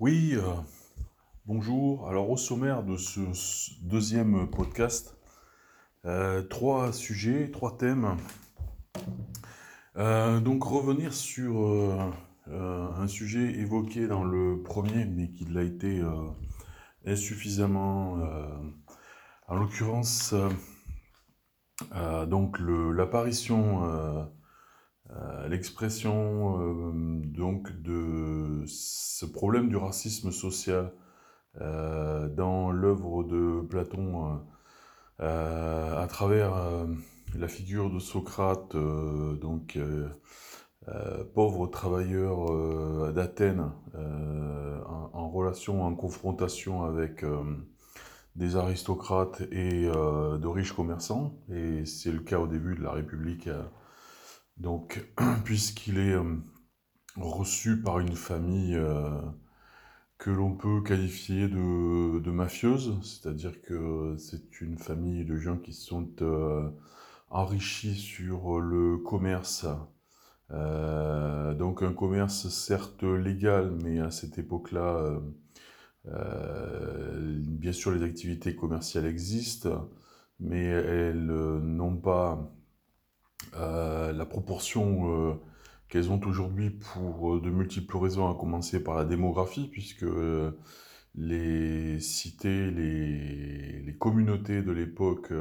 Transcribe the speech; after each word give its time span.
Oui, 0.00 0.32
euh, 0.34 0.54
bonjour. 1.44 2.08
Alors 2.08 2.30
au 2.30 2.38
sommaire 2.38 2.82
de 2.82 2.96
ce 2.96 3.20
deuxième 3.82 4.48
podcast, 4.48 5.14
euh, 6.06 6.40
trois 6.40 6.90
sujets, 6.94 7.50
trois 7.50 7.76
thèmes. 7.76 8.16
Euh, 9.98 10.40
donc 10.40 10.64
revenir 10.64 11.12
sur 11.12 12.14
un 12.46 13.06
sujet 13.08 13.58
évoqué 13.58 14.06
dans 14.06 14.24
le 14.24 14.62
premier, 14.62 15.04
mais 15.04 15.30
qui 15.32 15.44
l'a 15.44 15.64
été 15.64 16.02
insuffisamment. 17.04 18.16
en 19.48 19.54
l'occurrence, 19.54 20.34
donc 22.26 22.58
l'apparition 22.58 24.30
l'expression 25.48 26.60
euh, 26.60 27.20
donc 27.24 27.72
de 27.82 28.62
ce 28.66 29.26
problème 29.26 29.68
du 29.68 29.76
racisme 29.76 30.30
social 30.30 30.92
euh, 31.60 32.28
dans 32.28 32.70
l'œuvre 32.70 33.24
de 33.24 33.60
Platon 33.62 34.40
à 35.18 36.06
travers 36.08 36.54
la 37.34 37.46
figure 37.46 37.90
de 37.90 37.98
Socrate, 37.98 38.74
donc 38.74 39.78
pauvre 41.34 41.66
travailleur 41.66 43.12
d'Athènes, 43.12 43.70
en, 43.94 45.28
relation, 45.28 45.84
en 45.84 45.94
confrontation 45.94 46.84
avec 46.84 47.22
des 48.34 48.56
aristocrates 48.56 49.42
et 49.52 49.82
de 49.82 50.46
riches 50.46 50.72
commerçants, 50.72 51.34
et 51.52 51.84
c'est 51.84 52.12
le 52.12 52.20
cas 52.20 52.38
au 52.38 52.46
début 52.46 52.74
de 52.74 52.82
la 52.82 52.92
République 52.92 53.50
donc, 54.60 55.02
puisqu'il 55.44 55.98
est 55.98 56.12
euh, 56.12 56.36
reçu 57.16 57.80
par 57.82 57.98
une 57.98 58.14
famille 58.14 58.76
euh, 58.76 59.20
que 60.18 60.30
l'on 60.30 60.54
peut 60.54 60.82
qualifier 60.82 61.48
de, 61.48 62.30
mafieuse, 62.30 62.98
c'est-à-dire 63.02 63.62
que 63.62 64.16
c'est 64.18 64.60
une 64.60 64.78
famille 64.78 65.24
de 65.24 65.36
gens 65.36 65.56
qui 65.58 65.72
sont 65.72 66.08
euh, 66.20 66.70
enrichis 67.30 67.96
sur 67.96 68.60
le 68.60 68.98
commerce. 68.98 69.66
donc 70.50 71.82
un 71.82 71.92
commerce 71.94 72.48
certes 72.48 73.02
légal, 73.04 73.72
mais 73.82 74.00
à 74.00 74.10
cette 74.10 74.38
époque-là, 74.38 75.20
bien 76.04 77.72
sûr 77.72 77.92
les 77.92 78.02
activités 78.02 78.54
commerciales 78.56 79.06
existent, 79.06 79.88
mais 80.40 80.64
elles 80.64 81.26
n'ont 81.26 81.96
pas 81.96 82.52
euh, 83.56 84.12
la 84.12 84.26
proportion 84.26 85.30
euh, 85.30 85.34
qu'elles 85.88 86.10
ont 86.10 86.20
aujourd'hui 86.26 86.70
pour 86.70 87.36
euh, 87.36 87.40
de 87.40 87.50
multiples 87.50 87.96
raisons, 87.96 88.30
à 88.30 88.34
commencer 88.34 88.82
par 88.82 88.94
la 88.94 89.04
démographie, 89.04 89.68
puisque 89.68 90.06
les 91.14 91.98
cités, 92.00 92.70
les, 92.70 93.96
communautés 93.98 94.62
de 94.62 94.72
l'époque 94.72 95.32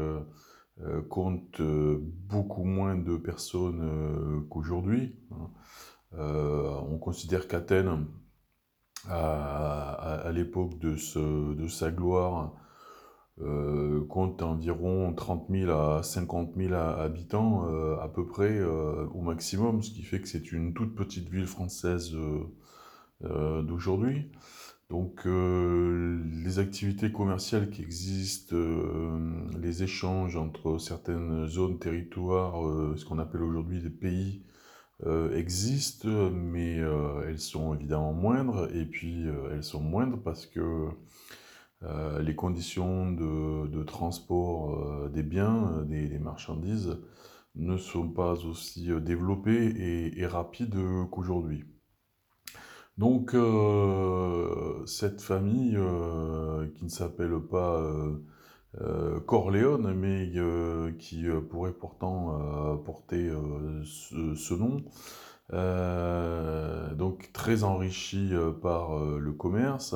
comptent 1.09 1.61
beaucoup 1.61 2.63
moins 2.63 2.95
de 2.95 3.15
personnes 3.15 4.45
qu'aujourd'hui. 4.49 5.15
Hein. 5.31 5.49
on 6.17 6.97
considère 6.97 7.47
qu'Athènes, 7.47 8.07
à, 9.07 10.29
l'époque 10.33 10.77
de, 10.79 10.95
de, 11.53 11.67
sa 11.67 11.91
gloire, 11.91 12.53
euh, 13.41 14.05
compte 14.09 14.41
environ 14.41 15.13
30 15.13 15.47
000 15.49 15.71
à 15.71 16.03
50 16.03 16.55
000 16.57 16.73
habitants 16.73 17.69
euh, 17.69 17.97
à 18.01 18.09
peu 18.09 18.25
près 18.25 18.51
euh, 18.51 19.05
au 19.13 19.21
maximum, 19.21 19.81
ce 19.81 19.91
qui 19.91 20.03
fait 20.03 20.19
que 20.19 20.27
c'est 20.27 20.51
une 20.51 20.73
toute 20.73 20.93
petite 20.93 21.29
ville 21.29 21.47
française 21.47 22.15
d'aujourd'hui. 23.21 24.31
Donc 24.89 25.25
les 25.25 26.57
activités 26.59 27.11
commerciales 27.11 27.69
qui 27.69 27.81
existent, 27.81 28.55
les 29.61 29.83
échanges 29.83 30.35
entre 30.35 30.79
certaines 30.79 31.45
zones, 31.47 31.77
territoires, 31.79 32.55
ce 32.97 33.05
qu'on 33.05 33.19
appelle 33.19 33.43
aujourd'hui 33.43 33.81
des 33.81 33.89
pays, 33.89 34.41
existent, 35.33 36.31
mais 36.31 36.77
elles 37.27 37.39
sont 37.39 37.75
évidemment 37.75 38.13
moindres, 38.13 38.67
et 38.73 38.85
puis 38.85 39.25
elles 39.51 39.63
sont 39.63 39.81
moindres 39.81 40.17
parce 40.23 40.45
que 40.45 40.89
euh, 41.83 42.21
les 42.21 42.35
conditions 42.35 43.11
de, 43.11 43.83
transport 43.83 44.75
euh, 44.75 45.09
des 45.09 45.23
biens, 45.23 45.79
euh, 45.79 45.83
des, 45.85 46.19
marchandises, 46.19 46.97
ne 47.55 47.77
sont 47.77 48.09
pas 48.09 48.45
aussi 48.45 48.89
développées 49.01 49.73
et, 50.17 50.25
rapides 50.25 50.77
qu'aujourd'hui. 51.11 51.65
Donc 52.97 53.35
cette 54.85 55.21
famille 55.21 55.77
qui 56.75 56.83
ne 56.83 56.89
s'appelle 56.89 57.39
pas 57.49 57.81
Corleone, 59.25 59.93
mais 59.93 60.31
qui 60.99 61.25
pourrait 61.49 61.73
pourtant 61.73 62.77
porter 62.85 63.29
ce, 63.83 64.53
nom, 64.53 64.83
donc 66.95 67.31
très 67.33 67.63
enrichie 67.63 68.31
par 68.61 68.97
le 68.99 69.33
commerce, 69.33 69.95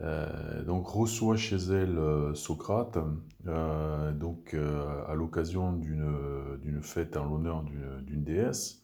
euh, 0.00 0.62
donc 0.64 0.86
reçoit 0.86 1.36
chez 1.36 1.56
elle 1.56 1.98
euh, 1.98 2.34
Socrate, 2.34 2.98
euh, 3.46 4.12
donc 4.12 4.54
à 4.54 5.14
l'occasion 5.14 5.72
d'une 5.72 6.82
fête 6.82 7.16
en 7.16 7.26
l'honneur 7.26 7.62
d'une 7.62 8.24
déesse. 8.24 8.82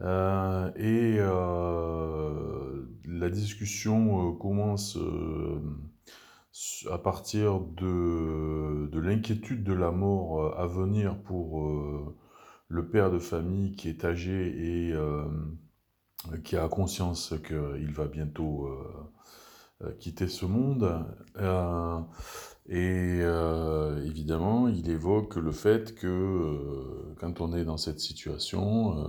et 0.00 1.18
la 3.04 3.30
discussion 3.30 4.32
commence 4.36 4.98
à 6.90 6.98
partir 6.98 7.60
de, 7.60 8.88
de 8.90 9.00
l'inquiétude 9.00 9.64
de 9.64 9.72
la 9.72 9.90
mort 9.90 10.58
à 10.58 10.66
venir 10.66 11.18
pour 11.22 12.14
le 12.68 12.88
père 12.88 13.10
de 13.10 13.18
famille 13.18 13.72
qui 13.72 13.88
est 13.88 14.04
âgé 14.04 14.90
et 14.90 14.94
qui 16.44 16.56
a 16.56 16.68
conscience 16.68 17.34
qu'il 17.46 17.92
va 17.92 18.06
bientôt 18.06 18.68
quitter 19.98 20.28
ce 20.28 20.46
monde. 20.46 21.04
Euh, 21.38 21.98
et 22.68 23.18
euh, 23.22 24.04
évidemment, 24.04 24.68
il 24.68 24.88
évoque 24.90 25.36
le 25.36 25.52
fait 25.52 25.94
que 25.94 27.14
quand 27.18 27.40
on 27.40 27.52
est 27.54 27.64
dans 27.64 27.76
cette 27.76 28.00
situation, 28.00 29.04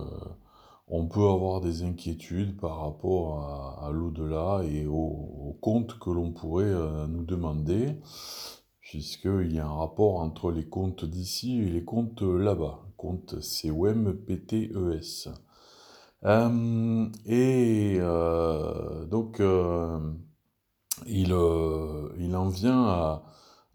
on 0.88 1.06
peut 1.06 1.26
avoir 1.28 1.60
des 1.60 1.82
inquiétudes 1.82 2.58
par 2.58 2.80
rapport 2.80 3.82
à, 3.82 3.90
l'au-delà 3.90 4.62
et 4.64 4.86
au, 4.86 5.56
compte 5.60 5.98
que 5.98 6.10
l'on 6.10 6.32
pourrait 6.32 6.74
nous 7.08 7.24
demander, 7.24 7.96
puisqu'il 8.80 9.52
y 9.52 9.60
a 9.60 9.66
un 9.66 9.74
rapport 9.74 10.20
entre 10.20 10.50
les 10.50 10.66
comptes 10.66 11.04
d'ici 11.04 11.60
et 11.60 11.70
les 11.70 11.84
comptes 11.84 12.22
là-bas. 12.22 12.80
Compte 12.96 13.40
C-O-M-P-T-E-S. 13.40 15.28
et 17.26 17.98
donc, 19.10 19.40
il, 21.06 21.32
euh, 21.32 22.08
il 22.18 22.34
en 22.36 22.48
vient 22.48 23.20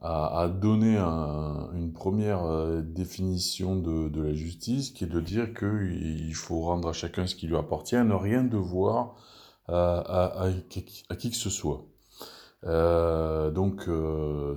à, 0.01 0.47
donner 0.47 0.97
une 0.97 1.91
première 1.93 2.45
euh, 2.45 2.81
définition 2.81 3.75
de, 3.75 4.21
la 4.21 4.33
justice, 4.33 4.91
qui 4.91 5.03
est 5.03 5.07
de 5.07 5.19
dire 5.19 5.53
qu'il 5.53 6.33
faut 6.35 6.61
rendre 6.61 6.87
à 6.89 6.93
chacun 6.93 7.27
ce 7.27 7.35
qui 7.35 7.47
lui 7.47 7.57
appartient, 7.57 7.97
ne 7.97 8.13
rien 8.13 8.43
devoir 8.43 9.15
à, 9.67 10.45
à, 10.45 10.49
à 11.09 11.15
qui 11.15 11.29
que 11.29 11.35
ce 11.35 11.49
soit. 11.49 11.85
Euh, 12.65 13.51
donc 13.51 13.87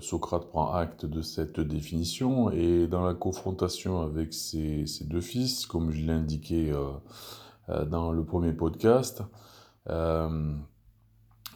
Socrate 0.01 0.49
prend 0.49 0.73
acte 0.73 1.07
de 1.07 1.23
cette 1.23 1.61
définition 1.61 2.51
et 2.51 2.89
dans 2.89 3.05
la 3.05 3.15
confrontation 3.15 4.01
avec 4.01 4.33
ses, 4.33 4.87
deux 5.03 5.21
fils, 5.21 5.67
comme 5.67 5.91
je 5.91 6.03
l'ai 6.03 6.13
indiqué 6.13 6.73
euh, 6.73 7.85
dans 7.85 8.11
le 8.13 8.25
premier 8.25 8.53
podcast, 8.53 9.23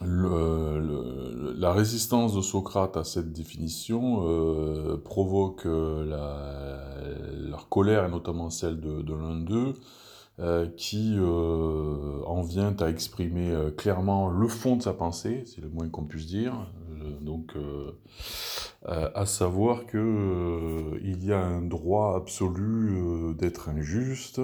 la 0.01 1.73
résistance 1.73 2.35
de 2.35 2.41
Socrate 2.41 2.97
à 2.97 3.03
cette 3.03 3.33
définition 3.33 4.23
euh, 4.27 4.97
provoque 4.97 5.65
euh, 5.65 6.05
la, 6.05 7.49
leur 7.49 7.67
colère, 7.69 8.05
et 8.05 8.09
notamment 8.09 8.49
celle 8.49 8.79
de, 8.79 9.13
l'un 9.13 9.35
d'eux, 9.37 9.73
euh, 10.39 10.67
qui 10.77 11.17
en 11.19 12.41
vient 12.43 12.75
à 12.79 12.89
exprimer 12.89 13.55
clairement 13.75 14.29
le 14.29 14.47
fond 14.47 14.75
de 14.75 14.83
sa 14.83 14.93
pensée, 14.93 15.43
c'est 15.45 15.61
le 15.61 15.69
moins 15.69 15.89
qu'on 15.89 16.05
puisse 16.05 16.27
dire, 16.27 16.53
donc 17.21 17.55
à 18.85 19.25
savoir 19.25 19.85
que 19.87 20.99
il 21.03 21.25
y 21.25 21.33
a 21.33 21.39
un 21.39 21.61
droit 21.61 22.15
absolu 22.15 23.33
d'être 23.35 23.69
injuste, 23.69 24.41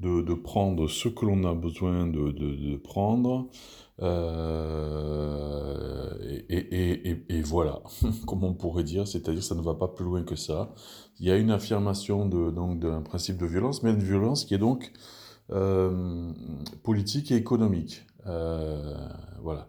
de, 0.00 0.22
de, 0.22 0.34
prendre 0.34 0.88
ce 0.88 1.08
que 1.08 1.26
l'on 1.26 1.44
a 1.44 1.54
besoin 1.54 2.06
de, 2.06 2.30
de 2.32 2.76
prendre, 2.76 3.48
euh, 4.02 5.90
et, 6.48 7.42
voilà, 7.42 7.80
comme 8.26 8.44
on 8.44 8.54
pourrait 8.54 8.84
dire, 8.84 9.06
c'est-à-dire 9.06 9.42
ça 9.42 9.54
ne 9.54 9.62
va 9.62 9.74
pas 9.74 9.88
plus 9.88 10.04
loin 10.04 10.22
que 10.22 10.36
ça. 10.36 10.74
Il 11.18 11.26
y 11.26 11.30
a 11.30 11.36
une 11.36 11.50
affirmation 11.50 12.26
de, 12.26 12.50
donc 12.50 12.80
d'un 12.80 13.02
principe 13.02 13.36
de 13.36 13.46
violence, 13.46 13.82
mais 13.82 13.90
une 13.90 14.02
violence 14.02 14.44
qui 14.44 14.54
est 14.54 14.58
donc 14.58 14.92
politique 16.82 17.32
et 17.32 17.36
économique. 17.36 18.06
voilà. 18.24 19.68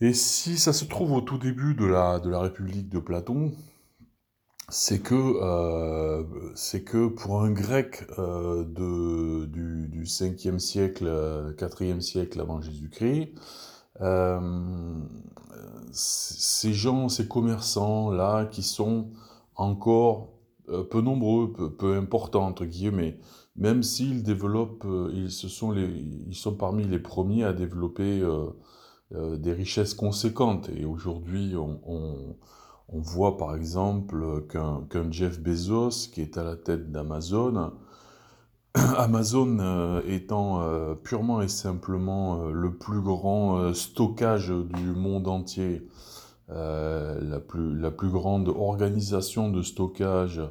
Et 0.00 0.12
si 0.12 0.58
ça 0.58 0.72
se 0.72 0.84
trouve 0.84 1.12
au 1.12 1.20
tout 1.20 1.38
début 1.38 1.74
de 1.74 1.86
la, 1.86 2.20
de 2.20 2.28
la 2.28 2.40
République 2.40 2.88
de 2.88 2.98
Platon, 2.98 3.52
c'est 4.68 5.00
que, 5.00 5.14
euh, 5.14 6.24
que 6.86 7.08
pour 7.08 7.42
un 7.42 7.50
grec 7.50 8.06
euh, 8.18 8.64
de, 8.64 9.46
du, 9.46 9.88
du 9.88 10.04
5e 10.04 10.58
siècle, 10.58 11.06
4e 11.58 12.00
siècle 12.00 12.40
avant 12.40 12.60
Jésus-Christ, 12.60 13.34
euh, 14.00 14.40
ces 15.92 16.72
gens, 16.72 17.08
ces 17.08 17.28
commerçants-là, 17.28 18.46
qui 18.46 18.62
sont 18.62 19.10
encore 19.54 20.30
peu 20.90 21.02
nombreux, 21.02 21.52
peu, 21.52 21.96
importants, 21.96 22.46
entre 22.46 22.64
guillemets, 22.64 23.18
même 23.56 23.82
s'ils 23.82 24.22
développent, 24.22 24.86
ils, 25.12 25.30
se 25.30 25.46
sont 25.46 25.70
les, 25.70 25.84
ils 26.26 26.34
sont 26.34 26.54
parmi 26.54 26.84
les 26.84 26.98
premiers 26.98 27.44
à 27.44 27.52
développer 27.52 28.26
des 29.12 29.52
richesses 29.52 29.94
conséquentes. 29.94 30.70
Et 30.74 30.86
aujourd'hui, 30.86 31.54
on 31.54 32.36
voit 32.92 33.36
par 33.36 33.54
exemple 33.54 34.44
qu'un 34.48 35.10
Jeff 35.10 35.40
Bezos, 35.40 36.08
qui 36.12 36.20
est 36.20 36.38
à 36.38 36.44
la 36.44 36.56
tête 36.56 36.92
d'Amazon, 36.92 37.72
Amazon 38.98 39.58
euh, 39.60 40.02
étant 40.08 40.60
euh, 40.62 40.94
purement 40.94 41.40
et 41.40 41.48
simplement 41.48 42.40
euh, 42.40 42.50
le 42.50 42.74
plus 42.74 43.00
grand 43.00 43.72
stockage 43.72 44.48
du 44.48 44.86
monde 44.86 45.28
entier, 45.28 45.88
la 46.48 47.40
plus 47.40 48.10
grande 48.10 48.48
organisation 48.48 49.48
de 49.48 49.62
stockage, 49.62 50.42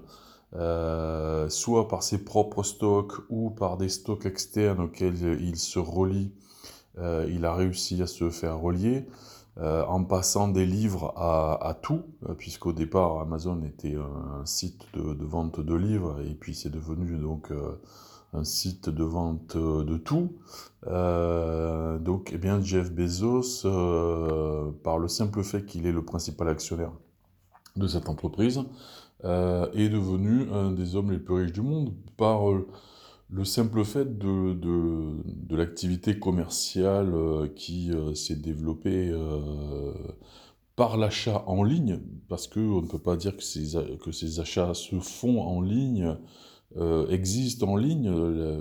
soit 1.49 1.87
par 1.87 2.01
ses 2.01 2.23
propres 2.23 2.63
stocks 2.63 3.13
ou 3.29 3.51
par 3.51 3.77
des 3.77 3.89
stocks 3.89 4.25
externes 4.25 4.79
auxquels 4.79 5.39
il 5.39 5.55
se 5.57 5.77
relie, 5.79 6.33
il 6.97 7.45
a 7.45 7.53
réussi 7.53 8.01
à 8.01 8.07
se 8.07 8.29
faire 8.31 8.59
relier. 8.59 9.05
Euh, 9.59 9.85
en 9.85 10.03
passant 10.03 10.47
des 10.47 10.65
livres 10.65 11.13
à, 11.15 11.77
tout, 11.79 12.01
euh, 12.27 12.33
puisqu'au 12.33 12.73
départ 12.73 13.19
Amazon 13.19 13.61
était 13.61 13.95
un 13.95 14.43
site 14.47 14.83
de, 14.95 15.23
vente 15.23 15.59
de 15.59 15.75
livres 15.75 16.19
et 16.27 16.33
puis 16.33 16.55
c'est 16.55 16.71
devenu 16.71 17.17
donc 17.17 17.51
euh, 17.51 17.79
un 18.33 18.43
site 18.45 18.89
de 18.89 19.03
vente 19.03 19.55
de 19.55 19.97
tout. 19.97 20.33
donc, 20.87 22.31
eh 22.33 22.37
bien, 22.39 22.63
Jeff 22.63 22.91
Bezos, 22.91 23.61
par 24.83 24.97
le 24.97 25.07
simple 25.07 25.43
fait 25.43 25.65
qu'il 25.65 25.85
est 25.85 25.91
le 25.91 26.03
principal 26.03 26.49
actionnaire 26.49 26.91
de 27.75 27.85
cette 27.85 28.09
entreprise, 28.09 28.59
est 29.23 29.89
devenu 29.89 30.51
un 30.51 30.71
des 30.71 30.95
hommes 30.95 31.11
les 31.11 31.19
plus 31.19 31.35
riches 31.35 31.53
du 31.53 31.61
monde 31.61 31.93
par 32.17 32.41
le 33.33 33.45
simple 33.45 33.83
fait 33.83 34.17
de, 34.17 34.53
de, 34.53 35.55
l'activité 35.55 36.19
commerciale 36.19 37.13
euh, 37.13 37.47
qui 37.47 37.91
euh, 37.91 38.13
s'est 38.13 38.35
développée 38.35 39.09
euh, 39.09 39.93
par 40.75 40.97
l'achat 40.97 41.43
en 41.47 41.63
ligne, 41.63 41.99
parce 42.29 42.47
qu'on 42.47 42.81
ne 42.81 42.87
peut 42.87 42.99
pas 42.99 43.15
dire 43.15 43.35
que 43.35 43.43
ces, 43.43 43.77
que 44.03 44.11
ces 44.11 44.39
achats 44.39 44.73
se 44.73 44.99
font 44.99 45.41
en 45.41 45.61
ligne, 45.61 46.17
existent 47.09 47.67
en 47.67 47.75
ligne. 47.75 48.11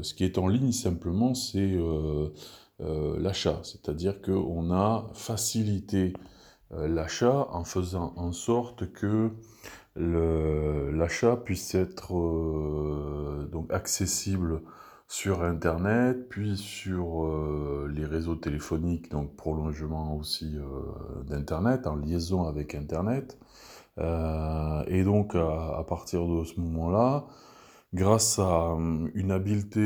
Ce 0.02 0.12
qui 0.12 0.24
est 0.24 0.36
en 0.36 0.46
ligne, 0.46 0.72
simplement, 0.72 1.32
c'est 1.32 1.74
l'achat. 2.78 3.60
C'est-à-dire 3.62 4.20
qu'on 4.20 4.70
a 4.70 5.10
facilité 5.14 6.12
l'achat 6.70 7.48
en 7.50 7.64
faisant 7.64 8.12
en 8.16 8.32
sorte 8.32 8.92
que 8.92 9.30
l'achat 9.96 11.36
puisse 11.36 11.74
être 11.74 12.16
euh, 12.16 13.48
donc 13.50 13.72
accessible 13.72 14.62
sur 15.08 15.42
Internet, 15.42 16.28
puis 16.30 16.56
sur 16.56 17.26
euh, 17.26 17.90
les 17.94 18.06
réseaux 18.06 18.36
téléphoniques, 18.36 19.10
donc 19.10 19.36
prolongement 19.36 20.16
aussi 20.16 20.56
euh, 20.56 21.22
d'Internet, 21.24 21.86
en 21.86 21.96
liaison 21.96 22.46
avec 22.46 22.74
Internet. 22.74 23.38
et 23.98 25.04
donc 25.04 25.34
à, 25.34 25.84
partir 25.86 26.26
de 26.26 26.44
ce 26.44 26.58
moment-là, 26.60 27.26
grâce 27.92 28.38
à 28.38 28.74
une 29.14 29.30
habileté 29.30 29.84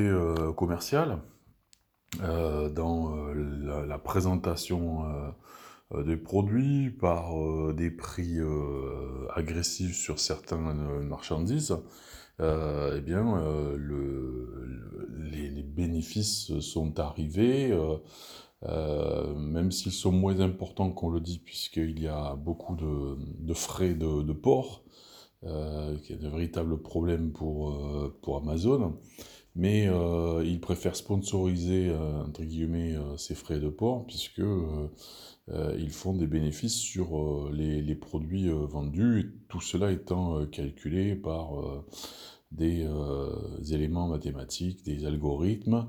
commerciale 0.56 1.19
dans 2.20 3.17
la, 3.88 3.99
présentation 3.99 5.05
des 5.94 6.16
produits, 6.16 6.90
par 6.90 7.38
euh, 7.38 7.72
des 7.72 7.90
prix 7.90 8.38
euh, 8.38 9.26
agressifs 9.34 9.96
sur 9.96 10.18
certaines 10.18 11.02
marchandises, 11.02 11.76
eh 12.38 13.00
bien, 13.00 13.40
les, 15.30 15.62
bénéfices 15.62 16.58
sont 16.60 16.98
arrivés, 17.00 17.74
même 18.62 19.70
s'ils 19.70 19.92
sont 19.92 20.12
moins 20.12 20.40
importants 20.40 20.90
qu'on 20.90 21.08
le 21.08 21.20
dit, 21.20 21.38
puisqu'il 21.38 21.98
y 21.98 22.08
a 22.08 22.34
beaucoup 22.34 22.76
de, 22.76 23.54
frais 23.54 23.94
de, 23.94 24.32
port, 24.34 24.84
qui 25.40 26.12
est 26.12 26.24
un 26.24 26.28
véritable 26.28 26.82
problème 26.82 27.32
pour, 27.32 28.12
pour 28.20 28.36
Amazon 28.36 28.98
mais 29.56 29.88
ils 30.44 30.61
préfèrent 30.61 30.97
sponsoriser 30.97 31.93
entre 32.26 32.44
guillemets 32.44 32.94
ces 33.17 33.35
frais 33.35 33.58
de 33.58 33.69
port 33.69 34.06
puisque 34.06 34.43
euh, 35.50 35.76
ils 35.79 35.93
font 35.93 36.12
des 36.12 36.26
bénéfices 36.26 36.75
sur 36.75 37.19
euh, 37.19 37.50
les, 37.53 37.94
produits 37.94 38.49
euh, 38.49 38.67
vendus, 38.67 39.38
tout 39.49 39.61
cela 39.61 39.93
étant 39.93 40.44
calculé 40.47 41.14
par 41.14 41.53
des 42.53 42.87
éléments 43.73 44.08
mathématiques, 44.08 44.85
des 44.85 45.05
algorithmes. 45.05 45.87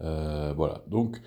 voilà, 0.00 0.84
donc 0.88 1.20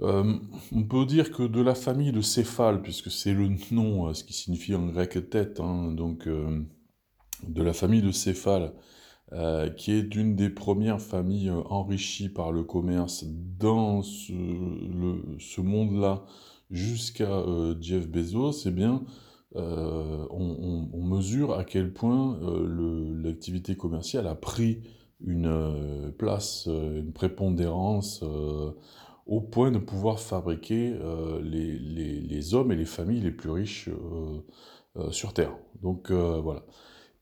on 0.00 0.84
peut 0.88 1.06
dire 1.06 1.30
que 1.30 1.44
de 1.44 1.60
la 1.60 1.74
famille 1.74 2.12
de 2.12 2.20
céphale, 2.20 2.82
puisque 2.82 3.10
c'est 3.10 3.34
le 3.34 3.50
nom, 3.70 4.12
ce 4.14 4.24
qui 4.24 4.32
signifie 4.32 4.74
en 4.74 4.86
grec 4.86 5.30
tête, 5.30 5.60
hein, 5.60 5.92
donc 5.92 6.28
de 6.28 7.62
la 7.62 7.72
famille 7.72 8.02
de 8.02 8.12
céphale, 8.12 8.72
qui 9.76 9.92
est 9.92 10.14
une 10.14 10.36
des 10.36 10.50
premières 10.50 11.00
familles 11.00 11.50
enrichies 11.50 12.28
par 12.28 12.52
le 12.52 12.64
commerce 12.64 13.24
dans 13.58 14.02
ce 14.02 15.60
monde-là 15.60 16.24
jusqu'à 16.72 17.30
euh, 17.30 17.76
Jeff 17.80 18.08
Bezos, 18.08 18.66
eh 18.66 18.70
bien, 18.70 19.04
euh, 19.54 20.26
on, 20.30 21.02
mesure 21.04 21.52
à 21.52 21.64
quel 21.64 21.92
point 21.92 22.38
euh, 22.42 23.22
l'activité 23.22 23.76
commerciale 23.76 24.26
a 24.26 24.34
pris 24.34 24.80
une 25.24 26.12
place, 26.18 26.66
une 26.66 27.12
prépondérance 27.12 28.24
au 29.26 29.40
point 29.40 29.70
de 29.70 29.78
pouvoir 29.78 30.18
fabriquer 30.18 30.96
les, 31.44 32.54
hommes 32.54 32.72
et 32.72 32.76
les 32.76 32.86
familles 32.86 33.20
les 33.20 33.30
plus 33.30 33.50
riches 33.50 33.88
sur 35.10 35.32
Terre. 35.32 35.56
Donc 35.80 36.10
voilà. 36.10 36.64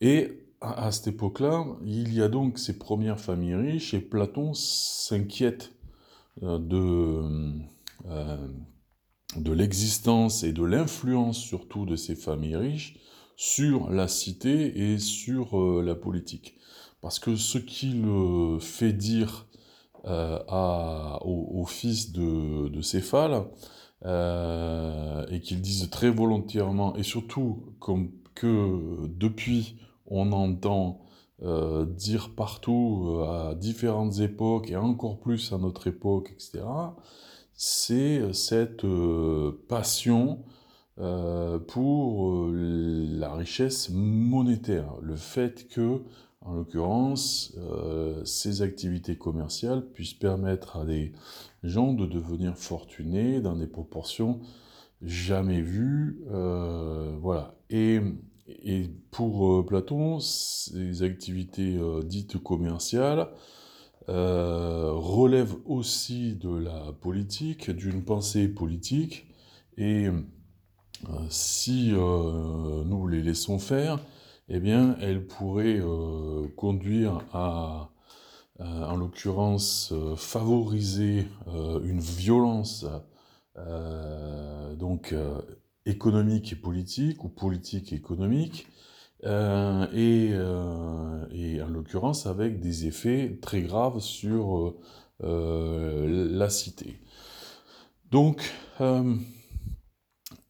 Et 0.00 0.39
à, 0.60 0.86
à 0.86 0.92
cette 0.92 1.08
époque-là, 1.08 1.64
il 1.84 2.12
y 2.14 2.22
a 2.22 2.28
donc 2.28 2.58
ces 2.58 2.78
premières 2.78 3.20
familles 3.20 3.54
riches 3.54 3.94
et 3.94 4.00
Platon 4.00 4.54
s'inquiète 4.54 5.72
de 6.42 7.52
de 9.36 9.52
l'existence 9.52 10.42
et 10.42 10.52
de 10.52 10.64
l'influence 10.64 11.38
surtout 11.38 11.86
de 11.86 11.96
ces 11.96 12.14
familles 12.14 12.56
riches 12.56 12.96
sur 13.36 13.90
la 13.90 14.08
cité 14.08 14.92
et 14.92 14.98
sur 14.98 15.58
euh, 15.58 15.82
la 15.82 15.94
politique. 15.94 16.56
Parce 17.00 17.18
que 17.18 17.36
ce 17.36 17.58
qu'il 17.58 18.04
fait 18.60 18.92
dire 18.92 19.46
euh, 20.04 20.38
au, 21.22 21.64
fils 21.66 22.12
de, 22.12 22.80
Céphale, 22.82 23.44
euh, 24.04 25.26
et 25.30 25.40
qu'il 25.40 25.60
dise 25.60 25.88
très 25.90 26.10
volontairement, 26.10 26.94
et 26.96 27.02
surtout 27.02 27.74
comme 27.78 28.10
que 28.34 29.06
depuis 29.06 29.76
on 30.10 30.32
entend 30.32 31.00
dire 31.96 32.34
partout 32.36 33.22
à 33.26 33.54
différentes 33.54 34.18
époques 34.18 34.70
et 34.70 34.76
encore 34.76 35.18
plus 35.18 35.54
à 35.54 35.58
notre 35.58 35.86
époque, 35.86 36.32
etc., 36.34 36.60
c'est 37.62 38.18
euh, 38.18 38.32
cette 38.32 38.86
euh, 38.86 39.62
passion 39.68 40.42
euh, 40.98 41.58
pour 41.58 42.48
la 42.50 43.34
richesse 43.34 43.90
monétaire, 43.90 44.94
le 45.02 45.14
fait 45.14 45.68
que, 45.68 46.00
en 46.40 46.54
l'occurrence, 46.54 47.54
ces 48.24 48.62
activités 48.62 49.16
commerciales 49.16 49.86
puissent 49.86 50.14
permettre 50.14 50.78
à 50.78 50.84
des 50.86 51.12
gens 51.62 51.92
de 51.92 52.06
devenir 52.06 52.56
fortunés 52.56 53.42
dans 53.42 53.56
des 53.56 53.66
proportions 53.66 54.40
jamais 55.02 55.60
vues, 55.60 56.22
voilà. 57.20 57.54
Et, 57.68 58.00
et 58.62 58.90
pour 59.10 59.64
Platon, 59.66 60.20
ces 60.20 61.02
activités 61.02 61.78
dites 62.04 62.38
commerciales 62.38 63.28
euh, 64.10 64.90
relève 64.92 65.54
aussi 65.66 66.34
de 66.34 66.56
la 66.56 66.92
politique, 67.00 67.70
d'une 67.70 68.02
pensée 68.02 68.48
politique, 68.48 69.26
et 69.76 70.06
euh, 70.08 70.12
si 71.28 71.92
euh, 71.92 72.82
nous 72.84 73.06
les 73.06 73.22
laissons 73.22 73.60
faire, 73.60 74.00
eh 74.48 74.58
bien, 74.58 74.96
elles 75.00 75.24
pourraient 75.26 75.80
conduire 76.56 77.20
à 77.32 77.90
en 78.58 78.96
l'occurrence 78.96 79.94
favoriser 80.16 81.28
une 81.84 82.00
violence 82.00 82.84
donc 84.76 85.14
économique 85.90 86.52
et 86.52 86.56
politique, 86.56 87.24
ou 87.24 87.28
politique 87.28 87.92
et 87.92 87.96
économique, 87.96 88.66
et, 89.24 90.30
et, 90.30 91.62
en 91.62 91.68
l'occurrence 91.68 92.26
avec 92.26 92.60
des 92.60 92.86
effets 92.86 93.38
très 93.42 93.60
graves 93.60 94.00
sur 94.00 94.74
la 95.20 96.48
cité. 96.48 97.00
Donc, 98.10 98.50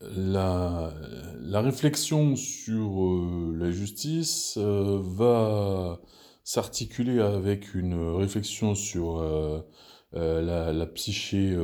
la, 0.00 1.60
réflexion 1.60 2.36
sur 2.36 3.04
euh, 3.04 3.54
la 3.58 3.70
justice 3.70 4.56
euh, 4.58 5.00
va 5.02 6.00
s'articuler 6.44 7.20
avec 7.20 7.74
une 7.74 7.94
réflexion 8.16 8.74
sur 8.74 9.20
euh, 9.20 9.60
la, 10.12 10.86
psyché 10.86 11.56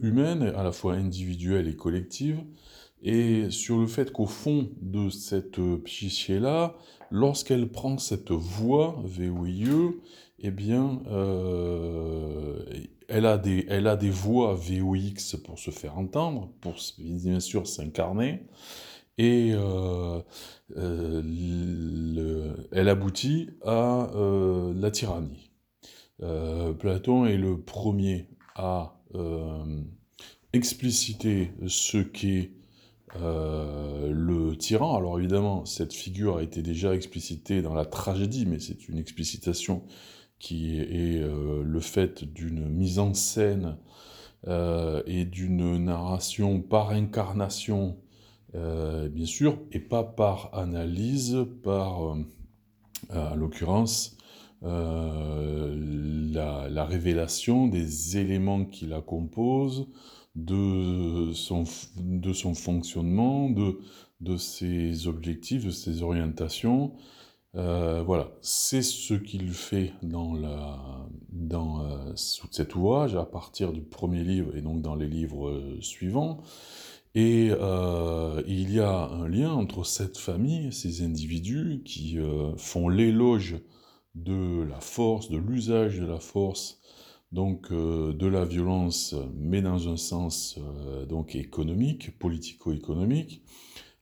humaine, 0.00 0.52
à 0.56 0.62
la 0.62 0.72
fois 0.72 0.94
individuelle 0.94 1.68
et 1.68 1.76
collective, 1.76 2.42
et 3.02 3.50
sur 3.50 3.78
le 3.78 3.86
fait 3.86 4.12
qu'au 4.12 4.26
fond 4.26 4.70
de 4.80 5.08
cette 5.10 5.60
psyché-là, 5.84 6.76
lorsqu'elle 7.10 7.68
prend 7.68 7.98
cette 7.98 8.30
voie 8.30 9.02
VOIE, 9.04 10.00
eh 10.38 10.50
bien, 10.50 11.00
elle 13.08 13.26
a 13.26 13.38
des, 13.38 13.66
elle 13.68 13.86
a 13.86 13.96
des 13.96 14.10
voix 14.10 14.54
VOX 14.54 15.36
pour 15.44 15.58
se 15.58 15.70
faire 15.70 15.98
entendre, 15.98 16.50
pour 16.60 16.76
bien 16.98 17.40
sûr 17.40 17.66
s'incarner, 17.66 18.40
et 19.18 19.52
euh, 19.52 20.20
euh, 20.76 22.54
elle 22.72 22.88
aboutit 22.88 23.50
à 23.62 24.10
euh, 24.14 24.72
la 24.74 24.90
tyrannie. 24.90 25.50
Platon 26.78 27.26
est 27.26 27.36
le 27.36 27.60
premier 27.60 28.28
à 28.54 29.00
expliciter 30.52 31.50
ce 31.66 31.98
qu'est 31.98 32.52
le 33.20 34.54
tyran. 34.56 34.96
Alors 34.96 35.18
évidemment, 35.18 35.64
cette 35.64 35.92
figure 35.92 36.38
a 36.38 36.42
été 36.42 36.62
déjà 36.62 36.94
explicitée 36.94 37.62
dans 37.62 37.74
la 37.74 37.84
tragédie, 37.84 38.46
mais 38.46 38.58
c'est 38.58 38.88
une 38.88 38.98
explicitation 38.98 39.82
qui 40.42 40.80
est 40.80 41.22
euh, 41.22 41.62
le 41.64 41.80
fait 41.80 42.24
d'une 42.24 42.68
mise 42.68 42.98
en 42.98 43.14
scène 43.14 43.78
euh, 44.48 45.00
et 45.06 45.24
d'une 45.24 45.76
narration 45.76 46.60
par 46.60 46.90
incarnation, 46.90 47.96
euh, 48.56 49.08
bien 49.08 49.24
sûr, 49.24 49.56
et 49.70 49.78
pas 49.78 50.02
par 50.02 50.50
analyse, 50.52 51.38
par, 51.62 52.00
en 52.00 52.24
l'occurrence, 53.36 54.16
la, 54.62 56.84
révélation 56.84 57.68
des 57.68 58.18
éléments 58.18 58.64
qui 58.64 58.86
la 58.86 59.00
composent, 59.00 59.86
de 60.34 61.32
son, 61.34 61.64
de 61.96 62.32
son 62.32 62.54
fonctionnement, 62.54 63.50
de, 63.50 63.78
de 64.20 64.36
ses 64.36 65.06
objectifs, 65.06 65.64
de 65.64 65.70
ses 65.70 66.02
orientations, 66.02 66.94
euh, 67.54 68.02
voilà, 68.02 68.32
c'est 68.40 68.80
ce 68.80 69.12
qu'il 69.12 69.50
fait 69.50 69.92
dans, 70.02 70.34
la, 70.34 71.06
dans 71.28 71.82
euh, 71.84 72.12
cet 72.16 72.74
ouvrage, 72.74 73.14
à 73.14 73.26
partir 73.26 73.72
du 73.72 73.82
premier 73.82 74.24
livre 74.24 74.56
et 74.56 74.62
donc 74.62 74.80
dans 74.80 74.94
les 74.94 75.08
livres 75.08 75.48
euh, 75.48 75.78
suivants. 75.80 76.42
Et 77.14 77.48
il 77.48 78.72
y 78.72 78.80
a 78.80 79.06
un 79.08 79.28
lien 79.28 79.52
entre 79.52 79.84
cette 79.84 80.16
famille, 80.16 80.72
ces 80.72 81.04
individus 81.04 81.82
qui 81.84 82.16
font 82.56 82.88
l'éloge 82.88 83.56
de 84.14 84.62
la 84.62 84.80
force, 84.80 85.28
de 85.28 85.36
l'usage 85.36 86.00
de 86.00 86.06
la 86.06 86.20
force, 86.20 86.80
donc 87.32 87.72
de 87.72 88.26
la 88.26 88.44
violence, 88.44 89.14
mais 89.34 89.62
dans 89.62 89.88
un 89.88 89.96
sens 89.96 90.58
donc 91.08 91.34
économique, 91.34 92.18
politico-économique, 92.18 93.42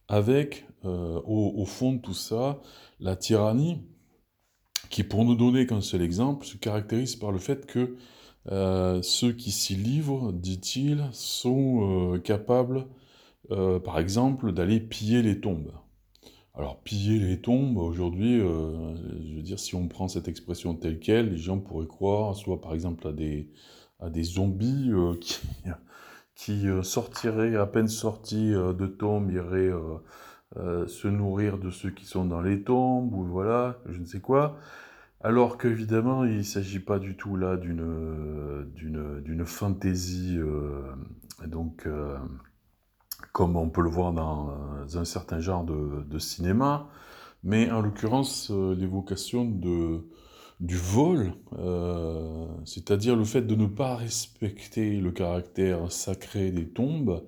avec 0.08 0.66
au, 0.82 1.54
au, 1.56 1.64
fond 1.64 1.92
de 1.92 2.00
tout 2.00 2.14
ça 2.14 2.60
la 2.98 3.14
tyrannie, 3.14 3.82
qui 4.88 5.04
pour 5.04 5.24
nous 5.24 5.36
donner 5.36 5.66
qu'un 5.66 5.80
seul 5.80 6.02
exemple, 6.02 6.44
se 6.44 6.56
caractérise 6.56 7.16
par 7.16 7.30
le 7.30 7.38
fait 7.38 7.66
que 7.66 7.96
euh, 8.50 9.02
ceux 9.02 9.32
qui 9.32 9.50
s'y 9.50 9.74
livrent, 9.74 10.32
dit-il, 10.32 11.08
sont 11.12 12.14
euh, 12.14 12.18
capables, 12.18 12.86
euh, 13.50 13.78
par 13.78 13.98
exemple, 13.98 14.52
d'aller 14.52 14.80
piller 14.80 15.22
les 15.22 15.40
tombes. 15.40 15.72
Alors, 16.54 16.80
piller 16.82 17.18
les 17.18 17.40
tombes, 17.40 17.78
aujourd'hui, 17.78 18.40
je 18.40 19.36
veux 19.36 19.56
si 19.56 19.74
on 19.74 19.88
prend 19.88 20.08
cette 20.08 20.28
expression 20.28 20.74
telle 20.74 20.98
qu'elle, 20.98 21.30
les 21.30 21.36
gens 21.36 21.58
pourraient 21.58 21.86
croire, 21.86 22.34
soit 22.34 22.60
par 22.60 22.74
exemple 22.74 23.06
à 23.06 23.12
des, 23.12 24.22
zombies 24.22 24.90
qui, 25.20 25.40
qui 26.34 26.66
sortiraient, 26.82 27.56
à 27.56 27.66
peine 27.66 27.88
sortis 27.88 28.50
de 28.50 28.86
tombes, 28.86 29.30
iraient 29.30 29.72
euh, 30.56 30.88
se 30.88 31.06
nourrir 31.06 31.58
de 31.58 31.70
ceux 31.70 31.90
qui 31.90 32.04
sont 32.04 32.24
dans 32.24 32.40
les 32.40 32.62
tombes, 32.64 33.14
ou 33.14 33.24
voilà, 33.24 33.78
je 33.86 34.00
ne 34.00 34.04
sais 34.04 34.20
quoi. 34.20 34.58
Alors 35.20 35.58
qu'évidemment, 35.58 36.24
il 36.24 36.38
ne 36.38 36.42
s'agit 36.42 36.80
pas 36.80 36.98
du 36.98 37.16
tout 37.16 37.36
là 37.36 37.56
d'une, 37.56 38.66
d'une, 38.74 39.46
fantaisie, 39.46 40.36
euh, 40.38 40.82
donc, 41.46 41.86
euh, 41.86 42.18
comme 43.32 43.56
on 43.56 43.68
peut 43.68 43.82
le 43.82 43.90
voir 43.90 44.12
dans 44.12 44.54
un 44.94 45.04
certain 45.04 45.40
genre 45.40 45.64
de, 45.64 46.18
cinéma, 46.18 46.88
mais 47.42 47.70
en 47.70 47.80
l'occurrence, 47.80 48.50
l'évocation 48.50 49.44
de, 49.44 50.06
du 50.60 50.76
vol, 50.76 51.32
c'est-à-dire 52.64 53.16
le 53.16 53.24
fait 53.24 53.42
de 53.42 53.54
ne 53.54 53.66
pas 53.66 53.96
respecter 53.96 55.00
le 55.00 55.12
caractère 55.12 55.90
sacré 55.92 56.50
des 56.50 56.68
tombes, 56.68 57.22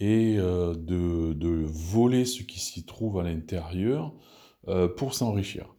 et 0.00 0.36
euh, 0.38 0.74
de, 0.74 1.64
voler 1.66 2.24
ce 2.24 2.42
qui 2.42 2.58
s'y 2.58 2.84
trouve 2.84 3.18
à 3.20 3.22
l'intérieur 3.22 4.14
euh, 4.68 4.88
pour 4.88 5.14
s'enrichir. 5.14 5.74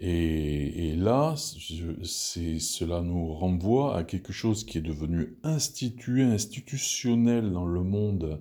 Et, 0.00 0.94
là, 0.96 1.34
cela 1.36 3.00
nous 3.02 3.34
renvoie 3.34 3.96
à 3.96 4.02
quelque 4.02 4.32
chose 4.32 4.64
qui 4.64 4.78
est 4.78 4.82
devenu 4.82 5.36
institué, 5.42 6.22
institutionnel 6.22 7.52
dans 7.52 7.66
le 7.66 7.82
monde 7.82 8.40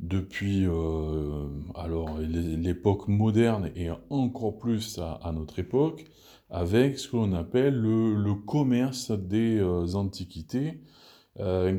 depuis 0.00 0.66
euh, 0.66 1.48
alors 1.74 2.18
l'époque 2.18 3.08
moderne 3.08 3.70
et 3.74 3.88
encore 4.10 4.58
plus 4.58 4.98
à, 4.98 5.32
notre 5.32 5.58
époque, 5.58 6.04
avec 6.50 6.98
ce 6.98 7.08
qu'on 7.08 7.32
appelle 7.32 7.74
le, 7.74 8.34
commerce 8.34 9.10
des 9.10 9.60
antiquités, 9.94 10.80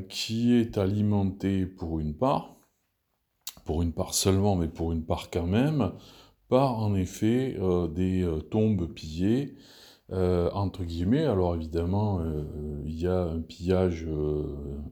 qui 0.08 0.54
est 0.54 0.78
alimenté 0.78 1.66
pour 1.66 2.00
une 2.00 2.16
part 2.16 2.60
pour 3.70 3.84
une 3.84 3.94
part 3.94 4.16
seulement, 4.16 4.56
mais 4.56 4.68
pour 4.68 4.94
une 4.94 5.04
part 5.04 5.30
quand 5.30 5.46
même, 5.46 5.92
par 6.48 6.80
en 6.80 6.96
effet 6.96 7.56
euh, 7.60 7.88
des 7.88 8.24
euh, 8.24 8.40
tombes 8.40 8.92
pillées, 8.92 9.58
euh, 10.12 10.50
entre 10.54 10.84
guillemets. 10.84 11.26
Alors 11.26 11.56
évidemment, 11.56 12.20
il 12.84 13.00
y 13.00 13.06
a 13.06 13.22
un 13.22 13.42
pillage 13.42 14.08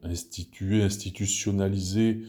institué, 0.04 0.84
institutionnalisé, 0.84 2.22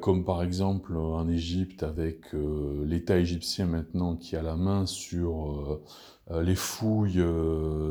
comme 0.00 0.24
par 0.24 0.42
exemple 0.42 0.96
en 0.96 1.28
Égypte 1.28 1.82
avec 1.82 2.32
l'État 2.32 3.18
égyptien 3.18 3.66
maintenant 3.66 4.16
qui 4.16 4.34
a 4.34 4.42
la 4.42 4.56
main 4.56 4.86
sur 4.86 5.80
les 6.30 6.54
fouilles 6.54 7.22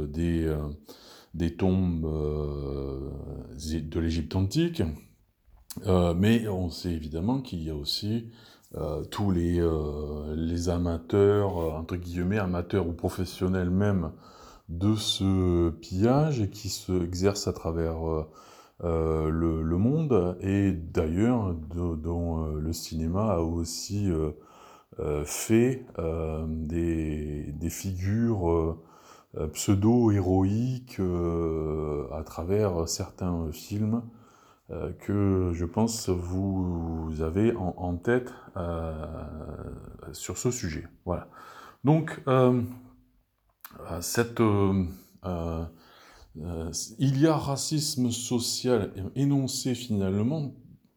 des, 0.09 0.51
des 1.35 1.55
tombes 1.55 2.01
de 3.51 3.99
l'Égypte 3.99 4.35
antique. 4.35 4.81
Euh, 5.87 6.13
mais 6.13 6.47
on 6.47 6.69
sait 6.69 6.91
évidemment 6.91 7.41
qu'il 7.41 7.63
y 7.63 7.69
a 7.69 7.75
aussi 7.75 8.31
euh, 8.75 9.03
tous 9.03 9.31
les, 9.31 9.59
euh, 9.59 10.33
les 10.35 10.69
amateurs, 10.69 11.57
entre 11.57 11.95
guillemets, 11.97 12.39
amateurs 12.39 12.87
ou 12.87 12.93
professionnels 12.93 13.69
même, 13.69 14.11
de 14.69 14.95
ce 14.95 15.69
pillage 15.69 16.49
qui 16.49 16.69
se 16.69 17.47
à 17.47 17.53
travers 17.53 18.25
le, 18.81 19.77
monde 19.77 20.37
et 20.41 20.71
d'ailleurs 20.71 21.53
dont 21.53 22.45
le 22.45 22.73
cinéma 22.73 23.33
a 23.33 23.39
aussi 23.39 24.09
fait 25.25 25.85
des, 26.47 27.69
figures 27.69 28.77
pseudo-héroïques 29.53 30.99
à 32.11 32.23
travers 32.23 32.87
certains 32.87 33.51
films 33.51 34.01
euh, 34.71 34.91
que 34.93 35.51
je 35.53 35.63
pense 35.63 36.09
vous 36.09 37.13
avez 37.21 37.53
en, 37.55 37.97
tête 37.97 38.33
euh, 38.57 38.95
sur 40.11 40.39
ce 40.39 40.49
sujet. 40.49 40.87
Voilà. 41.05 41.27
Donc, 41.83 42.19
euh, 42.27 42.63
cette, 46.37 46.95
il 46.99 47.19
y 47.19 47.27
a 47.27 47.35
racisme 47.35 48.11
social 48.11 48.91
énoncé 49.15 49.75
finalement 49.75 50.53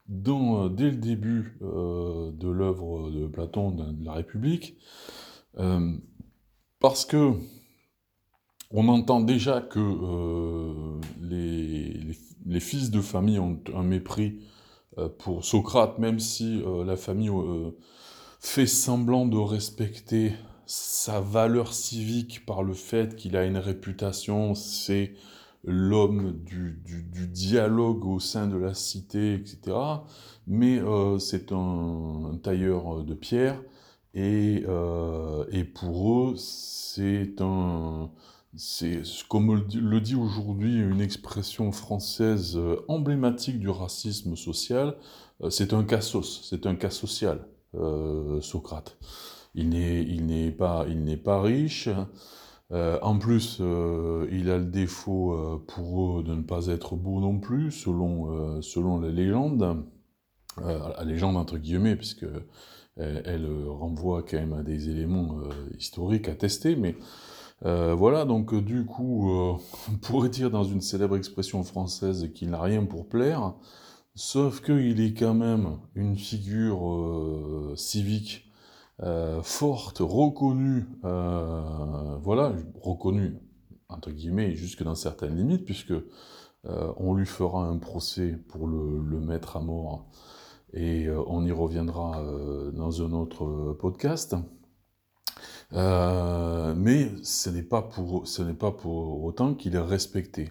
dans, 0.09 0.69
dès 0.69 0.91
le 0.91 0.97
début 0.97 1.59
de 1.61 2.49
l'œuvre 2.49 3.11
de 3.11 3.27
Platon 3.27 3.73
de, 3.73 4.05
la 4.05 4.15
République, 4.15 4.77
parce 6.81 7.05
que 7.05 7.35
on 8.71 8.89
entend 8.89 9.21
déjà 9.21 9.61
que 9.61 10.99
les, 11.21 12.01
les, 12.47 12.61
fils 12.61 12.91
de 12.91 13.01
famille 13.01 13.39
ont 13.39 13.61
un 13.75 13.83
mépris 13.83 14.41
pour 15.19 15.45
Socrate, 15.45 15.99
même 15.99 16.19
si 16.19 16.63
la 16.87 16.97
famille 16.97 17.31
fait 18.41 18.67
semblant 18.67 19.27
de 19.27 19.37
respecter 19.37 20.33
sa 20.69 21.21
valeur 21.21 21.73
civique 21.73 22.45
par 22.45 22.63
le 22.63 22.75
fait 22.75 23.17
qu'il 23.17 23.37
a 23.39 23.47
une 23.47 23.57
réputation, 23.57 24.55
c'est 24.55 25.15
l'homme 25.65 26.39
du, 26.45 26.79
dialogue 27.33 28.05
au 28.05 28.21
sein 28.21 28.47
de 28.47 28.57
la 28.59 28.75
cité, 28.75 29.35
etc. 29.35 29.77
Mais 30.47 30.79
euh, 30.79 31.19
c'est 31.19 31.53
un, 31.53 32.39
tailleur 32.43 33.03
de 33.03 33.15
pierre, 33.15 33.63
et, 34.13 34.65
euh, 34.69 35.47
et 35.51 35.65
pour 35.65 36.31
eux, 36.31 36.35
c'est 36.37 37.41
un... 37.41 38.11
C'est, 38.57 39.03
comme 39.29 39.63
le 39.75 40.01
dit 40.01 40.15
aujourd'hui 40.15 40.75
une 40.75 41.01
expression 41.01 41.71
française 41.71 42.57
euh, 42.57 42.85
emblématique 42.89 43.61
du 43.61 43.69
racisme 43.69 44.37
social, 44.37 44.97
c'est 45.51 45.73
un 45.73 45.85
cassos, 45.85 46.43
c'est 46.43 46.67
un 46.67 46.75
cas 46.75 46.91
social, 46.91 47.47
Socrate. 48.41 48.99
Il 49.59 49.71
n'est, 49.71 50.51
pas, 50.53 50.87
pas 51.25 51.43
riche, 51.43 51.89
euh, 52.71 52.99
en 53.03 53.19
plus, 53.19 53.59
euh, 53.61 54.29
il 54.31 54.51
a 54.51 54.59
le 54.59 54.67
défaut 54.67 55.33
euh, 55.33 55.65
pour 55.67 56.21
eux 56.21 56.23
de 56.23 56.35
ne 56.35 56.43
pas 56.43 56.67
être 56.67 56.97
beau 56.97 57.19
non 57.21 57.39
plus, 57.41 57.71
selon, 57.71 58.63
selon 58.63 59.01
la 59.01 59.11
légende. 59.11 59.85
la 60.59 61.05
légende 61.05 61.37
entre 61.37 61.59
guillemets, 61.59 61.97
puisque 61.97 62.27
elle, 62.97 63.49
renvoie 63.69 64.23
quand 64.23 64.39
même 64.39 64.53
à 64.53 64.63
des 64.63 64.91
éléments 64.91 65.41
historiques 65.79 66.29
attestés, 66.29 66.77
mais 66.77 66.97
voilà, 67.63 68.25
donc 68.25 68.55
du 68.55 68.85
coup, 68.85 69.31
on 69.31 69.97
pourrait 70.03 70.29
dire 70.29 70.51
dans 70.51 70.65
une 70.65 70.81
célèbre 70.81 71.17
expression 71.17 71.63
française 71.65 72.31
qu'il 72.35 72.51
n'a 72.51 72.61
rien 72.61 72.85
pour 72.85 73.09
plaire, 73.09 73.55
sauf 74.15 74.61
qu'il 74.61 75.01
est 75.01 75.15
quand 75.15 75.35
même 75.35 75.79
une 75.95 76.17
figure 76.17 77.73
civique 77.77 78.48
euh, 79.05 79.43
forte, 79.43 79.99
reconnue, 80.01 80.85
euh, 81.05 82.17
voilà, 82.21 82.53
reconnue, 82.81 83.37
entre 83.89 84.11
guillemets, 84.11 84.57
jusque 84.57 84.83
dans 84.83 84.97
certaines 84.97 85.37
limites, 85.37 85.65
puisque 85.65 85.93
euh, 85.93 86.93
on 86.97 87.15
lui 87.15 87.27
fera 87.27 87.65
un 87.65 87.79
procès 87.79 88.37
pour 88.49 88.67
le, 88.67 89.21
mettre 89.21 89.57
à 89.57 89.61
mort, 89.61 90.09
et 90.73 91.09
on 91.11 91.45
y 91.45 91.53
reviendra 91.53 92.23
dans 92.75 93.03
un 93.03 93.13
autre 93.13 93.73
podcast. 93.79 94.37
mais 95.73 97.11
ce 97.23 97.51
n'est 97.51 97.63
pas 97.63 97.83
pour, 97.83 98.27
ce 98.27 98.43
pas 98.43 98.73
pour 98.73 99.25
autant 99.25 99.55
qu'il 99.55 99.77
est 99.77 99.81
respecté. 99.81 100.51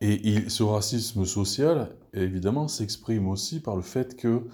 Et 0.00 0.48
ce 0.48 0.62
racisme 0.62 1.24
social, 1.24 1.96
évidemment, 2.12 2.68
s'exprime 2.68 3.28
aussi 3.28 3.60
par 3.60 3.76
le 3.76 3.82
fait 3.82 4.14
que 4.14 4.46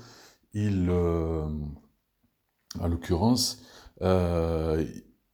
il, 0.55 0.91
en 2.81 2.89
l'occurrence, 2.89 3.63
euh, 4.03 4.85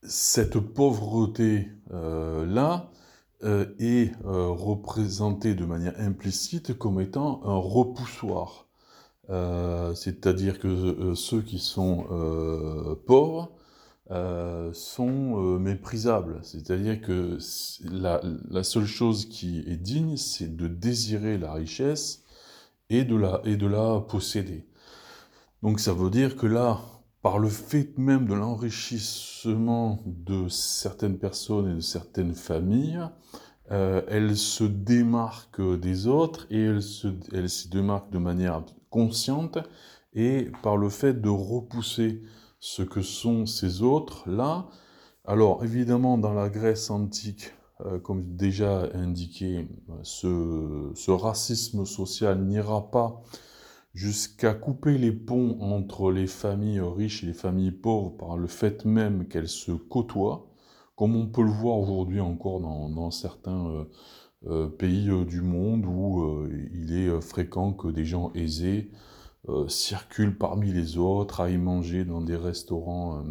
cette 0.03 0.59
pauvreté-là 0.59 2.91
euh, 3.43 3.65
est 3.79 4.13
euh, 4.25 4.49
représentée 4.49 5.55
de 5.55 5.65
manière 5.65 5.95
implicite 5.99 6.77
comme 6.77 7.01
étant 7.01 7.41
un 7.45 7.57
repoussoir. 7.57 8.67
C'est-à-dire 9.95 10.59
que 10.59 11.15
ceux 11.15 11.41
qui 11.41 11.61
sont 11.61 12.05
pauvres 13.07 13.53
sont 14.73 15.59
méprisables. 15.61 16.41
C'est-à-dire 16.43 17.01
que 17.01 17.39
la, 17.85 18.21
la, 18.51 18.65
seule 18.65 18.87
chose 18.87 19.27
qui 19.27 19.61
est 19.69 19.77
digne, 19.77 20.17
c'est 20.17 20.57
de 20.57 20.67
désirer 20.67 21.39
la 21.39 21.53
richesse 21.53 22.25
et 22.89 23.05
de 23.05 23.15
la, 23.15 23.41
et 23.45 23.57
de 23.57 23.69
la 23.69 24.01
posséder. 24.01 24.67
Donc 25.63 25.79
ça 25.79 25.93
veut 25.93 26.11
dire 26.11 26.35
que 26.35 26.49
là, 26.49 26.81
par 27.23 27.39
le 27.39 27.49
fait 27.49 27.97
même 27.99 28.27
de 28.27 28.35
l'enrichissement 28.35 30.03
de 30.07 30.49
certaines 30.49 31.19
personnes 31.19 31.71
et 31.71 31.75
de 31.75 31.81
certaines 31.81 32.35
familles, 32.35 33.01
euh, 33.71 34.03
elles 34.09 34.37
se 34.37 34.65
démarquent 34.65 35.79
des 35.79 36.07
autres 36.07 36.47
et 36.51 36.61
elles 36.61 36.83
se, 36.83 37.09
elles 37.33 37.51
se 37.51 37.69
démarquent 37.69 38.11
de 38.11 38.19
manière 38.19 38.65
consciente 38.89 39.59
et 40.15 40.51
par 40.63 40.77
le 40.77 40.89
fait 40.89 41.21
de 41.21 41.29
repousser 41.29 42.23
ce 42.59 42.83
que 42.83 43.03
sont 43.03 43.47
ces 43.47 43.83
autres-là. 43.83 44.69
Alors 45.25 45.63
évidemment, 45.63 46.19
dans 46.19 46.33
la 46.33 46.49
Grèce 46.49 46.91
antique, 46.91 47.53
euh, 47.85 47.99
comme 48.01 48.35
déjà 48.35 48.89
indiqué, 48.95 49.69
ce, 50.03 50.91
ce 50.95 51.11
racisme 51.11 51.85
social 51.85 52.43
n'ira 52.45 52.91
pas 52.91 53.23
jusqu'à 53.95 54.55
couper 54.55 54.99
les 54.99 55.13
ponts 55.13 55.59
entre 55.61 56.13
les 56.13 56.27
familles 56.27 56.81
riches 56.81 57.25
et 57.25 57.27
les 57.27 57.33
familles 57.33 57.73
pauvres 57.73 58.17
par 58.17 58.37
le 58.37 58.47
fait 58.47 58.85
même 58.85 59.27
qu'elles 59.27 59.49
se 59.49 59.73
côtoient, 59.73 60.51
comme 60.97 61.17
on 61.17 61.27
peut 61.27 61.43
le 61.43 61.51
voir 61.51 61.79
aujourd'hui 61.79 62.21
encore 62.21 62.61
dans, 62.61 63.11
certains 63.11 63.67
euh, 63.67 63.85
euh, 64.47 64.69
pays 64.69 65.11
euh, 65.11 65.25
du 65.25 65.41
monde 65.41 65.87
où 65.87 66.47
il 66.75 66.93
est 66.93 67.21
fréquent 67.21 67.73
que 67.73 67.89
des 67.89 68.05
gens 68.05 68.33
aisés 68.35 68.91
circulent 69.69 70.37
parmi 70.37 70.71
les 70.71 70.99
autres, 70.99 71.41
aillent 71.41 71.57
manger 71.57 72.05
dans 72.05 72.21
des 72.21 72.37
restaurants 72.37 73.25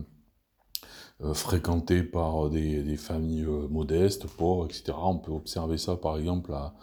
fréquentés 1.34 2.02
par 2.02 2.50
des, 2.50 2.98
familles 2.98 3.46
modestes, 3.70 4.26
pauvres, 4.26 4.66
etc. 4.66 4.94
On 4.98 5.20
peut 5.20 5.32
observer 5.32 5.78
ça 5.78 5.96
par 5.96 6.18
exemple 6.18 6.52
à, 6.52 6.74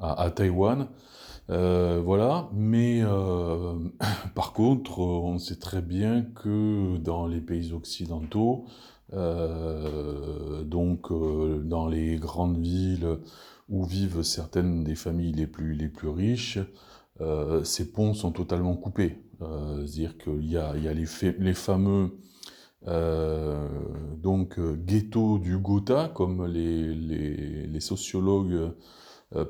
à 0.00 0.30
Taïwan. 0.32 0.88
Euh, 1.50 2.00
voilà, 2.04 2.48
mais 2.52 3.02
euh, 3.02 3.74
par 4.34 4.52
contre, 4.52 5.00
on 5.00 5.38
sait 5.38 5.56
très 5.56 5.82
bien 5.82 6.22
que 6.22 6.96
dans 6.98 7.26
les 7.26 7.40
pays 7.40 7.72
occidentaux, 7.72 8.66
euh, 9.12 10.62
donc 10.64 11.12
dans 11.64 11.86
les 11.88 12.16
grandes 12.16 12.58
villes 12.58 13.18
où 13.68 13.84
vivent 13.84 14.22
certaines 14.22 14.84
des 14.84 14.94
familles 14.94 15.32
les 15.32 15.46
plus, 15.46 15.74
les 15.74 15.88
plus 15.88 16.08
riches, 16.08 16.58
ces 17.62 17.92
ponts 17.92 18.14
sont 18.14 18.32
totalement 18.32 18.74
coupés. 18.76 19.18
C'est-à-dire 19.38 20.18
qu'il 20.18 20.44
y 20.50 20.56
a, 20.56 20.72
il 20.76 20.82
y 20.82 20.88
a 20.88 20.92
les, 20.92 21.54
fameux 21.54 22.18
donc, 24.22 24.58
ghettos 24.84 25.38
du 25.38 25.58
Gotha, 25.58 26.10
comme 26.14 26.46
les, 26.46 26.94
les, 26.94 27.66
les 27.66 27.80
sociologues 27.80 28.52
euh, 28.52 28.70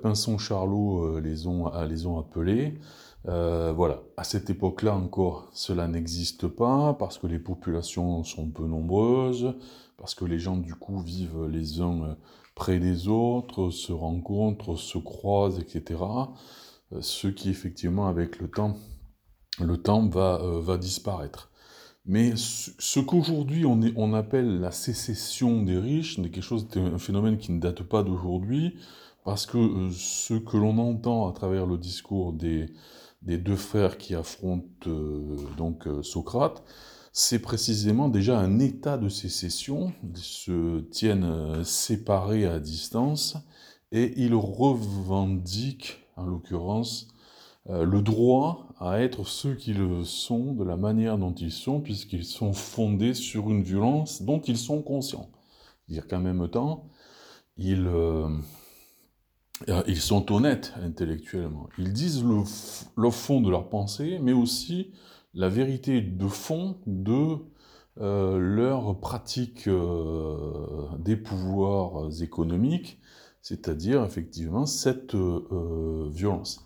Pinson-Charlot 0.02 1.16
euh, 1.16 1.20
les, 1.20 1.46
ont, 1.46 1.70
les 1.84 2.06
ont 2.06 2.18
appelés. 2.18 2.78
Euh, 3.28 3.72
voilà, 3.72 4.02
à 4.16 4.24
cette 4.24 4.50
époque-là 4.50 4.94
encore, 4.94 5.48
cela 5.52 5.86
n'existe 5.86 6.48
pas 6.48 6.94
parce 6.94 7.18
que 7.18 7.26
les 7.26 7.38
populations 7.38 8.24
sont 8.24 8.48
peu 8.48 8.66
nombreuses, 8.66 9.54
parce 9.96 10.14
que 10.14 10.24
les 10.24 10.38
gens 10.38 10.56
du 10.56 10.74
coup 10.74 10.98
vivent 10.98 11.46
les 11.46 11.80
uns 11.80 12.16
près 12.54 12.78
des 12.78 13.08
autres, 13.08 13.70
se 13.70 13.92
rencontrent, 13.92 14.76
se 14.76 14.98
croisent, 14.98 15.60
etc. 15.60 16.00
Ce 17.00 17.28
qui 17.28 17.48
effectivement 17.48 18.08
avec 18.08 18.40
le 18.40 18.48
temps, 18.48 18.76
le 19.60 19.76
temps 19.76 20.08
va, 20.08 20.76
disparaître. 20.76 21.50
Mais 22.04 22.32
ce 22.36 22.98
qu'aujourd'hui 22.98 23.64
on, 23.64 23.80
on, 23.94 24.14
appelle 24.14 24.58
la 24.58 24.72
sécession 24.72 25.62
des 25.62 25.78
riches, 25.78 26.16
c'est 26.16 26.22
quelque 26.22 26.42
chose, 26.42 26.66
un 26.74 26.98
phénomène 26.98 27.38
qui 27.38 27.52
ne 27.52 27.60
date 27.60 27.84
pas 27.84 28.02
d'aujourd'hui, 28.02 28.74
parce 29.24 29.46
que 29.46 29.58
euh, 29.58 29.90
ce 29.92 30.34
que 30.34 30.56
l'on 30.56 30.78
entend 30.78 31.28
à 31.28 31.32
travers 31.32 31.66
le 31.66 31.78
discours 31.78 32.32
des, 32.32 32.68
deux 33.22 33.56
frères 33.56 33.98
qui 33.98 34.14
affrontent 34.14 34.66
euh, 34.88 35.36
donc 35.56 35.86
euh, 35.86 36.02
Socrate, 36.02 36.62
c'est 37.12 37.40
précisément 37.40 38.08
déjà 38.08 38.38
un 38.38 38.58
état 38.58 38.96
de 38.96 39.08
sécession, 39.08 39.92
ils 40.02 40.16
se 40.16 40.80
tiennent 40.90 41.62
séparés 41.62 42.46
à 42.46 42.58
distance, 42.58 43.36
et 43.92 44.14
ils 44.16 44.34
revendiquent, 44.34 46.06
en 46.16 46.24
l'occurrence, 46.24 47.08
le 47.68 48.00
droit 48.00 48.66
à 48.80 49.02
être 49.02 49.26
ceux 49.26 49.54
qu'ils 49.54 50.06
sont, 50.06 50.54
de 50.54 50.64
la 50.64 50.78
manière 50.78 51.18
dont 51.18 51.34
ils 51.34 51.52
sont, 51.52 51.82
puisqu'ils 51.82 52.24
sont 52.24 52.54
fondés 52.54 53.12
sur 53.12 53.50
une 53.50 53.62
violence 53.62 54.22
dont 54.22 54.40
ils 54.40 54.56
sont 54.56 54.80
conscients. 54.80 55.28
C'est-à-dire 55.86 56.08
qu'en 56.08 56.20
même 56.20 56.48
temps, 56.48 56.88
ils... 57.58 57.86
Euh, 59.68 59.82
ils 59.86 60.00
sont 60.00 60.32
honnêtes 60.32 60.72
intellectuellement. 60.82 61.68
Ils 61.78 61.92
disent 61.92 62.24
le, 62.24 63.10
fond 63.10 63.40
de 63.40 63.50
leur 63.50 63.68
pensée, 63.68 64.18
mais 64.20 64.32
aussi 64.32 64.92
la 65.34 65.48
vérité 65.48 66.00
de 66.00 66.26
fond 66.26 66.78
de 66.86 67.36
euh, 68.00 68.38
leur 68.38 68.98
pratique 69.00 69.68
euh, 69.68 70.86
des 70.98 71.16
pouvoirs 71.16 72.08
économiques, 72.22 72.98
c'est-à-dire 73.40 74.04
effectivement 74.04 74.66
cette 74.66 75.14
violence. 75.14 76.64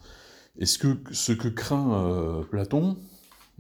Et 0.59 0.67
ce 0.67 0.79
que, 0.79 0.99
ce 1.13 1.33
que 1.33 1.49
craint 1.49 2.45
Platon, 2.51 2.97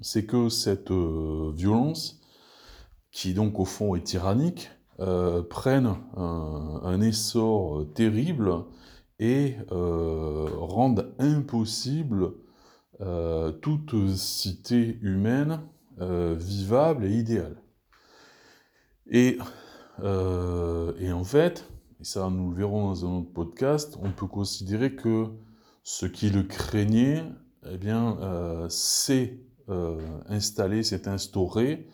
c'est 0.03 0.27
que 0.27 0.49
cette 0.49 0.91
violence, 0.91 2.21
qui 3.11 3.33
donc 3.33 3.59
au 3.59 3.65
fond 3.65 3.95
est 3.95 4.05
tyrannique, 4.05 4.71
prennent 5.49 5.97
un, 6.17 7.01
essor 7.01 7.87
terrible 7.95 8.65
et 9.19 9.57
rendent 9.71 11.15
impossible 11.19 12.33
toute 13.63 14.15
cité 14.15 14.99
humaine 15.01 15.61
vivable 15.99 17.05
et 17.07 17.13
idéale. 17.13 17.57
Et, 19.11 19.39
et 20.03 21.13
en 21.13 21.25
fait, 21.25 21.69
et 22.01 22.05
ça 22.05 22.29
nous 22.29 22.51
le 22.51 22.57
verrons 22.57 22.89
dans 22.89 23.07
un 23.07 23.19
autre 23.19 23.33
podcast, 23.33 23.99
on 24.03 24.11
peut 24.11 24.27
considérer 24.27 24.95
que 24.95 25.29
ce 25.83 26.05
qui 26.05 26.29
le 26.29 26.43
craignait, 26.43 27.25
eh 27.71 27.79
bien, 27.79 28.19
euh, 28.21 28.69
s'est 28.69 29.41
euh, 29.71 29.99
installé, 30.29 30.83
s'est 30.83 31.09
instauré, 31.09 31.89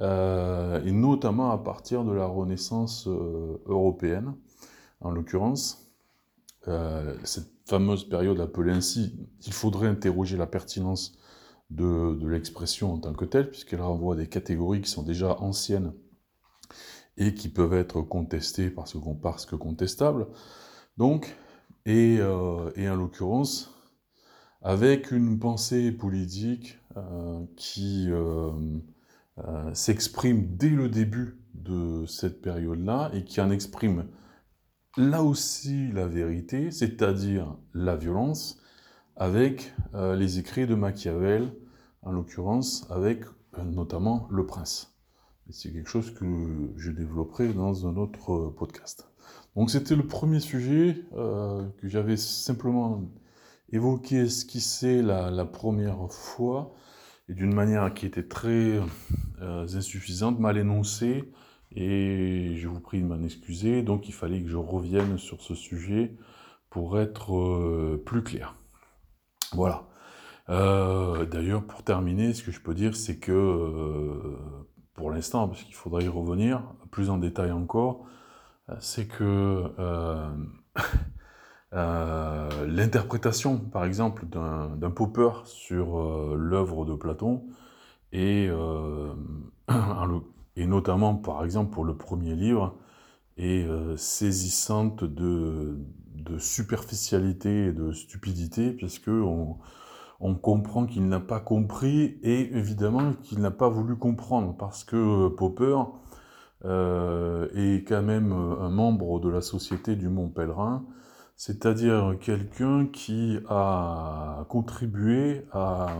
euh, 0.00 0.84
et 0.84 0.92
notamment 0.92 1.50
à 1.50 1.58
partir 1.58 2.04
de 2.04 2.12
la 2.12 2.26
Renaissance 2.26 3.06
européenne, 3.06 4.34
en 5.00 5.10
l'occurrence, 5.10 5.87
cette 7.24 7.50
fameuse 7.66 8.08
période 8.08 8.40
appelée 8.40 8.72
ainsi, 8.72 9.14
il 9.46 9.52
faudrait 9.52 9.88
interroger 9.88 10.36
la 10.36 10.46
pertinence 10.46 11.18
de, 11.70 12.26
l'expression 12.26 12.94
en 12.94 12.98
tant 12.98 13.12
que 13.12 13.24
telle, 13.24 13.50
puisqu'elle 13.50 13.82
renvoie 13.82 14.14
à 14.14 14.16
des 14.16 14.26
catégories 14.26 14.80
qui 14.80 14.90
sont 14.90 15.02
déjà 15.02 15.38
anciennes 15.40 15.92
et 17.16 17.34
qui 17.34 17.48
peuvent 17.48 17.74
être 17.74 18.00
contestés 18.00 18.70
parce 18.70 18.92
que, 18.92 18.98
parce 19.20 19.44
que 19.44 19.56
contestables. 19.56 20.26
Donc, 20.96 21.36
et, 21.84 22.18
euh, 22.20 22.70
et 22.76 22.88
en 22.88 22.96
l'occurrence, 22.96 23.74
avec 24.62 25.10
une 25.10 25.38
pensée 25.38 25.92
politique 25.92 26.78
euh, 26.96 27.44
qui 27.56 28.06
euh, 28.08 28.50
s'exprime 29.72 30.56
dès 30.56 30.70
le 30.70 30.88
début 30.88 31.38
de 31.54 32.06
cette 32.06 32.40
période-là 32.40 33.10
et 33.14 33.24
qui 33.24 33.40
en 33.40 33.50
exprime 33.50 34.06
là 34.98 35.22
aussi 35.22 35.90
la 35.92 36.06
vérité, 36.06 36.70
c'est-à-dire 36.70 37.56
la 37.72 37.96
violence, 37.96 38.60
avec 39.16 39.72
les 39.94 40.38
écrits 40.38 40.66
de 40.66 40.74
Machiavel, 40.74 41.52
en 42.02 42.12
l'occurrence 42.12 42.86
avec 42.90 43.24
notamment 43.56 44.28
Le 44.30 44.46
Prince 44.46 44.98
c'est 45.50 45.72
quelque 45.72 45.88
chose 45.88 46.12
que 46.12 46.26
je 46.76 46.90
développerai 46.90 47.52
dans 47.52 47.86
un 47.86 47.96
autre 47.96 48.32
euh, 48.32 48.54
podcast. 48.54 49.08
Donc 49.56 49.70
c'était 49.70 49.96
le 49.96 50.06
premier 50.06 50.40
sujet 50.40 51.04
euh, 51.16 51.66
que 51.80 51.88
j'avais 51.88 52.16
simplement 52.16 53.02
évoqué, 53.72 54.16
esquissé 54.22 55.02
la, 55.02 55.44
première 55.44 56.10
fois, 56.10 56.74
et 57.28 57.34
d'une 57.34 57.54
manière 57.54 57.92
qui 57.92 58.06
était 58.06 58.26
très 58.26 58.80
euh, 59.40 59.66
insuffisante, 59.74 60.38
mal 60.38 60.56
énoncée, 60.58 61.30
et 61.74 62.54
je 62.56 62.68
vous 62.68 62.80
prie 62.80 63.00
de 63.00 63.06
m'en 63.06 63.22
excuser, 63.22 63.82
donc 63.82 64.08
il 64.08 64.14
fallait 64.14 64.42
que 64.42 64.48
je 64.48 64.56
revienne 64.56 65.18
sur 65.18 65.42
ce 65.42 65.54
sujet 65.54 66.14
pour 66.70 66.98
être 67.00 67.96
plus 68.04 68.22
clair. 68.22 68.54
Voilà. 69.52 69.86
D'ailleurs, 70.48 71.62
pour 71.64 71.82
terminer, 71.82 72.34
ce 72.34 72.42
que 72.42 72.50
je 72.50 72.60
peux 72.60 72.74
dire, 72.74 72.96
c'est 72.96 73.18
que 73.18 74.36
pour 74.98 75.10
l'instant, 75.12 75.48
parce 75.48 75.62
qu'il 75.62 75.76
faudrait 75.76 76.04
y 76.04 76.08
revenir 76.08 76.62
plus 76.90 77.08
en 77.08 77.18
détail 77.18 77.52
encore, 77.52 78.04
euh, 78.68 78.74
c'est 78.80 79.06
que 79.06 79.64
euh, 79.78 80.28
euh, 81.72 82.66
l'interprétation, 82.66 83.58
par 83.58 83.84
exemple, 83.84 84.26
d'un 84.26 84.90
Popper 84.90 85.30
sur 85.44 86.34
l'œuvre 86.34 86.84
de 86.84 86.94
Platon, 86.94 87.44
et, 88.12 88.48
et, 90.58 90.66
notamment, 90.66 91.14
par 91.14 91.44
exemple, 91.44 91.72
pour 91.72 91.84
le 91.84 91.96
premier 91.96 92.34
livre, 92.34 92.76
est 93.36 93.66
saisissante 93.96 95.04
de, 95.04 95.78
de, 96.14 96.38
superficialité 96.38 97.66
et 97.66 97.72
de 97.72 97.92
stupidité, 97.92 98.72
puisque 98.72 99.08
on, 99.08 99.58
comprend 100.42 100.86
qu'il 100.86 101.06
n'a 101.08 101.20
pas 101.20 101.38
compris 101.38 102.18
et 102.22 102.56
évidemment 102.56 103.12
qu'il 103.22 103.40
n'a 103.40 103.52
pas 103.52 103.68
voulu 103.68 103.96
comprendre 103.96 104.56
parce 104.56 104.82
que 104.82 105.28
Popper 105.28 105.76
euh, 106.64 107.46
est 107.54 107.86
quand 107.86 108.02
même 108.02 108.32
un 108.32 108.68
membre 108.68 109.20
de 109.20 109.28
la 109.28 109.40
Société 109.40 109.94
du 109.94 110.08
Mont 110.08 110.28
Pèlerin, 110.28 110.84
c'est-à-dire 111.36 112.16
quelqu'un 112.20 112.86
qui 112.86 113.38
a 113.48 114.44
contribué 114.48 115.46
à, 115.52 115.94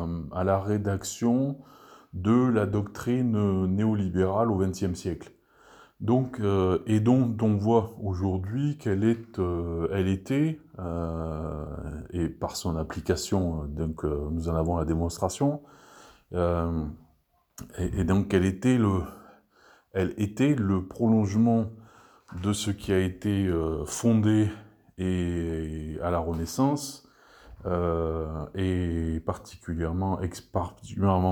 la 0.44 0.59
rédaction 0.59 1.59
de 2.22 2.48
la 2.50 2.66
doctrine 2.66 3.66
néolibérale 3.66 4.50
au 4.50 4.59
XXe 4.59 4.94
siècle. 4.94 5.33
Donc, 6.00 6.38
euh, 6.38 6.78
et 6.87 7.00
dont, 7.00 7.37
on 7.42 7.57
voit 7.57 7.96
aujourd'hui 8.00 8.78
qu'elle 8.78 9.02
est, 9.02 9.38
euh, 9.40 9.88
elle 9.92 10.07
était, 10.07 10.61
euh, 10.78 11.64
et 12.12 12.28
par 12.28 12.54
son 12.57 12.76
application, 12.76 13.64
donc 13.64 14.04
nous 14.04 14.48
en 14.48 14.54
avons 14.54 14.76
la 14.76 14.85
démonstration, 14.85 15.61
et, 16.33 18.04
donc 18.04 18.33
elle 18.33 18.44
était 18.44 18.78
le, 18.78 19.00
elle 19.92 20.14
était 20.18 20.54
le 20.54 20.87
prolongement 20.87 21.70
de 22.42 22.52
ce 22.52 22.70
qui 22.70 22.92
a 22.92 23.00
été 23.00 23.50
fondé 23.87 24.50
et 24.98 25.98
à 26.02 26.11
la 26.11 26.18
Renaissance, 26.18 27.08
et 27.66 29.23
particulièrement, 29.27 30.18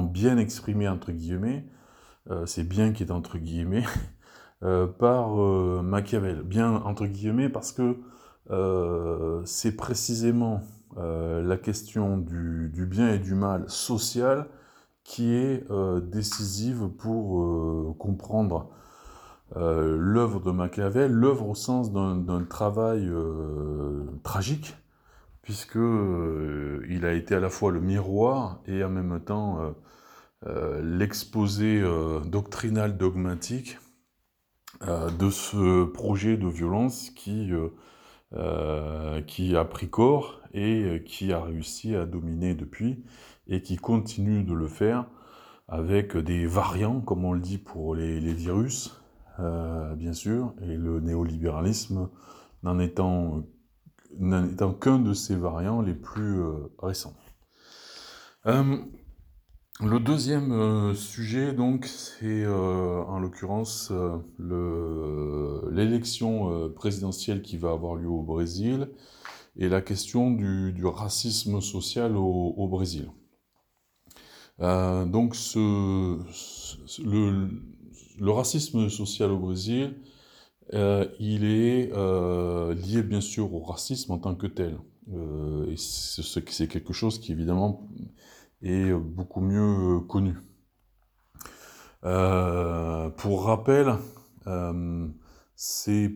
bien 0.02 0.38
exprimé 0.38 0.88
entre 0.88 1.12
guillemets, 1.12 1.64
c'est 2.46 2.64
bien 2.68 2.92
qui 2.92 3.02
est 3.04 3.10
entre 3.10 3.38
guillemets. 3.38 3.84
Euh, 4.62 4.86
par 4.86 5.38
euh, 5.40 5.82
Machiavel. 5.82 6.42
Bien 6.42 6.76
entre 6.84 7.06
guillemets 7.06 7.50
parce 7.50 7.72
que 7.72 7.98
euh, 8.50 9.42
c'est 9.44 9.76
précisément 9.76 10.62
la 10.96 11.58
question 11.58 12.16
du, 12.16 12.86
bien 12.88 13.12
et 13.12 13.18
du 13.18 13.34
mal 13.34 13.68
social 13.68 14.46
qui 15.04 15.34
est 15.34 15.62
décisive 16.00 16.88
pour 16.88 17.98
comprendre 17.98 18.70
l'œuvre 19.54 20.40
de 20.40 20.50
Machiavel, 20.52 21.12
l'œuvre 21.12 21.50
au 21.50 21.54
sens 21.54 21.92
d'un 21.92 22.44
travail 22.48 23.12
tragique, 24.22 24.74
puisque 25.46 25.78
il 26.88 27.06
a 27.06 27.12
été 27.14 27.34
à 27.34 27.40
la 27.40 27.48
fois 27.48 27.70
le 27.70 27.80
miroir 27.80 28.60
et 28.66 28.84
en 28.84 28.90
même 28.90 29.20
temps 29.20 29.74
l'exposé 30.82 31.82
doctrinal 32.26 32.98
dogmatique 32.98 33.78
euh, 34.86 35.10
de 35.10 35.30
ce 35.30 35.84
projet 35.84 36.36
de 36.36 36.48
violence 36.48 37.08
qui, 37.10 37.50
euh, 37.50 37.68
euh, 38.34 39.22
qui 39.22 39.56
a 39.56 39.64
pris 39.64 39.88
corps 39.88 40.42
et 40.52 41.02
qui 41.06 41.32
a 41.32 41.40
réussi 41.40 41.96
à 41.96 42.04
dominer 42.04 42.54
depuis 42.54 43.02
et 43.46 43.62
qui 43.62 43.76
continue 43.76 44.44
de 44.44 44.52
le 44.52 44.68
faire 44.68 45.06
avec 45.68 46.16
des 46.16 46.46
variants, 46.46 47.00
comme 47.00 47.24
on 47.24 47.32
le 47.32 47.40
dit 47.40 47.58
pour 47.58 47.94
les, 47.94 48.18
virus, 48.32 49.00
bien 49.38 50.12
sûr, 50.12 50.54
et 50.62 50.76
le 50.76 51.00
néolibéralisme 51.00 52.08
n'en 52.62 52.78
étant, 52.78 53.42
étant 54.52 54.72
qu'un 54.72 54.98
de 54.98 55.12
ces 55.12 55.36
variants 55.36 55.82
les 55.82 55.94
plus 55.94 56.42
récents. 56.78 57.14
Le 59.82 60.00
deuxième 60.00 60.52
euh, 60.52 60.94
sujet, 60.94 61.52
donc, 61.52 61.84
c'est 61.84 62.44
euh, 62.44 63.02
en 63.02 63.18
l'occurrence 63.18 63.92
euh, 63.92 65.60
l'élection 65.70 66.70
présidentielle 66.70 67.42
qui 67.42 67.58
va 67.58 67.72
avoir 67.72 67.94
lieu 67.94 68.08
au 68.08 68.22
Brésil 68.22 68.88
et 69.56 69.68
la 69.68 69.82
question 69.82 70.30
du, 70.30 70.72
racisme 70.86 71.60
social 71.60 72.16
au, 72.16 72.68
Brésil. 72.68 73.10
donc, 74.58 75.36
le, 75.54 77.50
racisme 78.30 78.88
social 78.88 79.30
au 79.30 79.38
Brésil, 79.38 79.94
il 80.72 81.44
est 81.44 81.92
lié 81.92 83.02
bien 83.02 83.20
sûr 83.20 83.54
au 83.54 83.60
racisme 83.60 84.12
en 84.12 84.18
tant 84.18 84.34
que 84.34 84.46
tel. 84.46 84.78
et 85.68 85.76
c'est 85.76 86.68
quelque 86.68 86.92
chose 86.92 87.18
qui 87.20 87.32
évidemment 87.32 87.88
est 88.62 88.92
beaucoup 88.92 89.40
mieux 89.40 90.00
connu. 90.00 90.36
Euh, 92.06 93.10
pour 93.10 93.46
rappel, 93.46 93.94
euh, 94.46 95.08
ces, 95.56 96.08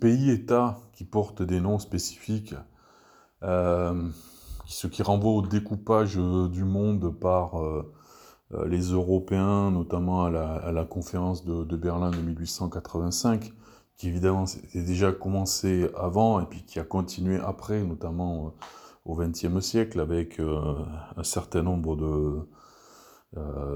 pays-États 0.00 0.78
qui 0.92 1.04
portent 1.04 1.42
des 1.42 1.60
noms 1.60 1.78
spécifiques, 1.78 2.54
euh, 3.42 4.08
ce 4.66 4.86
qui 4.86 5.02
renvoie 5.02 5.32
au 5.32 5.42
découpage 5.42 6.16
du 6.16 6.64
monde 6.64 7.18
par 7.18 7.54
les 8.66 8.80
Européens, 8.92 9.70
notamment 9.70 10.24
à 10.24 10.72
la, 10.72 10.84
conférence 10.84 11.44
de, 11.44 11.76
Berlin 11.76 12.10
de 12.10 12.18
1885, 12.18 13.54
qui 13.98 14.08
évidemment 14.08 14.46
s'était 14.46 14.82
déjà 14.82 15.12
commencé 15.12 15.90
avant 15.96 16.40
et 16.40 16.46
puis 16.46 16.62
qui 16.62 16.80
a 16.80 16.84
continué 16.84 17.38
après, 17.44 17.82
notamment 17.82 18.54
au 19.04 19.16
XXe 19.16 19.60
siècle 19.60 20.00
avec 20.00 20.40
euh, 20.40 20.76
un 21.16 21.24
certain 21.24 21.62
nombre 21.62 21.96
de, 21.96 22.48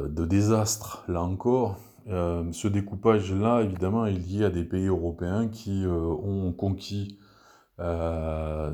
de 0.09 0.25
désastre, 0.25 1.05
là 1.09 1.23
encore. 1.23 1.79
ce 2.07 2.69
découpage-là, 2.69 3.63
évidemment, 3.63 4.07
est 4.07 4.13
lié 4.13 4.45
à 4.45 4.51
des 4.51 4.65
pays 4.65 4.87
européens 4.87 5.49
qui 5.49 5.85
ont 5.87 6.53
conquis 6.53 7.19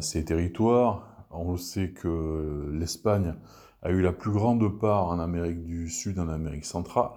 ces 0.01 0.25
territoires. 0.25 1.27
On 1.31 1.57
sait 1.57 1.91
que 1.91 2.71
l'Espagne 2.73 3.35
a 3.83 3.91
eu 3.91 4.03
la 4.03 4.13
plus 4.13 4.33
grande 4.33 4.79
part 4.79 5.07
en 5.09 5.19
Amérique 5.19 5.65
du 5.65 5.89
Sud, 5.89 6.19
en 6.19 6.29
Amérique 6.29 6.65
centrale, 6.65 7.11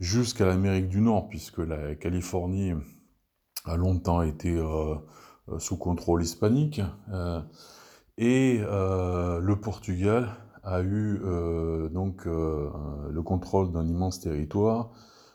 jusqu'à 0.00 0.46
l'Amérique 0.46 0.88
du 0.88 1.00
Nord, 1.00 1.28
puisque 1.28 1.58
la 1.58 1.94
Californie 1.94 2.72
a 3.64 3.76
longtemps 3.76 4.22
été 4.22 4.56
euh, 4.56 4.94
euh, 5.48 5.58
sous 5.58 5.76
contrôle 5.76 6.22
hispanique, 6.22 6.80
euh, 7.12 7.40
et 8.18 8.58
le 8.58 9.54
Portugal 9.54 10.36
a 10.62 10.82
eu 10.82 11.18
donc 11.90 12.26
le 12.26 13.20
contrôle 13.24 13.72
d'un 13.72 13.88
immense 13.88 14.20
territoire 14.20 14.90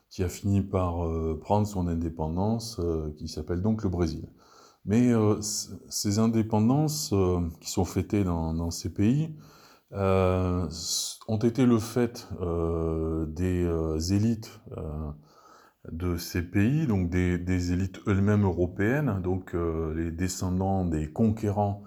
qui 0.09 0.23
a 0.23 0.29
fini 0.29 0.61
par 0.61 0.99
prendre 1.41 1.65
son 1.65 1.87
indépendance, 1.87 2.79
qui 3.17 3.27
s'appelle 3.27 3.63
donc 3.63 3.83
le 3.83 3.89
Brésil. 3.89 4.29
Mais 4.85 5.11
ces 5.89 6.19
indépendances 6.19 7.13
qui 7.59 7.71
sont 7.71 7.83
fêtées 7.83 8.23
dans 8.23 8.69
ces 8.69 8.93
pays 8.93 9.35
ont 9.91 11.39
été 11.41 11.65
le 11.65 11.79
fait 11.79 12.29
des 13.27 14.13
élites 14.13 14.61
de 15.91 16.17
ces 16.17 16.41
pays, 16.41 16.87
donc 16.87 17.09
des, 17.09 17.73
élites 17.73 18.01
elles-mêmes 18.07 18.43
européennes, 18.43 19.21
donc 19.21 19.55
les 19.95 20.11
descendants 20.11 20.85
des 20.85 21.11
conquérants, 21.11 21.83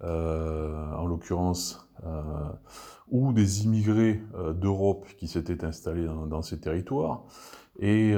en 0.00 1.06
l'occurrence, 1.06 1.88
ou 3.08 3.32
des 3.32 3.64
immigrés 3.64 4.22
d'Europe 4.54 5.06
qui 5.18 5.28
s'étaient 5.28 5.64
installés 5.64 6.06
dans, 6.28 6.42
ces 6.42 6.60
territoires. 6.60 7.24
Et 7.78 8.14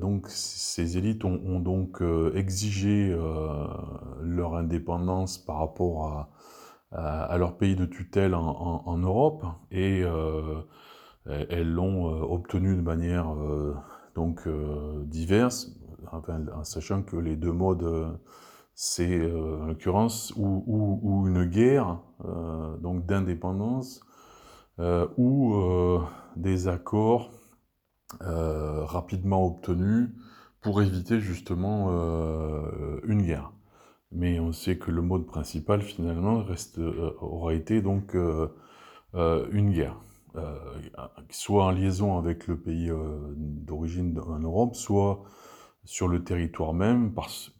donc 0.00 0.28
ces 0.28 0.98
élites 0.98 1.24
ont 1.24 1.60
donc 1.60 2.02
exigé 2.34 3.16
leur 4.22 4.54
indépendance 4.54 5.38
par 5.38 5.58
rapport 5.58 6.28
à, 6.92 7.36
leur 7.38 7.56
pays 7.56 7.76
de 7.76 7.86
tutelle 7.86 8.34
en, 8.34 8.98
Europe 8.98 9.44
et 9.70 10.02
euh, 11.28 11.46
elles 11.50 11.70
l'ont 11.70 12.08
euh, 12.08 12.24
obtenu 12.24 12.76
de 12.76 12.80
manière 12.80 13.34
euh, 14.16 14.22
donc 14.22 14.48
diverse, 15.06 15.72
en 16.12 16.64
sachant 16.64 17.02
que 17.02 17.16
les 17.16 17.36
deux 17.36 17.52
modes 17.52 18.18
c'est 18.74 19.32
en 19.32 19.66
l'occurrence 19.66 20.32
ou, 20.36 21.24
une 21.26 21.44
guerre 21.44 21.98
donc 22.80 23.06
d'indépendance 23.06 24.00
ou 25.16 25.54
des 26.36 26.68
accords 26.68 27.30
rapidement 28.20 29.46
obtenus 29.46 30.10
pour 30.60 30.82
éviter 30.82 31.20
justement 31.20 31.88
une 33.04 33.22
guerre. 33.22 33.52
Mais 34.12 34.40
on 34.40 34.52
sait 34.52 34.78
que 34.78 34.90
le 34.90 35.02
mode 35.02 35.26
principal 35.26 35.82
finalement 35.82 36.44
euh, 36.78 37.10
aura 37.20 37.54
été 37.54 37.82
donc 37.82 38.14
euh, 38.14 38.48
euh, 39.14 39.46
une 39.52 39.72
guerre, 39.72 39.96
soit 41.30 41.64
en 41.66 41.70
liaison 41.70 42.18
avec 42.18 42.46
le 42.46 42.56
pays 42.56 42.90
d'origine 43.36 44.18
en 44.18 44.38
Europe, 44.38 44.76
soit 44.76 45.22
sur 45.84 46.08
le 46.08 46.24
territoire 46.24 46.74
même 46.74 47.12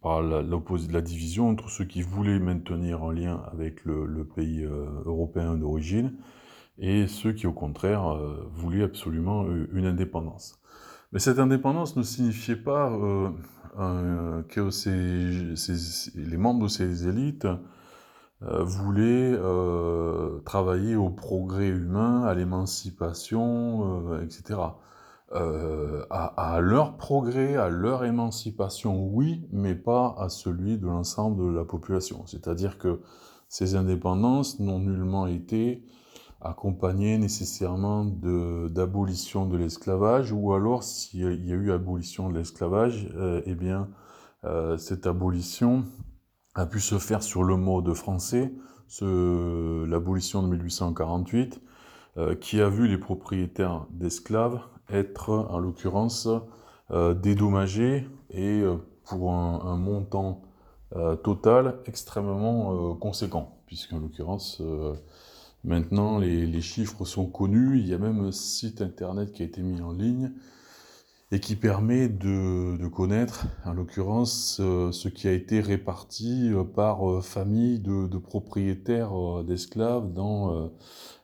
par, 0.02 0.22
la, 0.22 1.00
division 1.00 1.48
entre 1.48 1.68
ceux 1.68 1.84
qui 1.84 2.02
voulaient 2.02 2.38
maintenir 2.38 3.04
un 3.04 3.12
lien 3.12 3.42
avec 3.52 3.84
le, 3.84 4.24
pays 4.24 4.64
européen 5.04 5.54
d'origine 5.56 6.14
et 6.78 7.06
ceux 7.06 7.32
qui 7.32 7.46
au 7.46 7.52
contraire 7.52 8.18
voulaient 8.52 8.82
absolument 8.82 9.46
une 9.72 9.86
indépendance. 9.86 10.60
Mais 11.12 11.20
cette 11.20 11.38
indépendance 11.38 11.96
ne 11.96 12.02
signifiait 12.02 12.56
pas 12.56 12.90
euh, 13.78 14.42
que 14.48 14.70
les 16.18 16.36
membres 16.36 16.64
de 16.64 16.68
ces 16.68 17.08
élites 17.08 17.46
euh, 18.46 18.62
voulaient 18.62 19.32
euh, 19.34 20.40
travailler 20.44 20.96
au 20.96 21.10
progrès 21.10 21.68
humain, 21.68 22.22
à 22.22 22.34
l'émancipation, 22.34 24.20
etc. 24.22 24.60
À, 25.32 26.60
leur 26.62 26.96
progrès, 26.96 27.56
à 27.56 27.68
leur 27.68 28.04
émancipation, 28.04 29.06
oui, 29.08 29.46
mais 29.52 29.74
pas 29.74 30.14
à 30.18 30.28
celui 30.28 30.78
de 30.78 30.86
l'ensemble 30.86 31.44
de 31.52 31.58
la 31.58 31.64
population. 31.64 32.22
C'est-à-dire 32.26 32.78
que 32.78 33.00
ces 33.48 33.74
indépendances 33.74 34.60
n'ont 34.60 34.78
nullement 34.78 35.26
été 35.26 35.84
accompagné 36.40 37.18
nécessairement 37.18 38.04
d'abolition 38.04 39.46
de, 39.46 39.56
l'esclavage, 39.56 40.32
ou 40.32 40.52
alors 40.52 40.82
s'il 40.82 41.20
y 41.20 41.52
a 41.52 41.54
eu 41.54 41.72
abolition 41.72 42.28
de 42.30 42.38
l'esclavage, 42.38 43.08
euh, 43.16 43.42
eh 43.46 43.54
bien 43.54 43.88
euh, 44.44 44.76
cette 44.76 45.06
abolition 45.06 45.84
a 46.56 46.66
pu 46.66 46.80
se 46.80 46.98
faire 46.98 47.22
sur 47.22 47.44
le 47.44 47.56
mode 47.56 47.92
français, 47.94 48.52
l'abolition 49.00 50.42
de 50.42 50.48
1848, 50.48 51.60
euh, 52.16 52.34
qui 52.34 52.60
a 52.60 52.68
vu 52.68 52.88
les 52.88 52.98
propriétaires 52.98 53.86
d'esclaves 53.90 54.60
être 54.88 55.30
en 55.30 55.58
l'occurrence 55.58 56.28
dédommagés 56.90 58.08
et 58.30 58.62
pour 59.04 59.32
un, 59.32 59.60
un 59.64 59.76
montant 59.76 60.42
total 61.24 61.80
extrêmement 61.86 62.94
conséquent, 62.94 63.58
puisqu'en 63.66 63.98
l'occurrence 63.98 64.62
Maintenant, 65.66 66.20
les, 66.20 66.60
chiffres 66.60 67.04
sont 67.04 67.26
connus. 67.26 67.80
Il 67.80 67.88
y 67.88 67.92
a 67.92 67.98
même 67.98 68.20
un 68.20 68.30
site 68.30 68.80
internet 68.82 69.32
qui 69.32 69.42
a 69.42 69.46
été 69.46 69.62
mis 69.62 69.82
en 69.82 69.90
ligne 69.90 70.30
et 71.32 71.40
qui 71.40 71.56
permet 71.56 72.08
de, 72.08 72.86
connaître, 72.88 73.46
en 73.64 73.72
l'occurrence, 73.72 74.58
euh, 74.60 74.92
ce 74.92 75.08
qui 75.08 75.26
a 75.26 75.32
été 75.32 75.60
réparti 75.60 76.52
euh, 76.52 76.62
par 76.62 77.10
euh, 77.10 77.20
famille 77.20 77.80
de, 77.80 78.18
propriétaires 78.18 79.44
d'esclaves 79.44 80.12
dans, 80.12 80.72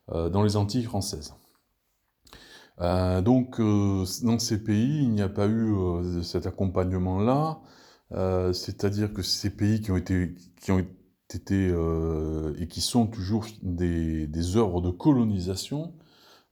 dans 0.09 0.43
les 0.43 0.57
Antilles 0.57 0.85
françaises. 0.85 1.35
donc, 2.79 3.61
dans 3.61 4.39
ces 4.39 4.63
pays, 4.63 5.03
il 5.03 5.11
n'y 5.11 5.23
a 5.23 5.29
pas 5.29 5.49
eu 5.49 6.23
cet 6.23 6.47
accompagnement-là, 6.47 7.61
c'est-à-dire 8.53 9.13
que 9.13 9.23
ces 9.23 9.51
pays 9.51 9.81
qui 9.81 9.91
ont 9.91 9.97
été, 9.97 10.35
qui 10.61 10.71
ont 10.71 10.85
été 11.35 11.75
et 12.59 12.69
qui 12.69 12.81
sont 12.83 13.07
toujours 13.07 13.47
des, 13.63 14.57
œuvres 14.57 14.83
de 14.83 14.91
colonisation, 14.91 15.95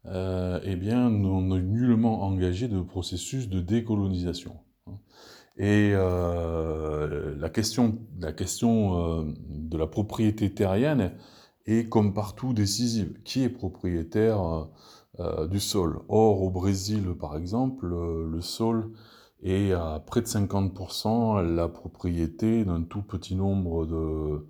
euh, 0.06 0.60
eh 0.64 0.76
bien, 0.76 1.10
n'ont 1.10 1.42
nullement 1.42 2.22
engagé 2.22 2.68
de 2.68 2.80
processus 2.80 3.48
de 3.48 3.60
décolonisation. 3.60 4.56
Et 5.56 5.92
euh, 5.94 7.36
la 7.38 7.50
question, 7.50 7.98
la 8.18 8.32
question 8.32 9.34
de 9.48 9.76
la 9.76 9.86
propriété 9.86 10.52
terrienne 10.54 11.12
est, 11.66 11.88
comme 11.88 12.14
partout, 12.14 12.52
décisive. 12.52 13.20
Qui 13.24 13.42
est 13.44 13.50
propriétaire 13.50 14.68
du 15.50 15.60
sol? 15.60 16.00
Or, 16.08 16.42
au 16.42 16.50
Brésil, 16.50 17.14
par 17.18 17.36
exemple, 17.36 17.86
le 17.86 18.40
sol 18.40 18.90
est 19.42 19.72
à 19.72 20.02
près 20.04 20.20
de 20.20 20.26
50% 20.26 21.42
la 21.42 21.68
propriété 21.68 22.64
d'un 22.64 22.82
tout 22.82 23.02
petit 23.02 23.34
nombre 23.34 23.86
de, 23.86 23.94
euh, 23.94 24.46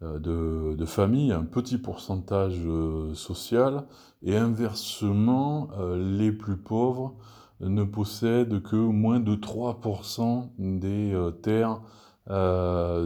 de, 0.00 0.74
de 0.76 0.84
familles, 0.84 1.32
un 1.32 1.44
petit 1.44 1.78
pourcentage 1.78 2.60
euh, 2.64 3.14
social, 3.14 3.84
et 4.22 4.36
inversement, 4.36 5.70
euh, 5.78 5.96
les 6.16 6.32
plus 6.32 6.56
pauvres 6.56 7.16
ne 7.60 7.82
possèdent 7.82 8.62
que 8.62 8.76
moins 8.76 9.18
de 9.18 9.34
3% 9.34 10.50
des 10.58 11.12
terres 11.42 11.80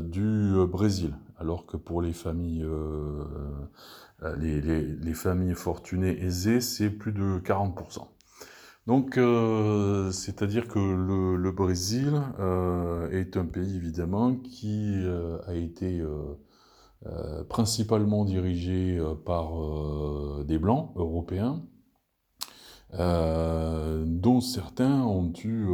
du 0.03 0.53
Brésil, 0.69 1.15
alors 1.39 1.65
que 1.65 1.79
pour 1.79 2.03
les 2.03 2.13
familles, 2.13 2.67
les, 4.37 4.61
les, 4.61 5.15
familles 5.15 5.55
fortunées 5.55 6.23
aisées, 6.23 6.61
c'est 6.61 6.91
plus 6.91 7.13
de 7.13 7.39
40%. 7.39 8.09
Donc, 8.87 9.15
c'est-à-dire 10.13 10.69
que 10.69 10.79
le 10.79 11.51
Brésil 11.51 12.21
est 13.11 13.39
un 13.39 13.47
pays 13.47 13.77
évidemment 13.77 14.35
qui 14.35 15.03
a 15.47 15.55
été 15.55 16.03
euh, 17.07 17.43
principalement 17.43 18.25
dirigé 18.25 18.97
euh, 18.97 19.17
par 19.17 19.61
euh, 19.61 20.45
des 20.47 20.57
blancs 20.57 20.93
européens, 20.95 21.65
dont 22.95 24.41
certains 24.43 25.03
ont 25.03 25.33
eu 25.45 25.67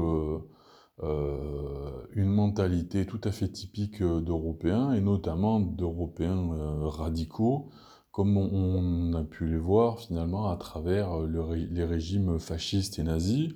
une 1.03 2.31
mentalité 2.31 3.07
tout 3.07 3.21
à 3.25 3.33
fait 3.33 3.49
typique 3.49 4.01
d'Européens, 4.01 4.93
et 4.93 5.01
notamment 5.01 5.59
d'Européens 5.59 6.51
radicaux, 6.83 7.71
comme 8.13 8.37
on, 8.37 9.15
a 9.15 9.25
pu 9.25 9.49
les 9.49 9.59
voir 9.59 9.99
finalement 9.99 10.49
à 10.49 10.57
travers 10.57 11.19
les 11.23 11.85
régimes 11.85 12.39
fascistes 12.39 13.01
et 13.01 13.03
nazis, 13.03 13.51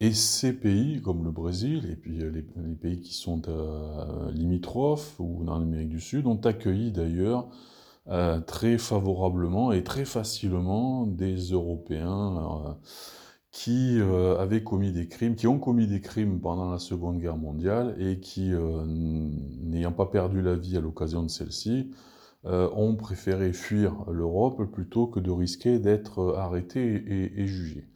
et 0.00 0.12
ces 0.12 0.52
pays, 0.52 1.00
comme 1.00 1.24
le 1.24 1.30
Brésil, 1.30 1.88
et 1.90 1.96
puis 1.96 2.22
euh, 2.22 2.30
les, 2.30 2.42
pays 2.42 3.00
qui 3.00 3.14
sont 3.14 3.42
euh, 3.48 4.30
limitrophes 4.32 5.18
ou 5.18 5.42
dans 5.44 5.58
l'Amérique 5.58 5.88
du 5.88 6.00
Sud, 6.00 6.26
ont 6.26 6.40
accueilli 6.40 6.92
d'ailleurs 6.92 7.48
très 8.46 8.78
favorablement 8.78 9.72
et 9.72 9.82
très 9.82 10.04
facilement 10.04 11.08
des 11.08 11.34
Européens 11.50 12.78
qui 13.50 14.00
avaient 14.38 14.62
commis 14.62 14.92
des 14.92 15.08
crimes, 15.08 15.34
qui 15.34 15.48
ont 15.48 15.58
commis 15.58 15.88
des 15.88 16.00
crimes 16.00 16.40
pendant 16.40 16.70
la 16.70 16.78
Seconde 16.78 17.18
Guerre 17.18 17.36
mondiale 17.36 17.96
et 17.98 18.20
qui, 18.20 18.52
n'ayant 18.52 19.90
pas 19.90 20.06
perdu 20.06 20.40
la 20.40 20.54
vie 20.54 20.76
à 20.76 20.80
l'occasion 20.80 21.24
de 21.24 21.28
celle-ci, 21.28 21.90
ont 22.44 22.94
préféré 22.94 23.52
fuir 23.52 24.04
l'Europe 24.08 24.70
plutôt 24.70 25.08
que 25.08 25.18
de 25.18 25.32
risquer 25.32 25.80
d'être 25.80 26.36
arrêtés 26.36 27.02
et 27.36 27.46
jugés. 27.48 27.88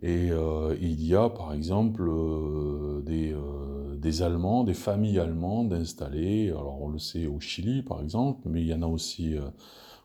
Et 0.00 0.30
euh, 0.30 0.76
il 0.80 1.04
y 1.04 1.16
a 1.16 1.28
par 1.28 1.52
exemple 1.52 2.02
euh, 2.08 3.02
des, 3.02 3.32
euh, 3.32 3.96
des, 3.96 4.22
Allemands, 4.22 4.62
des 4.62 4.74
familles 4.74 5.18
allemandes 5.18 5.72
installées, 5.72 6.50
alors 6.50 6.80
on 6.82 6.88
le 6.88 6.98
sait 6.98 7.26
au 7.26 7.40
Chili 7.40 7.82
par 7.82 8.00
exemple, 8.00 8.48
mais 8.48 8.62
il 8.62 8.68
y 8.68 8.74
en 8.74 8.82
a 8.82 8.86
aussi 8.86 9.36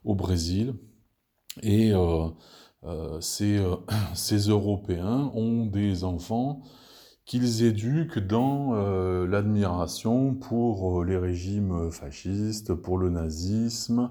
au 0.03 0.15
Brésil. 0.15 0.73
Et 1.61 1.93
ces, 3.19 3.63
ces, 4.15 4.49
Européens 4.49 5.31
ont 5.35 5.65
des 5.67 6.03
enfants 6.03 6.61
qu'ils 7.25 7.63
éduquent 7.63 8.19
dans 8.19 8.73
l'admiration 9.25 10.33
pour 10.33 11.03
les 11.05 11.17
régimes 11.17 11.91
fascistes, 11.91 12.73
pour 12.73 12.97
le 12.97 13.11
nazisme, 13.11 14.09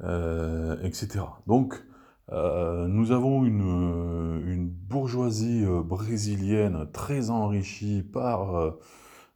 etc. 0.00 1.24
Donc, 1.48 1.84
euh, 2.32 2.88
nous 2.88 3.12
avons 3.12 3.44
une, 3.44 4.42
une 4.46 4.68
bourgeoisie 4.68 5.64
euh, 5.64 5.80
brésilienne 5.82 6.88
très 6.92 7.30
enrichie 7.30 8.02
par 8.02 8.56
euh, 8.56 8.70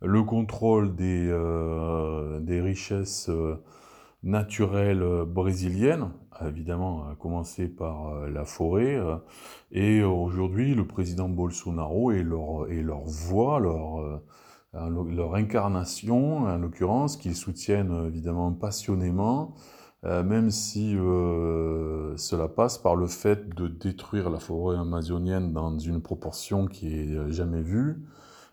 le 0.03 0.25
contrôle 0.25 0.97
des, 0.97 2.61
richesses 2.61 3.31
naturelles 4.23 5.25
brésiliennes, 5.27 6.11
évidemment 6.45 7.05
à 7.05 7.15
commencer 7.17 7.69
par 7.69 8.27
la 8.27 8.47
forêt. 8.47 8.99
et 9.73 10.03
aujourd'hui, 10.03 10.75
le 10.75 10.87
président 10.87 11.29
Bolsonaro 11.29 12.13
et 12.13 12.23
leur, 12.23 13.03
voix, 13.05 13.61
leur 13.61 15.35
incarnation, 15.35 16.45
en 16.45 16.57
l'occurrence, 16.57 17.19
qu'ils 17.19 17.37
soutiennent 17.37 18.07
évidemment 18.07 18.53
passionnément, 18.53 19.55
euh, 20.07 20.23
même 20.23 20.51
si 20.51 20.97
euh, 20.97 22.17
cela 22.17 22.49
passe 22.49 22.79
par 22.79 22.97
le 22.97 23.07
fait 23.07 23.55
de 23.55 23.69
détruire 23.69 24.31
la 24.31 24.39
forêt 24.39 24.79
amazonienne 24.79 25.53
dans 25.53 25.79
une 25.79 26.01
proportion 26.01 26.67
qui 26.67 26.99
est 26.99 27.15
euh, 27.15 27.31
jamais 27.31 27.61
vue, 27.61 28.03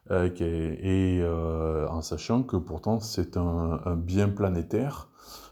et 0.10 1.21
en 1.89 2.01
sachant 2.01 2.41
que 2.41 2.55
pourtant 2.55 3.01
c'est 3.01 3.36
un, 3.36 3.97
bien 3.97 4.29
planétaire, 4.29 5.10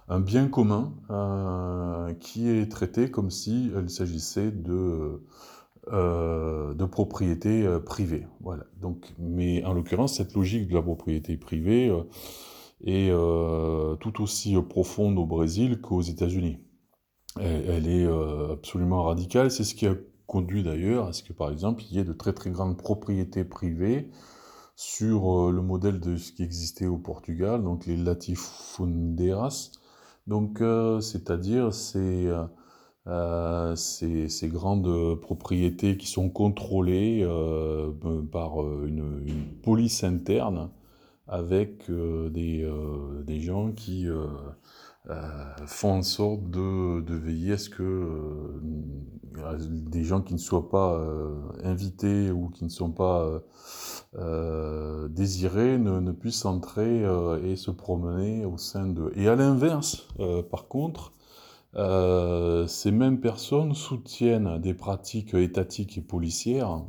un 0.08 0.21
bien 0.21 0.47
commun 0.47 0.93
qui 2.21 2.49
est 2.49 2.71
traité 2.71 3.12
comme 3.12 3.31
s'il 3.31 3.89
s'agissait 3.89 4.51
de 4.51 5.21
de 5.91 6.86
propriété 6.86 7.67
privée. 7.86 8.27
Voilà. 8.39 8.63
Donc, 8.81 9.13
mais 9.19 9.65
en 9.65 9.73
l'occurrence, 9.73 10.15
cette 10.15 10.34
logique 10.36 10.69
de 10.69 10.75
la 10.75 10.81
propriété 10.81 11.36
privée 11.36 11.91
est 12.83 13.09
euh, 13.09 13.95
tout 13.95 14.21
aussi 14.21 14.55
profonde 14.61 15.17
au 15.17 15.25
Brésil 15.25 15.81
qu'aux 15.81 16.01
États-Unis. 16.01 16.59
Elle, 17.38 17.88
est 17.89 18.05
euh, 18.05 18.53
absolument 18.53 19.03
radicale. 19.03 19.51
C'est 19.51 19.65
ce 19.65 19.75
qui 19.75 19.88
a 19.88 19.95
conduit 20.25 20.63
d'ailleurs 20.63 21.07
à 21.07 21.13
ce 21.13 21.21
que, 21.21 21.33
par 21.33 21.51
exemple, 21.51 21.83
il 21.83 21.97
y 21.97 21.99
ait 21.99 22.05
de 22.05 22.13
très 22.13 22.33
très 22.33 22.49
grandes 22.49 22.77
propriétés 22.77 23.43
privées 23.43 24.09
sur 24.77 25.47
euh, 25.47 25.51
le 25.51 25.61
modèle 25.61 25.99
de 25.99 26.15
ce 26.15 26.31
qui 26.31 26.43
existait 26.43 26.88
au 26.88 26.97
Portugal, 26.97 27.63
donc 27.63 27.85
les 27.85 27.97
latifundeiras. 27.97 29.71
Donc, 30.27 30.57
c'est-à-dire 31.01 31.71
ces, 31.71 32.33
ces, 33.75 34.47
grandes 34.47 35.19
propriétés 35.21 35.97
qui 35.97 36.07
sont 36.07 36.31
contrôlées 36.31 37.23
par 38.31 38.59
une, 38.88 39.45
police 39.61 40.03
interne 40.03 40.71
avec 41.27 41.89
euh, 41.89 42.29
des, 42.29 42.63
euh, 42.63 43.23
des, 43.23 43.39
gens 43.39 43.71
qui 43.71 44.07
euh, 44.07 44.27
font 45.65 45.93
en 45.93 46.03
sorte 46.03 46.49
de, 46.49 47.01
de, 47.01 47.15
veiller 47.15 47.53
à 47.53 47.57
ce 47.57 47.69
que 47.69 48.61
des 49.59 50.03
gens 50.03 50.21
qui 50.21 50.33
ne 50.33 50.39
soient 50.39 50.69
pas 50.69 50.99
invités 51.63 52.31
ou 52.31 52.49
qui 52.49 52.63
ne 52.63 52.69
sont 52.69 52.91
pas 52.91 53.41
désirés 55.09 55.77
ne, 55.77 55.99
ne, 55.99 56.11
puissent 56.11 56.45
entrer 56.45 57.03
et 57.43 57.55
se 57.55 57.69
promener 57.69 58.45
au 58.45 58.57
sein 58.57 58.88
de... 58.88 59.11
Et 59.15 59.27
à 59.27 59.35
l'inverse, 59.35 60.07
par 60.49 60.67
contre, 60.67 61.11
euh, 61.77 62.67
ces 62.67 62.91
mêmes 62.91 63.19
personnes 63.19 63.73
soutiennent 63.73 64.59
des 64.59 64.73
pratiques 64.73 65.33
étatiques 65.33 65.97
et 65.97 66.01
policières 66.01 66.83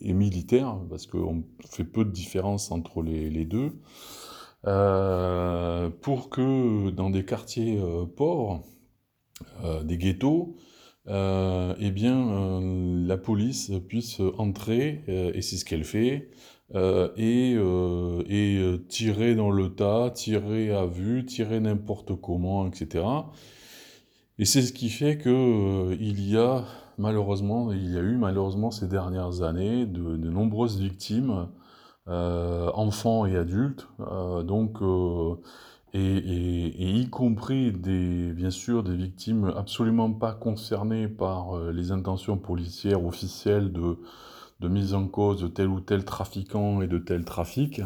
et 0.00 0.12
militaires, 0.12 0.78
parce 0.88 1.06
qu'on 1.06 1.44
fait 1.68 1.84
peu 1.84 2.04
de 2.04 2.10
différence 2.10 2.70
entre 2.70 3.02
les, 3.02 3.44
deux, 3.44 3.80
euh, 4.66 5.90
pour 6.00 6.30
que 6.30 6.90
dans 6.90 7.10
des 7.10 7.24
quartiers 7.24 7.78
euh, 7.80 8.04
pauvres, 8.06 8.62
des 9.84 9.96
ghettos, 9.96 10.56
eh 11.06 11.90
bien, 11.90 12.60
la 13.06 13.16
police 13.16 13.72
puisse 13.88 14.20
entrer, 14.38 15.02
et 15.08 15.40
c'est 15.42 15.56
ce 15.56 15.64
qu'elle 15.64 15.84
fait, 15.84 16.30
et, 17.16 17.56
et 18.28 18.76
tirer 18.88 19.34
dans 19.34 19.50
le 19.50 19.74
tas, 19.74 20.10
tirer 20.10 20.70
à 20.70 20.84
vue, 20.84 21.24
tirer 21.24 21.58
n'importe 21.58 22.14
comment, 22.20 22.66
etc. 22.66 23.02
Et 24.40 24.46
c'est 24.46 24.62
ce 24.62 24.72
qui 24.72 24.88
fait 24.88 25.18
que 25.18 25.28
euh, 25.28 25.96
il 26.00 26.26
y 26.26 26.38
a 26.38 26.64
malheureusement, 26.96 27.72
il 27.72 27.92
y 27.92 27.98
a 27.98 28.00
eu 28.00 28.16
malheureusement 28.16 28.70
ces 28.70 28.88
dernières 28.88 29.42
années 29.42 29.84
de, 29.84 30.16
nombreuses 30.30 30.80
victimes, 30.80 31.48
euh, 32.08 32.70
enfants 32.72 33.26
et 33.26 33.36
adultes, 33.36 33.86
euh, 34.00 34.42
donc 34.42 34.78
et, 35.92 37.00
y 37.00 37.10
compris 37.10 37.70
des 37.72 38.32
bien 38.32 38.48
sûr 38.48 38.82
des 38.82 38.96
victimes 38.96 39.52
absolument 39.54 40.10
pas 40.10 40.32
concernées 40.32 41.06
par 41.06 41.58
les 41.72 41.92
intentions 41.92 42.38
policières 42.38 43.04
officielles 43.04 43.70
de, 43.72 43.98
de 44.60 44.68
mise 44.68 44.94
en 44.94 45.06
cause 45.06 45.42
de 45.42 45.48
tel 45.48 45.68
ou 45.68 45.80
tel 45.80 46.06
trafiquant 46.06 46.80
et 46.80 46.86
de 46.86 46.96
tel 46.96 47.26
trafic. 47.26 47.82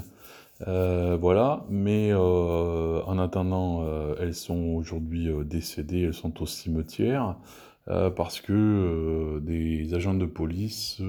Euh, 0.62 1.16
voilà, 1.20 1.64
mais 1.68 2.10
euh, 2.12 3.02
en 3.04 3.18
attendant, 3.18 3.82
euh, 3.82 4.14
elles 4.20 4.34
sont 4.34 4.74
aujourd'hui 4.76 5.28
décédées, 5.44 6.02
elles 6.02 6.14
sont 6.14 6.42
au 6.42 6.46
cimetière, 6.46 7.36
parce 8.16 8.40
que 8.40 9.40
des 9.42 9.92
agents 9.92 10.14
de 10.14 10.24
police 10.24 11.02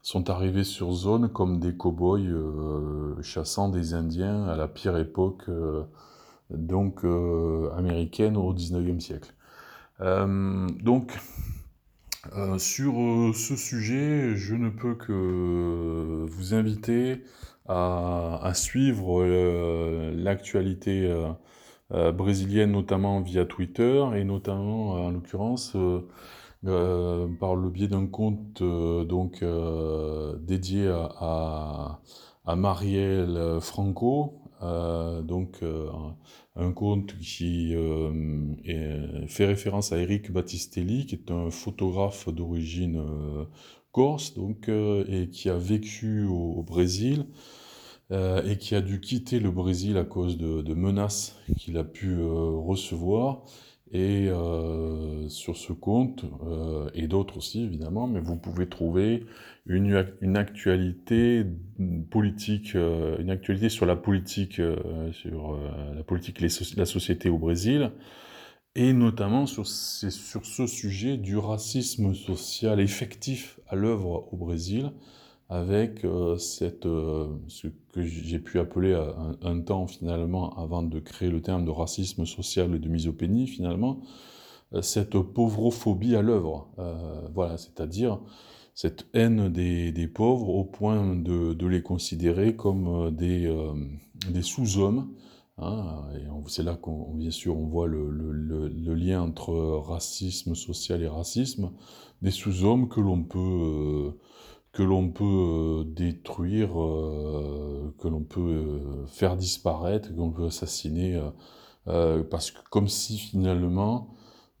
sont 0.00 0.30
arrivés 0.30 0.64
sur 0.64 0.92
zone 0.92 1.28
comme 1.28 1.60
des 1.60 1.76
cow-boys 1.76 3.20
chassant 3.20 3.68
des 3.68 3.92
Indiens 3.92 4.46
à 4.46 4.56
la 4.56 4.68
pire 4.68 4.96
époque 4.96 5.50
donc 6.48 7.04
américaine 7.76 8.38
au 8.38 8.54
19e 8.54 9.00
siècle. 9.00 9.34
donc, 10.00 11.12
sur 12.56 12.94
ce 13.34 13.56
sujet, 13.56 14.34
je 14.34 14.54
ne 14.54 14.70
peux 14.70 14.94
que 14.94 16.24
vous 16.26 16.54
inviter 16.54 17.22
à, 17.68 18.52
suivre 18.54 19.22
euh, 19.22 20.12
l'actualité 20.16 21.04
euh, 21.04 21.28
euh, 21.92 22.12
brésilienne, 22.12 22.72
notamment 22.72 23.20
via 23.20 23.44
Twitter, 23.44 24.04
et 24.16 24.24
notamment, 24.24 24.92
en 24.92 25.10
l'occurrence, 25.10 25.76
par 26.64 27.54
le 27.54 27.70
biais 27.70 27.88
d'un 27.88 28.06
compte 28.06 28.62
donc 28.62 29.44
dédié 30.40 30.88
à, 30.88 32.00
Marielle 32.56 33.58
Franco, 33.60 34.40
donc 34.60 35.62
un 36.56 36.72
compte 36.72 37.16
qui 37.18 37.74
fait 39.28 39.46
référence 39.46 39.92
à 39.92 39.98
Eric 39.98 40.32
Battistelli, 40.32 41.06
qui 41.06 41.14
est 41.14 41.30
un 41.30 41.50
photographe 41.50 42.28
d'origine 42.28 43.00
corse, 43.92 44.34
donc, 44.34 44.68
et 44.68 45.28
qui 45.28 45.48
a 45.48 45.56
vécu 45.56 46.24
au 46.24 46.62
Brésil, 46.62 47.26
euh, 48.10 48.42
et 48.50 48.56
qui 48.56 48.74
a 48.74 48.80
dû 48.80 49.00
quitter 49.00 49.38
le 49.38 49.50
Brésil 49.50 49.98
à 49.98 50.04
cause 50.04 50.38
de, 50.38 50.72
menaces 50.72 51.38
qu'il 51.58 51.76
a 51.76 51.84
pu 51.84 52.14
euh, 52.14 52.50
recevoir. 52.56 53.44
Et 53.90 54.28
euh, 54.28 55.28
sur 55.28 55.56
ce 55.56 55.72
compte, 55.72 56.26
et 56.92 57.06
d'autres 57.06 57.38
aussi 57.38 57.64
évidemment, 57.64 58.06
mais 58.06 58.20
vous 58.20 58.36
pouvez 58.36 58.68
trouver 58.68 59.24
une, 59.64 60.06
une 60.20 60.36
actualité 60.36 61.46
politique, 62.10 62.74
une 62.74 63.30
actualité 63.30 63.70
sur 63.70 63.86
la 63.86 63.96
politique, 63.96 64.60
sur 65.12 65.58
la 65.94 66.02
politique, 66.02 66.38
la 66.76 66.84
société 66.84 67.30
au 67.30 67.38
Brésil, 67.38 67.90
et 68.74 68.92
notamment 68.92 69.46
sur, 69.46 69.66
ce 69.66 70.66
sujet 70.66 71.16
du 71.16 71.36
racisme 71.36 72.14
social 72.14 72.80
effectif 72.80 73.58
à 73.68 73.76
l'œuvre 73.76 74.28
au 74.32 74.36
Brésil, 74.36 74.92
avec 75.48 76.06
cette, 76.38 76.84
ce 76.84 77.68
que 77.92 78.02
j'ai 78.02 78.38
pu 78.38 78.58
appeler 78.58 78.92
un, 78.92 79.36
un, 79.42 79.60
temps 79.60 79.86
finalement, 79.86 80.54
avant 80.58 80.82
de 80.82 81.00
créer 81.00 81.30
le 81.30 81.40
terme 81.40 81.64
de 81.64 81.70
racisme 81.70 82.26
social 82.26 82.74
et 82.74 82.78
de 82.78 82.88
misopénie 82.88 83.46
finalement, 83.46 84.02
cette 84.82 85.18
pauvrophobie 85.18 86.14
à 86.14 86.22
l'œuvre. 86.22 86.68
voilà, 87.34 87.56
c'est-à-dire 87.56 88.20
cette 88.74 89.08
haine 89.12 89.48
des, 89.48 90.06
pauvres 90.06 90.50
au 90.50 90.62
point 90.62 91.16
de, 91.16 91.66
les 91.66 91.82
considérer 91.82 92.54
comme 92.54 93.10
des 93.16 93.50
sous-hommes 94.42 95.08
Hein, 95.58 96.04
c'est 96.46 96.62
là 96.62 96.76
qu'on, 96.76 97.14
bien 97.14 97.30
sûr, 97.30 97.56
on 97.56 97.66
voit 97.66 97.86
le, 97.86 98.08
lien 98.94 99.22
entre 99.22 99.54
racisme 99.86 100.54
social 100.54 101.02
et 101.02 101.08
racisme, 101.08 101.72
des 102.22 102.30
sous-hommes 102.30 102.88
que 102.88 103.00
l'on 103.00 103.22
peut, 103.22 103.38
euh, 103.38 104.10
que 104.72 104.82
l'on 104.82 105.10
peut 105.10 105.24
euh, 105.24 105.84
détruire, 105.84 106.80
euh, 106.80 107.94
que 107.98 108.08
l'on 108.08 108.22
peut 108.22 108.80
faire 109.06 109.36
disparaître, 109.36 110.08
que 110.10 110.16
l'on 110.16 110.30
peut 110.30 110.46
assassiner, 110.46 111.20
parce 111.84 112.50
que 112.50 112.60
comme 112.70 112.88
si 112.88 113.18
finalement 113.18 114.14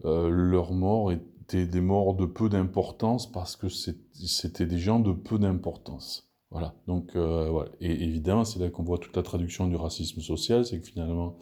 leur 0.04 0.72
mort 0.72 1.12
était 1.12 1.66
des 1.66 1.80
morts 1.80 2.14
de 2.14 2.26
peu 2.26 2.48
d'importance, 2.48 3.30
parce 3.30 3.56
que 3.56 3.68
c'était 3.68 4.66
des 4.66 4.78
gens 4.78 5.00
de 5.00 5.12
peu 5.12 5.38
d'importance. 5.38 6.27
Voilà, 6.50 6.74
donc, 6.86 7.14
euh, 7.14 7.64
Et 7.80 8.04
évidemment, 8.04 8.44
c'est 8.44 8.58
là 8.58 8.70
qu'on 8.70 8.82
voit 8.82 8.98
toute 8.98 9.16
la 9.16 9.22
traduction 9.22 9.66
du 9.66 9.76
racisme 9.76 10.20
social, 10.22 10.64
c'est 10.64 10.80
que 10.80 10.86
finalement, 10.86 11.36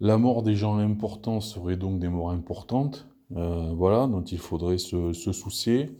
la 0.00 0.16
mort 0.16 0.42
des 0.42 0.54
gens 0.56 0.78
importants 0.78 1.40
serait 1.40 1.76
donc 1.76 1.98
des 2.00 2.08
morts 2.08 2.30
importantes, 2.30 3.08
euh, 3.36 3.72
voilà, 3.74 4.06
dont 4.06 4.22
il 4.22 4.38
faudrait 4.38 4.78
se, 4.78 5.12
soucier. 5.12 5.96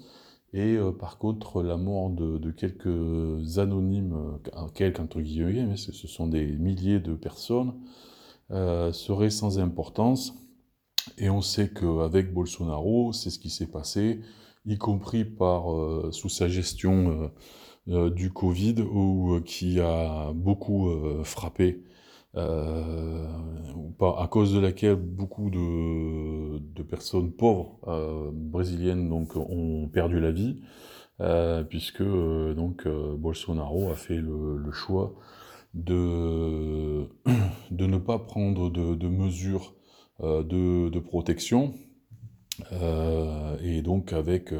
Et 0.54 0.76
euh, 0.76 0.92
par 0.92 1.18
contre, 1.18 1.62
la 1.62 1.76
mort 1.76 2.10
de, 2.10 2.50
quelques 2.52 3.58
anonymes, 3.58 4.38
quelques 4.74 5.00
entre 5.00 5.20
guillemets, 5.20 5.66
mais 5.66 5.76
ce 5.76 5.92
sont 5.92 6.26
des 6.26 6.46
milliers 6.46 7.00
de 7.00 7.14
personnes, 7.14 7.74
serait 8.50 9.30
sans 9.30 9.58
importance. 9.58 10.34
Et 11.18 11.30
on 11.30 11.42
sait 11.42 11.70
qu'avec 11.70 12.32
Bolsonaro, 12.32 13.12
c'est 13.12 13.30
ce 13.30 13.38
qui 13.38 13.50
s'est 13.50 13.66
passé, 13.66 14.20
y 14.66 14.78
compris 14.78 15.24
par, 15.24 15.64
sous 16.12 16.28
sa 16.28 16.48
gestion 16.48 17.30
du 17.86 18.30
Covid 18.30 18.76
ou 18.82 19.34
euh, 19.34 19.40
qui 19.40 19.80
a 19.80 20.32
beaucoup 20.34 20.88
euh, 20.88 21.24
frappé, 21.24 21.82
à 22.34 24.26
cause 24.30 24.54
de 24.54 24.60
laquelle 24.60 24.96
beaucoup 24.96 25.50
de, 25.50 26.82
personnes 26.82 27.30
pauvres 27.30 27.78
brésiliennes 28.32 29.08
donc, 29.10 29.36
ont 29.36 29.88
perdu 29.92 30.18
la 30.18 30.32
vie, 30.32 30.62
puisque 31.68 32.02
donc, 32.02 32.88
Bolsonaro 32.88 33.90
a 33.90 33.96
fait 33.96 34.16
le, 34.16 34.72
choix 34.72 35.14
de, 35.74 37.06
de 37.70 37.86
ne 37.86 37.98
pas 37.98 38.18
prendre 38.18 38.70
de, 38.70 39.08
mesures 39.08 39.74
de, 40.22 40.88
de, 40.88 40.98
protection, 41.00 41.74
et 43.62 43.82
donc 43.82 44.14
avec 44.14 44.54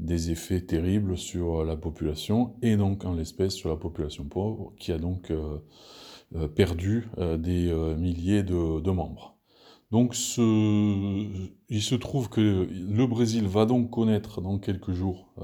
des 0.00 0.30
effets 0.30 0.62
terribles 0.62 1.16
sur 1.18 1.64
la 1.64 1.76
population, 1.76 2.54
et 2.62 2.76
donc 2.76 3.04
en 3.04 3.12
l'espèce 3.12 3.52
sur 3.52 3.68
la 3.68 3.76
population 3.76 4.24
pauvre, 4.24 4.72
qui 4.78 4.92
a 4.92 4.98
donc 4.98 5.30
euh, 5.30 5.58
euh, 6.34 6.48
perdu 6.48 7.08
euh, 7.18 7.36
des 7.36 7.72
milliers 7.98 8.42
de, 8.42 8.90
membres. 8.90 9.36
Donc 9.92 10.14
il 10.14 11.82
se 11.82 11.94
trouve 11.94 12.30
que 12.30 12.40
le 12.40 13.06
Brésil 13.06 13.46
va 13.46 13.66
donc 13.66 13.90
connaître 13.90 14.40
dans 14.40 14.58
quelques 14.58 14.92
jours 14.92 15.34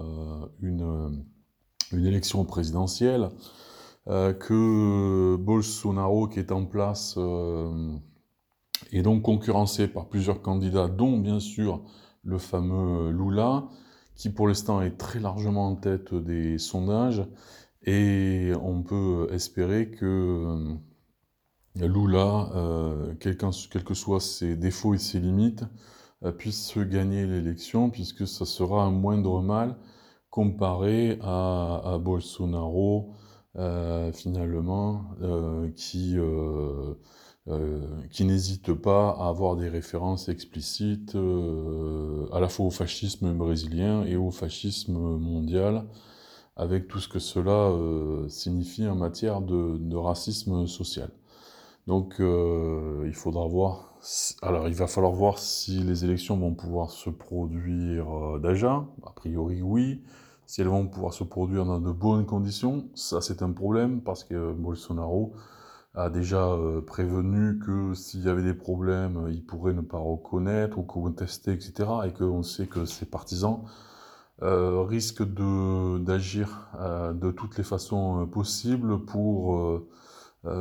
une, 0.63 1.25
une, 1.93 2.07
élection 2.07 2.45
présidentielle, 2.45 3.29
que 4.07 5.35
Bolsonaro 5.35 6.29
qui 6.29 6.39
est 6.39 6.53
en 6.53 6.65
place 6.65 7.19
est 8.93 9.03
donc 9.03 9.23
concurrencé 9.23 9.89
par 9.89 10.09
plusieurs 10.09 10.43
candidats, 10.43 10.87
dont 10.87 11.19
bien 11.19 11.41
sûr 11.41 11.83
le 12.23 12.39
fameux 12.39 13.11
Lula, 13.11 13.69
qui 14.17 14.31
pour 14.31 14.49
l'instant 14.49 14.81
est 14.81 14.97
très 14.97 15.21
largement 15.21 15.69
en 15.69 15.77
tête 15.77 16.15
des 16.15 16.59
sondages, 16.59 17.25
et 17.85 18.53
on 18.63 18.83
peut 18.83 19.29
espérer 19.31 19.91
que 19.91 20.77
euh, 21.81 21.89
Lula, 21.89 22.51
euh, 22.55 23.15
quels 23.21 23.37
que 23.37 23.95
soient 23.95 24.21
ses 24.21 24.57
défauts 24.57 24.95
et 24.95 24.99
ses 24.99 25.21
limites, 25.21 25.65
euh, 26.25 26.33
puisse 26.33 26.79
gagner 26.79 27.27
l'élection, 27.27 27.91
puisque 27.91 28.27
ça 28.27 28.47
sera 28.47 28.85
un 28.85 28.91
moindre 28.91 29.43
mal 29.43 29.77
comparé 30.31 31.19
à, 31.23 31.99
Bolsonaro, 32.03 33.15
finalement, 34.13 35.07
qui 35.77 36.19
euh, 36.19 36.95
qui 38.11 38.25
n'hésite 38.25 38.73
pas 38.73 39.11
à 39.11 39.29
avoir 39.29 39.55
des 39.57 39.69
références 39.69 40.29
explicites 40.29 41.15
euh, 41.15 42.27
à 42.33 42.41
la 42.41 42.49
fois 42.49 42.67
au 42.67 42.71
fascisme 42.71 43.33
brésilien 43.35 44.05
et 44.05 44.17
au 44.17 44.33
fascisme 44.33 44.99
mondial, 44.99 45.85
avec 46.57 46.89
tout 46.89 46.99
ce 46.99 47.09
que 47.09 47.21
cela 47.21 47.71
euh, 47.71 48.29
signifie 48.29 48.89
en 48.89 48.97
matière 48.97 49.43
de, 49.43 49.77
de 49.79 49.97
racisme 49.97 50.67
social. 50.67 51.11
Donc 51.87 52.17
il 52.19 53.15
faudra 53.15 53.47
voir, 53.47 53.95
alors 54.43 54.67
il 54.67 54.75
va 54.75 54.89
falloir 54.89 55.13
voir 55.13 55.39
si 55.39 55.79
les 55.85 56.05
élections 56.05 56.37
vont 56.37 56.53
pouvoir 56.53 56.91
se 56.91 57.11
produire 57.11 58.41
déjà, 58.43 58.85
a 59.05 59.13
priori 59.15 59.63
oui, 59.63 60.03
si 60.47 60.61
elles 60.61 60.67
vont 60.67 60.89
pouvoir 60.89 61.13
se 61.13 61.23
produire 61.23 61.65
dans 61.65 61.79
de 61.79 61.93
bonnes 61.93 62.27
conditions, 62.27 62.89
ça 62.95 63.21
c'est 63.21 63.41
un 63.41 63.53
problème 63.53 64.01
parce 64.01 64.25
que 64.25 64.53
Bolsonaro 64.53 65.33
a 65.97 66.11
déjà 66.11 66.45
euh, 66.47 66.83
prévenu 66.83 67.59
que 67.59 67.95
s'il 67.95 68.23
y 68.25 68.29
avait 68.29 68.43
des 68.43 68.55
problèmes, 68.55 69.29
il 69.31 69.45
pourrait 69.45 69.73
ne 69.73 69.81
pas 69.81 69.99
reconnaître 69.99 70.79
ou 70.79 70.83
contester, 70.83 71.53
etc. 71.53 71.89
Et 72.07 72.13
qu'on 72.13 72.43
sait 72.43 72.67
que 72.67 72.85
ses 72.85 73.07
partisans 73.07 73.63
euh, 74.43 74.83
risquent 74.83 75.25
d'agir 75.25 76.69
euh, 76.79 77.15
de 77.15 77.31
toutes 77.31 77.57
les 77.57 77.65
façons 77.65 78.27
possibles 78.27 79.05
pour 79.05 79.83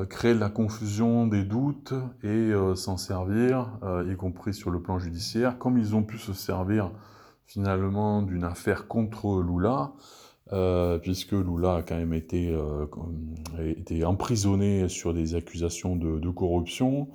créer 0.09 0.33
de 0.33 0.39
la 0.39 0.49
confusion, 0.49 1.27
des 1.27 1.43
doutes 1.43 1.93
et 2.23 2.51
s'en 2.75 2.97
servir, 2.97 3.69
y 4.09 4.15
compris 4.15 4.55
sur 4.55 4.71
le 4.71 4.81
plan 4.81 4.97
judiciaire, 4.97 5.59
comme 5.59 5.77
ils 5.77 5.93
ont 5.93 6.01
pu 6.01 6.17
se 6.17 6.33
servir 6.33 6.91
finalement 7.45 8.23
d'une 8.23 8.45
affaire 8.45 8.87
contre 8.87 9.43
Lula. 9.43 9.91
Euh, 10.53 10.99
puisque 10.99 11.31
Lula 11.31 11.77
a 11.77 11.81
quand 11.81 11.95
même 11.95 12.13
été, 12.13 12.49
euh, 12.49 12.85
été 13.65 14.05
emprisonné 14.05 14.87
sur 14.89 15.11
des 15.11 15.33
accusations 15.33 15.95
de, 15.95 16.29
corruption, 16.29 17.07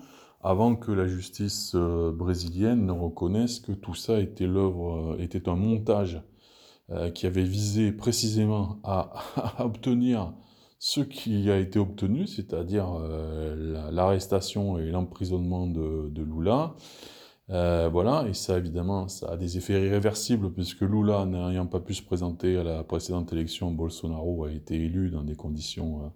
avant 0.42 0.74
que 0.74 0.90
la 0.90 1.06
justice 1.06 1.72
euh, 1.76 2.10
brésilienne 2.12 2.86
ne 2.86 2.92
reconnaisse 2.92 3.60
que 3.60 3.70
tout 3.72 3.94
ça 3.94 4.18
était 4.18 4.46
l'œuvre, 4.46 5.16
était 5.20 5.48
un 5.48 5.56
montage 5.56 6.22
qui 7.14 7.28
avait 7.28 7.44
visé 7.44 7.92
précisément 7.92 8.80
à, 8.84 9.12
obtenir 9.60 10.34
ce 10.80 11.00
qui 11.00 11.48
a 11.48 11.56
été 11.56 11.78
obtenu, 11.78 12.26
c'est-à-dire 12.26 12.98
l'arrestation 13.92 14.76
et 14.76 14.90
l'emprisonnement 14.90 15.68
de 15.68 16.22
Lula. 16.22 16.74
Euh, 17.50 17.88
voilà, 17.90 18.26
et 18.28 18.34
ça 18.34 18.58
évidemment, 18.58 19.08
ça 19.08 19.32
a 19.32 19.36
des 19.36 19.58
effets 19.58 19.84
irréversibles 19.84 20.52
puisque 20.52 20.82
Lula, 20.82 21.26
n'ayant 21.26 21.66
pas 21.66 21.80
pu 21.80 21.94
se 21.94 22.02
présenter 22.02 22.56
à 22.56 22.62
la 22.62 22.84
précédente 22.84 23.32
élection, 23.32 23.72
Bolsonaro 23.72 24.44
a 24.44 24.52
été 24.52 24.76
élu 24.76 25.10
dans 25.10 25.24
des 25.24 25.34
conditions 25.34 26.12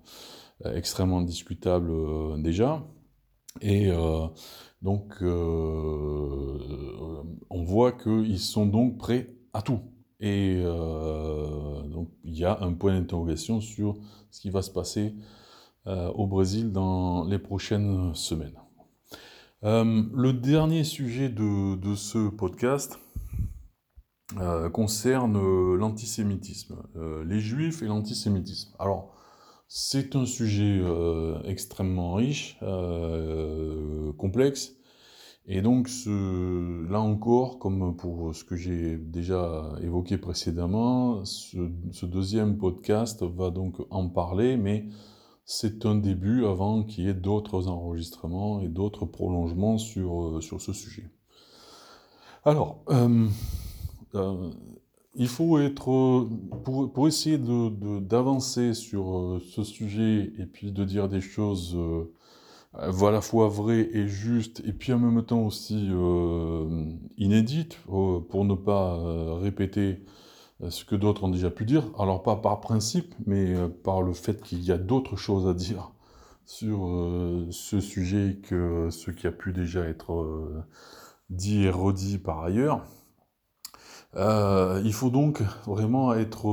euh, 0.64 0.76
extrêmement 0.76 1.22
discutables 1.22 1.90
euh, 1.90 2.36
déjà. 2.38 2.84
Et 3.60 3.88
donc, 4.82 5.22
on 5.22 6.42
voit 7.62 7.92
qu'ils 7.92 8.40
sont 8.40 8.66
donc 8.66 8.98
prêts 8.98 9.36
à 9.52 9.62
tout. 9.62 9.78
Et 10.18 10.60
donc, 10.60 12.08
il 12.24 12.36
y 12.36 12.44
a 12.44 12.58
un 12.62 12.72
point 12.72 12.98
d'interrogation 12.98 13.60
sur 13.60 13.94
ce 14.32 14.40
qui 14.40 14.50
va 14.50 14.60
se 14.60 14.72
passer 14.72 15.14
au 15.86 16.26
Brésil 16.26 16.72
dans 16.72 17.24
les 17.26 17.38
prochaines 17.38 18.12
semaines. 18.16 18.63
Euh, 19.64 20.02
le 20.12 20.34
dernier 20.34 20.84
sujet 20.84 21.30
de, 21.30 21.94
ce 21.94 22.28
podcast 22.28 22.98
euh, 24.38 24.68
concerne 24.68 25.36
euh, 25.36 25.76
l'antisémitisme, 25.76 26.82
les 27.24 27.40
juifs 27.40 27.82
et 27.82 27.86
l'antisémitisme. 27.86 28.74
Alors, 28.78 29.14
c'est 29.66 30.16
un 30.16 30.26
sujet 30.26 30.82
extrêmement 31.44 32.14
riche, 32.14 32.58
complexe, 34.18 34.76
et 35.46 35.62
donc 35.62 35.88
là 36.06 37.00
encore, 37.00 37.58
comme 37.58 37.96
pour 37.96 38.34
ce 38.34 38.44
que 38.44 38.56
j'ai 38.56 38.98
déjà 38.98 39.72
évoqué 39.82 40.18
précédemment, 40.18 41.24
ce, 41.24 42.04
deuxième 42.04 42.58
podcast 42.58 43.22
va 43.22 43.50
donc 43.50 43.76
en 43.90 44.08
parler, 44.10 44.58
mais 44.58 44.86
c'est 45.46 45.84
un 45.84 45.94
début 45.94 46.46
avant 46.46 46.82
qu'il 46.82 47.04
y 47.04 47.08
ait 47.08 47.14
d'autres 47.14 47.68
enregistrements 47.68 48.60
et 48.60 48.68
d'autres 48.68 49.04
prolongements 49.04 49.78
sur, 49.78 50.22
euh, 50.22 50.40
sur 50.40 50.60
ce 50.60 50.72
sujet. 50.72 51.04
Alors, 52.44 52.82
euh, 52.90 53.26
euh, 54.14 54.50
il 55.14 55.28
faut 55.28 55.58
être, 55.58 56.28
pour, 56.64 56.92
pour 56.92 57.08
essayer 57.08 57.38
d'avancer 57.38 58.68
de, 58.68 58.72
sur 58.72 59.40
ce 59.46 59.62
sujet 59.62 60.32
et 60.38 60.46
puis 60.46 60.72
de 60.72 60.84
dire 60.84 61.08
des 61.08 61.20
choses 61.20 61.78
à 62.74 62.90
la 62.90 63.20
fois 63.20 63.48
vraies 63.48 63.88
et 63.92 64.08
justes, 64.08 64.60
et 64.66 64.72
puis 64.72 64.92
en 64.92 64.98
même 64.98 65.22
temps 65.24 65.46
aussi 65.46 65.88
inédites, 67.16 67.78
pour 67.86 68.44
ne 68.44 68.54
pas 68.54 69.38
répéter 69.38 70.00
ce 70.68 70.84
que 70.84 70.96
d'autres 70.96 71.24
ont 71.24 71.28
déjà 71.28 71.50
pu 71.50 71.64
dire. 71.64 71.84
Alors 71.98 72.22
pas 72.22 72.36
par 72.36 72.60
principe, 72.60 73.14
mais 73.26 73.54
par 73.82 74.02
le 74.02 74.12
fait 74.12 74.42
qu'il 74.42 74.62
y 74.62 74.72
a 74.72 74.78
d'autres 74.78 75.16
choses 75.16 75.48
à 75.48 75.54
dire 75.54 75.94
sur 76.46 76.86
euh, 76.86 77.46
ce 77.50 77.80
sujet 77.80 78.38
que 78.42 78.88
ce 78.90 79.10
qui 79.10 79.26
a 79.26 79.32
pu 79.32 79.52
déjà 79.52 79.84
être 79.84 80.12
euh, 80.12 80.62
dit 81.30 81.64
et 81.64 81.70
redit 81.70 82.18
par 82.18 82.42
ailleurs. 82.42 82.84
Euh, 84.16 84.80
il 84.84 84.92
faut 84.92 85.10
donc 85.10 85.42
vraiment 85.66 86.14
être 86.14 86.44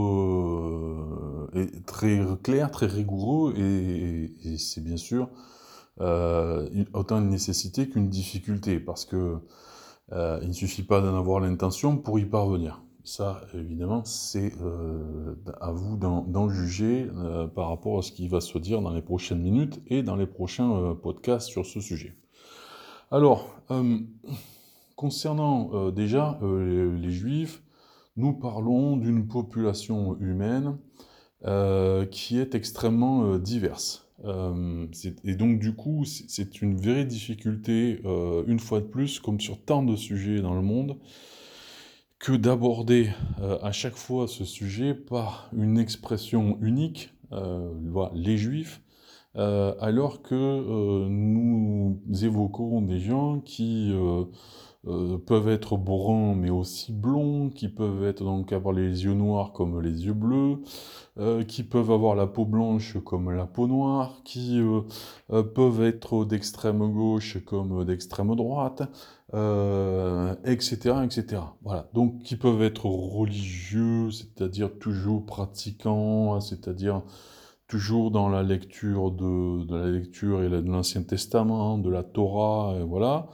très 1.85 2.25
clair, 2.41 2.71
très 2.71 2.87
rigoureux, 2.87 3.53
et, 3.55 4.57
c'est 4.57 4.83
bien 4.83 4.97
sûr 4.97 5.29
autant 5.99 7.19
une 7.19 7.29
nécessité 7.29 7.87
qu'une 7.87 8.09
difficulté, 8.09 8.79
parce 8.79 9.05
que 9.05 9.37
il 10.11 10.47
ne 10.47 10.53
suffit 10.53 10.83
pas 10.83 11.01
d'en 11.01 11.15
avoir 11.15 11.39
l'intention 11.39 11.97
pour 11.97 12.17
y 12.19 12.25
parvenir. 12.25 12.81
Ça, 13.03 13.41
évidemment, 13.55 14.03
c'est 14.05 14.53
euh, 14.61 15.33
à 15.59 15.71
vous 15.71 15.97
d'en 15.97 16.49
juger 16.49 17.09
euh, 17.15 17.47
par 17.47 17.69
rapport 17.69 17.97
à 17.97 18.01
ce 18.03 18.11
qui 18.11 18.27
va 18.27 18.41
se 18.41 18.57
dire 18.59 18.81
dans 18.81 18.93
les 18.93 19.01
prochaines 19.01 19.41
minutes 19.41 19.81
et 19.87 20.03
dans 20.03 20.15
les 20.15 20.27
prochains 20.27 20.71
euh, 20.71 20.93
podcasts 20.93 21.47
sur 21.47 21.65
ce 21.65 21.81
sujet. 21.81 22.15
Alors, 23.09 23.55
concernant 24.95 25.91
déjà 25.91 26.39
les, 26.41 27.11
Juifs, 27.11 27.61
nous 28.15 28.31
parlons 28.31 28.95
d'une 28.95 29.27
population 29.27 30.17
humaine 30.21 30.77
qui 32.09 32.39
est 32.39 32.55
extrêmement 32.55 33.37
diverse. 33.37 34.07
et 34.23 35.35
donc, 35.35 35.59
du 35.59 35.75
coup, 35.75 36.05
c'est 36.05 36.61
une 36.61 36.77
vraie 36.77 37.03
difficulté, 37.03 38.01
une 38.47 38.59
fois 38.59 38.79
de 38.79 38.85
plus, 38.85 39.19
comme 39.19 39.41
sur 39.41 39.61
tant 39.61 39.83
de 39.83 39.97
sujets 39.97 40.39
dans 40.39 40.53
le 40.53 40.61
monde, 40.61 40.95
que 42.21 42.33
d'aborder 42.33 43.09
euh, 43.41 43.57
à 43.63 43.71
chaque 43.71 43.95
fois 43.95 44.27
ce 44.27 44.45
sujet 44.45 44.93
par 44.93 45.49
une 45.53 45.79
expression 45.79 46.57
unique, 46.61 47.09
euh, 47.31 47.71
les 48.13 48.37
juifs, 48.37 48.81
euh, 49.37 49.73
alors 49.79 50.21
que 50.21 51.07
nous 51.07 51.99
évoquons 52.21 52.81
des 52.81 52.99
gens 52.99 53.39
qui 53.39 53.91
peuvent 54.83 55.49
être 55.49 55.77
bruns 55.77 56.35
mais 56.35 56.49
aussi 56.49 56.91
blonds, 56.91 57.49
qui 57.49 57.69
peuvent 57.69 58.03
être 58.03 58.23
donc 58.23 58.51
avoir 58.51 58.73
les 58.73 59.03
yeux 59.03 59.13
noirs 59.13 59.53
comme 59.53 59.79
les 59.79 60.05
yeux 60.05 60.13
bleus, 60.13 60.57
qui 61.47 61.63
peuvent 61.63 61.91
avoir 61.91 62.15
la 62.15 62.25
peau 62.25 62.45
blanche 62.45 62.97
comme 63.03 63.31
la 63.31 63.45
peau 63.45 63.67
noire, 63.67 64.21
qui 64.23 64.59
peuvent 65.27 65.83
être 65.83 66.25
d'extrême 66.25 66.91
gauche 66.91 67.43
comme 67.45 67.85
d'extrême 67.85 68.35
droite, 68.35 68.81
etc., 70.43 70.91
euh, 70.93 71.03
etc. 71.03 71.41
Voilà. 71.63 71.89
Donc, 71.93 72.19
qui 72.19 72.35
peuvent 72.35 72.61
être 72.61 72.85
religieux, 72.85 74.11
c'est-à-dire 74.11 74.77
toujours 74.77 75.25
pratiquants, 75.25 76.39
c'est-à-dire 76.41 77.01
toujours 77.67 78.11
dans 78.11 78.27
la 78.27 78.43
lecture 78.43 79.11
de, 79.11 79.73
la 79.73 79.89
lecture 79.89 80.43
et 80.43 80.49
de 80.49 80.69
l'Ancien 80.69 81.03
Testament, 81.03 81.77
de 81.77 81.89
la 81.89 82.03
Torah, 82.03 82.75
et 82.77 82.83
voilà, 82.83 83.29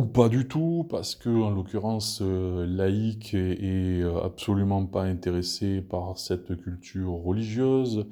ou 0.00 0.06
pas 0.06 0.30
du 0.30 0.48
tout, 0.48 0.86
parce 0.88 1.14
que 1.14 1.28
en 1.28 1.50
l'occurrence 1.50 2.20
euh, 2.22 2.64
laïque 2.66 3.34
et, 3.34 4.00
euh, 4.02 4.24
absolument 4.24 4.86
pas 4.86 5.02
intéressé 5.02 5.82
par 5.82 6.16
cette 6.18 6.56
culture 6.56 7.12
religieuse. 7.12 8.06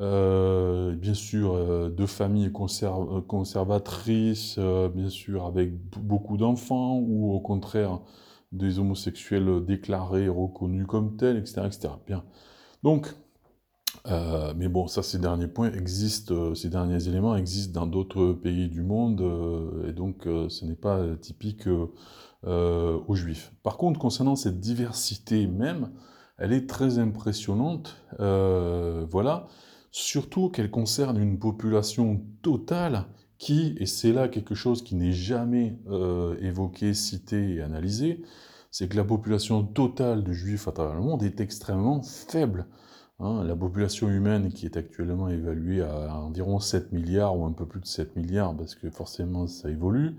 Euh, 0.00 0.94
bien 0.96 1.12
sûr, 1.12 1.90
de 1.90 2.06
familles 2.06 2.52
conservatrices, 2.52 4.56
euh, 4.58 4.88
bien 4.88 5.10
sûr, 5.10 5.44
avec 5.44 5.74
beaucoup 5.98 6.38
d'enfants, 6.38 6.98
ou 6.98 7.34
au 7.34 7.40
contraire, 7.40 8.00
des 8.52 8.78
homosexuels 8.78 9.62
déclarés, 9.66 10.28
reconnus 10.28 10.86
comme 10.86 11.16
tels, 11.18 11.36
etc. 11.36 11.62
etc. 11.66 11.88
Bien. 12.06 12.24
Donc, 12.82 13.14
mais 14.06 14.68
bon, 14.68 14.86
ça, 14.86 15.02
ces 15.02 15.18
derniers 15.18 15.48
points 15.48 15.72
existent, 15.72 16.54
ces 16.54 16.68
derniers 16.68 17.08
éléments 17.08 17.36
existent 17.36 17.80
dans 17.80 17.86
d'autres 17.86 18.32
pays 18.32 18.68
du 18.68 18.82
monde, 18.82 19.20
et 19.86 19.92
donc 19.92 20.22
ce 20.24 20.64
n'est 20.64 20.74
pas 20.74 21.00
typique 21.20 21.68
aux 22.46 23.14
juifs. 23.14 23.52
Par 23.62 23.76
contre, 23.76 24.00
concernant 24.00 24.36
cette 24.36 24.60
diversité 24.60 25.46
même, 25.46 25.90
elle 26.38 26.52
est 26.52 26.68
très 26.68 26.98
impressionnante. 26.98 27.96
voilà 28.18 29.46
surtout 29.90 30.48
qu'elle 30.48 30.70
concerne 30.70 31.18
une 31.18 31.38
population 31.38 32.22
totale 32.42 33.06
qui, 33.38 33.74
et 33.78 33.86
c'est 33.86 34.12
là 34.12 34.28
quelque 34.28 34.54
chose 34.54 34.82
qui 34.82 34.94
n'est 34.94 35.12
jamais 35.12 35.78
euh, 35.88 36.36
évoqué, 36.40 36.94
cité 36.94 37.54
et 37.54 37.62
analysé, 37.62 38.22
c'est 38.70 38.88
que 38.88 38.96
la 38.96 39.04
population 39.04 39.64
totale 39.64 40.22
de 40.22 40.32
juifs 40.32 40.68
à 40.68 40.72
travers 40.72 40.94
le 40.94 41.00
monde 41.00 41.22
est 41.22 41.40
extrêmement 41.40 42.02
faible. 42.02 42.66
Hein. 43.20 43.44
la 43.44 43.54
population 43.54 44.08
humaine 44.08 44.50
qui 44.50 44.66
est 44.66 44.76
actuellement 44.76 45.28
évaluée 45.28 45.82
à 45.82 46.16
environ 46.16 46.58
7 46.58 46.92
milliards 46.92 47.38
ou 47.38 47.44
un 47.44 47.52
peu 47.52 47.66
plus 47.66 47.80
de 47.80 47.86
7 47.86 48.16
milliards, 48.16 48.56
parce 48.56 48.74
que 48.74 48.90
forcément 48.90 49.46
ça 49.46 49.70
évolue, 49.70 50.16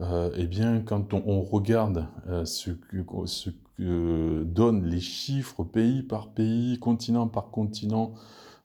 euh, 0.00 0.30
eh 0.36 0.46
bien 0.46 0.80
quand 0.80 1.14
on, 1.14 1.42
regarde 1.42 2.06
euh, 2.28 2.44
ce, 2.44 2.70
que, 2.70 3.04
ce 3.24 3.50
que 3.78 4.44
donnent 4.44 4.84
les 4.84 5.00
chiffres 5.00 5.64
pays 5.64 6.02
par 6.02 6.28
pays, 6.28 6.78
continent 6.78 7.26
par 7.28 7.50
continent, 7.50 8.12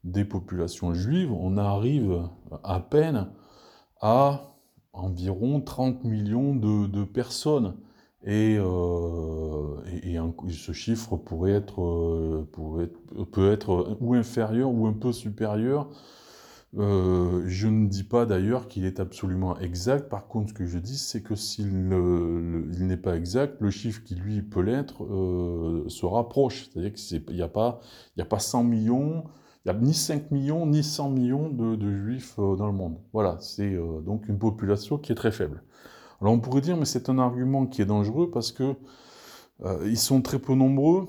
des 0.03 0.25
populations 0.25 0.93
juives, 0.93 1.31
on 1.31 1.57
arrive 1.57 2.23
à 2.63 2.79
peine 2.79 3.27
à 4.01 4.55
environ 4.93 5.61
30 5.61 6.03
millions 6.03 6.55
de, 6.55 7.03
personnes. 7.03 7.75
Et, 8.23 8.57
euh, 8.59 9.77
ce 10.49 10.71
chiffre 10.73 11.17
pourrait 11.17 11.51
être, 11.53 11.81
euh, 11.81 12.47
peut 13.31 13.51
être 13.51 13.97
ou 13.99 14.13
inférieur 14.13 14.71
ou 14.71 14.85
un 14.87 14.93
peu 14.93 15.11
supérieur. 15.11 15.89
Euh, 16.77 17.43
je 17.47 17.67
ne 17.67 17.87
dis 17.87 18.03
pas 18.03 18.25
d'ailleurs 18.25 18.67
qu'il 18.67 18.85
est 18.85 18.99
absolument 18.99 19.57
exact. 19.59 20.07
Par 20.09 20.27
contre, 20.27 20.49
ce 20.49 20.53
que 20.53 20.65
je 20.65 20.77
dis, 20.77 20.97
c'est 20.97 21.21
que 21.21 21.35
s'il 21.35 21.89
n'est 21.89 22.97
pas 22.97 23.17
exact, 23.17 23.57
le 23.59 23.71
chiffre 23.71 24.03
qui 24.03 24.15
lui 24.15 24.41
peut 24.41 24.61
l'être 24.61 25.05
se 25.87 26.05
rapproche. 26.05 26.69
C'est-à-dire 26.69 26.93
qu'il 26.93 27.35
n'y 27.35 27.41
a, 27.41 27.49
pas, 27.49 27.81
a 28.17 28.25
pas 28.25 28.39
100 28.39 28.63
millions, 28.63 29.25
il 29.65 29.71
n'y 29.71 29.77
a 29.77 29.79
ni 29.79 29.93
5 29.93 30.31
millions 30.31 30.65
ni 30.65 30.83
100 30.83 31.09
millions 31.11 31.49
de, 31.49 31.95
juifs 31.95 32.35
euh, 32.39 32.55
dans 32.55 32.65
le 32.65 32.73
monde. 32.73 32.97
Voilà, 33.13 33.37
c'est 33.39 33.75
euh, 33.75 34.01
donc 34.01 34.27
une 34.27 34.39
population 34.39 34.97
qui 34.97 35.11
est 35.11 35.15
très 35.15 35.31
faible. 35.31 35.61
Alors 36.21 36.33
on 36.33 36.39
pourrait 36.39 36.61
dire, 36.61 36.77
mais 36.77 36.85
c'est 36.85 37.09
un 37.09 37.19
argument 37.19 37.65
qui 37.65 37.81
est 37.81 37.85
dangereux 37.85 38.29
parce 38.31 38.51
que 38.51 38.75
euh, 39.63 39.87
ils 39.87 39.97
sont 39.97 40.21
très 40.21 40.39
peu 40.39 40.53
nombreux, 40.53 41.07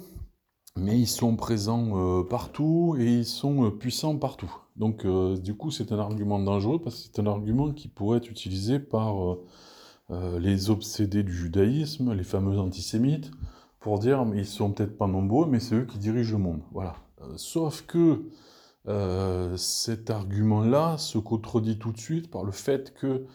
mais 0.76 0.98
ils 0.98 1.06
sont 1.06 1.36
présents 1.36 2.24
partout 2.24 2.96
et 2.98 3.18
ils 3.18 3.26
sont 3.26 3.70
puissants 3.70 4.16
partout. 4.16 4.52
Donc 4.76 5.06
du 5.06 5.54
coup, 5.54 5.70
c'est 5.70 5.92
un 5.92 5.98
argument 5.98 6.38
dangereux 6.38 6.80
parce 6.80 6.96
que 6.96 7.10
c'est 7.12 7.20
un 7.20 7.26
argument 7.26 7.72
qui 7.72 7.88
pourrait 7.88 8.18
être 8.18 8.30
utilisé 8.30 8.78
par 8.78 9.36
les 10.10 10.70
obsédés 10.70 11.22
du 11.22 11.34
judaïsme, 11.34 12.14
les 12.14 12.24
fameux 12.24 12.58
antisémites, 12.58 13.30
pour 13.80 13.98
dire, 13.98 14.24
mais 14.24 14.38
ils 14.38 14.46
sont 14.46 14.70
peut-être 14.70 14.96
pas 14.96 15.06
nombreux, 15.06 15.46
mais 15.46 15.60
c'est 15.60 15.74
eux 15.74 15.84
qui 15.84 15.98
dirigent 15.98 16.32
le 16.32 16.42
monde. 16.42 16.62
Voilà. 16.72 16.96
sauf 17.36 17.82
que 17.82 18.30
euh, 18.88 19.56
cet 19.56 20.10
argument-là 20.10 20.98
se 20.98 21.18
contredit 21.18 21.78
tout 21.78 21.92
de 21.92 21.98
suite 21.98 22.30
par 22.30 22.42
le 22.42 22.50
fait 22.50 22.92
que 22.94 23.26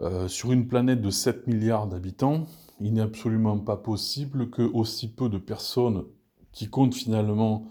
euh, 0.00 0.28
sur 0.28 0.52
une 0.52 0.66
planète 0.66 1.02
de 1.02 1.10
7 1.10 1.46
milliards 1.46 1.86
d'habitants, 1.86 2.46
il 2.80 2.94
n'est 2.94 3.02
absolument 3.02 3.58
pas 3.58 3.76
possible 3.76 4.50
que 4.50 4.62
aussi 4.62 5.08
peu 5.08 5.28
de 5.28 5.38
personnes 5.38 6.04
qui 6.52 6.68
comptent 6.68 6.94
finalement 6.94 7.66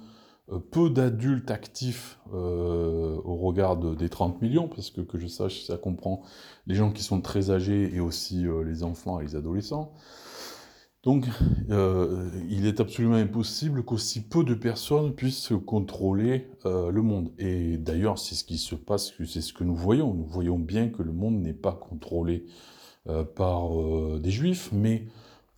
euh, 0.52 0.60
peu 0.60 0.90
d'adultes 0.90 1.52
actifs 1.52 2.20
au 2.32 3.36
regard 3.36 3.78
des 3.78 4.10
30 4.10 4.42
millions, 4.42 4.68
parce 4.68 4.92
que 4.92 5.02
que 5.02 5.18
je 5.18 5.26
sache, 5.26 5.64
ça 5.64 5.78
comprend 5.78 6.22
les 6.68 6.76
gens 6.76 6.92
qui 6.92 7.02
sont 7.02 7.22
très 7.22 7.50
âgés 7.50 7.94
et 7.96 8.00
aussi 8.00 8.46
les 8.66 8.84
enfants 8.84 9.20
et 9.20 9.24
les 9.24 9.36
adolescents, 9.36 9.94
donc, 11.04 11.28
euh, 11.70 12.30
il 12.50 12.66
est 12.66 12.82
absolument 12.82 13.16
impossible 13.16 13.84
qu'aussi 13.84 14.22
peu 14.22 14.44
de 14.44 14.54
personnes 14.54 15.14
puissent 15.14 15.54
contrôler 15.66 16.50
euh, 16.66 16.92
le 16.92 17.02
monde. 17.02 17.32
Et 17.40 17.78
d'ailleurs, 17.78 18.20
c'est 18.20 18.36
ce 18.36 18.44
qui 18.44 18.58
se 18.58 18.76
passe, 18.76 19.14
c'est 19.26 19.42
ce 19.42 19.54
que 19.54 19.64
nous 19.64 19.76
voyons. 19.76 20.14
Nous 20.14 20.26
voyons 20.26 20.60
bien 20.60 20.90
que 20.90 21.02
le 21.02 21.14
monde 21.14 21.40
n'est 21.40 21.54
pas 21.54 21.72
contrôlé 21.72 22.46
euh, 23.08 23.24
par 23.24 23.70
des 24.20 24.32
juifs, 24.32 24.72
mais 24.74 25.06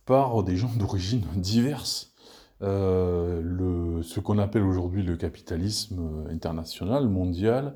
par 0.06 0.44
des 0.44 0.56
gens 0.56 0.70
d'origine 0.78 1.24
diverses. 1.34 2.12
ce 2.60 4.20
qu'on 4.20 4.38
appelle 4.38 4.62
aujourd'hui 4.62 5.02
le 5.02 5.16
capitalisme 5.16 6.24
international, 6.30 7.08
mondial, 7.08 7.74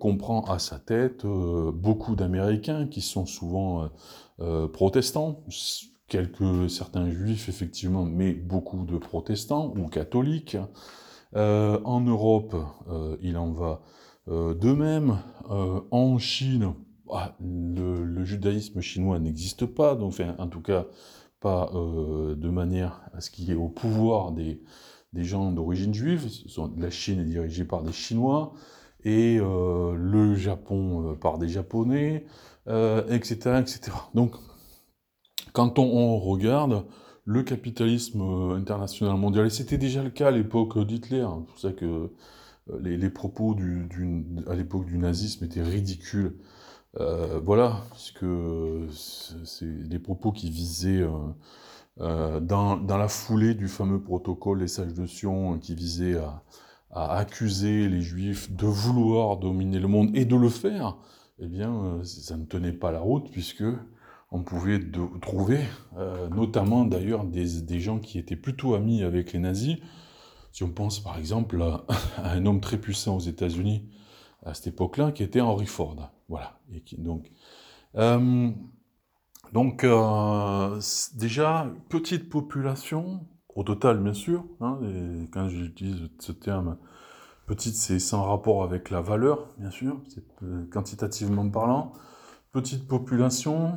comprend 0.00 0.42
à 0.46 0.58
sa 0.58 0.80
tête 0.80 1.24
beaucoup 1.24 2.16
d'Américains 2.16 2.88
qui 2.88 3.00
sont 3.00 3.26
souvent 3.26 3.88
protestants, 4.72 5.44
quelques 6.08 6.70
certains 6.70 7.10
juifs 7.10 7.48
effectivement, 7.48 8.04
mais 8.04 8.32
beaucoup 8.32 8.84
de 8.84 8.98
protestants 8.98 9.72
ou 9.76 9.86
catholiques. 9.86 10.56
en 11.34 12.00
Europe, 12.00 12.54
il 13.20 13.36
en 13.36 13.50
va 13.50 13.82
de 14.28 14.72
même. 14.72 15.18
en 15.90 16.18
Chine, 16.18 16.74
ah, 17.10 17.36
le, 17.40 18.24
judaïsme 18.24 18.80
chinois 18.80 19.18
n'existe 19.18 19.66
pas, 19.66 19.94
donc 19.94 20.20
en 20.38 20.48
tout 20.48 20.62
cas 20.62 20.86
pas 21.40 21.70
de 21.72 22.48
manière 22.48 23.02
à 23.12 23.20
ce 23.20 23.30
qu'il 23.30 23.46
y 23.46 23.52
ait 23.52 23.56
au 23.56 23.68
pouvoir 23.68 24.32
des, 24.32 24.62
des 25.14 25.24
gens 25.24 25.50
d'origine 25.52 25.94
juive. 25.94 26.28
La 26.76 26.90
Chine 26.90 27.20
est 27.20 27.24
dirigée 27.24 27.64
par 27.64 27.82
des 27.82 27.92
Chinois 27.92 28.52
et 29.04 29.38
euh, 29.40 29.94
le 29.96 30.34
Japon 30.34 31.12
euh, 31.12 31.14
par 31.14 31.38
des 31.38 31.48
Japonais, 31.48 32.26
etc., 32.66 33.38
euh, 33.46 33.60
etc. 33.60 33.80
Donc, 34.14 34.34
quand 35.54 35.78
on, 35.78 36.18
regarde 36.18 36.84
le 37.24 37.42
capitalisme 37.42 38.20
international 38.54 39.16
mondial, 39.16 39.46
et 39.46 39.50
c'était 39.50 39.78
déjà 39.78 40.02
le 40.02 40.10
cas 40.10 40.28
à 40.28 40.30
l'époque 40.30 40.78
d'Hitler, 40.86 41.22
hein, 41.22 41.38
c'est 41.40 41.46
pour 41.46 41.58
ça 41.58 41.72
que 41.72 42.10
les, 42.80 43.10
propos 43.10 43.56
à 44.46 44.54
l'époque 44.54 44.84
du 44.84 44.98
nazisme 44.98 45.46
étaient 45.46 45.62
ridicules. 45.62 46.36
voilà, 46.98 47.80
puisque 47.92 48.26
c'est 48.92 49.88
des 49.88 49.98
propos 49.98 50.32
qui 50.32 50.50
visaient 50.50 51.06
euh, 52.00 52.40
dans, 52.40 52.76
la 52.88 53.08
foulée 53.08 53.54
du 53.54 53.68
fameux 53.68 54.02
protocole 54.02 54.58
des 54.58 54.68
sages 54.68 54.94
de 54.94 55.06
Sion 55.06 55.58
qui 55.58 55.76
visait 55.76 56.16
à, 56.16 56.42
accuser 56.90 57.88
les 57.88 58.00
juifs 58.02 58.52
de 58.52 58.66
vouloir 58.66 59.36
dominer 59.36 59.80
le 59.80 59.88
monde 59.88 60.10
et 60.16 60.24
de 60.24 60.36
le 60.36 60.48
faire, 60.48 60.96
eh 61.40 61.46
bien, 61.48 61.74
euh, 61.74 62.04
ça 62.04 62.36
ne 62.36 62.44
tenait 62.44 62.72
pas 62.72 62.92
la 62.92 63.00
route 63.00 63.30
puisque 63.32 63.64
on 64.34 64.42
pouvait 64.42 64.80
trouver, 65.22 65.60
euh, 65.96 66.28
notamment 66.28 66.84
d'ailleurs 66.84 67.24
des, 67.24 67.60
des, 67.60 67.78
gens 67.78 68.00
qui 68.00 68.18
étaient 68.18 68.34
plutôt 68.34 68.74
amis 68.74 69.04
avec 69.04 69.32
les 69.32 69.38
nazis. 69.38 69.76
Si 70.50 70.64
on 70.64 70.70
pense 70.70 70.98
par 70.98 71.18
exemple 71.18 71.62
à, 72.16 72.32
un 72.32 72.44
homme 72.44 72.60
très 72.60 72.78
puissant 72.78 73.16
aux 73.16 73.20
États-Unis 73.20 73.88
à 74.44 74.52
cette 74.52 74.66
époque-là, 74.66 75.12
qui 75.12 75.22
était 75.22 75.40
Henry 75.40 75.66
Ford. 75.66 76.10
Voilà. 76.28 76.58
Et 76.74 76.80
qui, 76.80 76.98
donc, 76.98 77.30
euh, 77.94 78.50
donc, 79.52 79.84
euh, 79.84 80.80
déjà, 81.14 81.72
petite 81.88 82.28
population, 82.28 83.20
au 83.54 83.62
total, 83.62 84.00
bien 84.00 84.14
sûr, 84.14 84.44
hein, 84.60 84.80
et 84.82 85.28
quand 85.30 85.48
j'utilise 85.48 86.10
ce 86.18 86.32
terme, 86.32 86.76
petite, 87.46 87.76
c'est 87.76 88.00
sans 88.00 88.24
rapport 88.24 88.64
avec 88.64 88.90
la 88.90 89.00
valeur, 89.00 89.54
bien 89.58 89.70
sûr, 89.70 90.02
c'est 90.08 90.24
quantitativement 90.70 91.48
parlant. 91.48 91.92
Petite 92.54 92.88
population, 92.88 93.72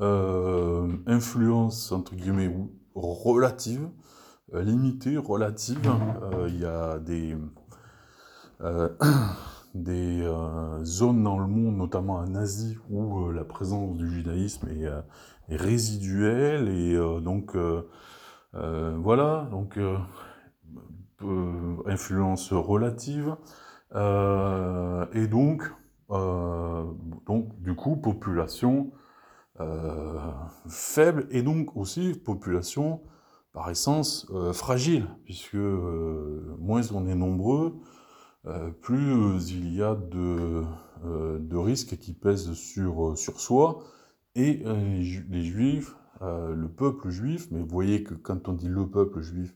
euh, 0.00 0.88
influence, 1.06 1.92
entre 1.92 2.14
guillemets, 2.14 2.54
relative, 2.94 3.88
euh, 4.54 4.62
limitée, 4.62 5.18
relative. 5.18 5.80
Il 6.48 6.58
y 6.58 6.64
a 6.64 6.98
des 6.98 7.36
des 9.74 10.20
euh, 10.22 10.84
zones 10.84 11.22
dans 11.22 11.38
le 11.38 11.46
monde, 11.46 11.76
notamment 11.76 12.14
en 12.14 12.34
Asie, 12.34 12.78
où 12.90 13.28
euh, 13.28 13.32
la 13.32 13.44
présence 13.44 13.96
du 13.96 14.08
judaïsme 14.10 14.68
est, 14.68 14.86
euh, 14.86 15.00
résiduelle 15.48 16.68
et 16.68 16.96
donc 17.20 17.56
voilà, 18.52 19.48
donc 19.50 19.78
influence 21.86 22.52
relative 22.54 23.36
et 23.92 25.26
donc 25.26 25.74
donc 26.08 27.58
du 27.60 27.74
coup 27.74 27.96
population 27.96 28.92
faible 30.68 31.26
et 31.30 31.42
donc 31.42 31.76
aussi 31.76 32.14
population 32.14 33.02
par 33.52 33.70
essence 33.70 34.30
fragile 34.52 35.08
puisque 35.24 35.54
moins 35.54 36.82
on 36.92 37.06
est 37.06 37.14
nombreux 37.14 37.80
euh, 38.46 38.70
plus 38.70 39.12
euh, 39.12 39.38
il 39.50 39.72
y 39.72 39.82
a 39.82 39.94
de, 39.94 40.64
euh, 41.04 41.38
de, 41.38 41.56
risques 41.56 41.96
qui 41.98 42.12
pèsent 42.12 42.54
sur, 42.54 43.16
sur 43.16 43.40
soi. 43.40 43.84
Et 44.34 44.62
les, 44.64 45.42
juifs, 45.42 45.94
le 46.22 46.66
peuple 46.66 47.10
juif, 47.10 47.48
mais 47.50 47.60
vous 47.60 47.68
voyez 47.68 48.02
que 48.02 48.14
quand 48.14 48.48
on 48.48 48.54
dit 48.54 48.68
le 48.68 48.88
peuple 48.88 49.20
juif, 49.20 49.54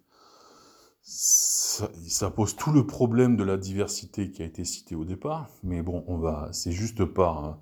ça, 1.09 2.31
pose 2.31 2.57
tout 2.57 2.73
le 2.73 2.87
problème 2.87 3.37
de 3.37 3.45
la 3.45 3.57
diversité 3.57 4.31
qui 4.31 4.43
a 4.43 4.45
été 4.45 4.65
cité 4.65 4.95
au 4.95 5.05
départ, 5.05 5.49
mais 5.63 5.83
bon, 5.83 6.05
on 6.09 6.19
va, 6.19 6.49
c'est 6.53 6.73
juste 6.73 7.05
par, 7.05 7.59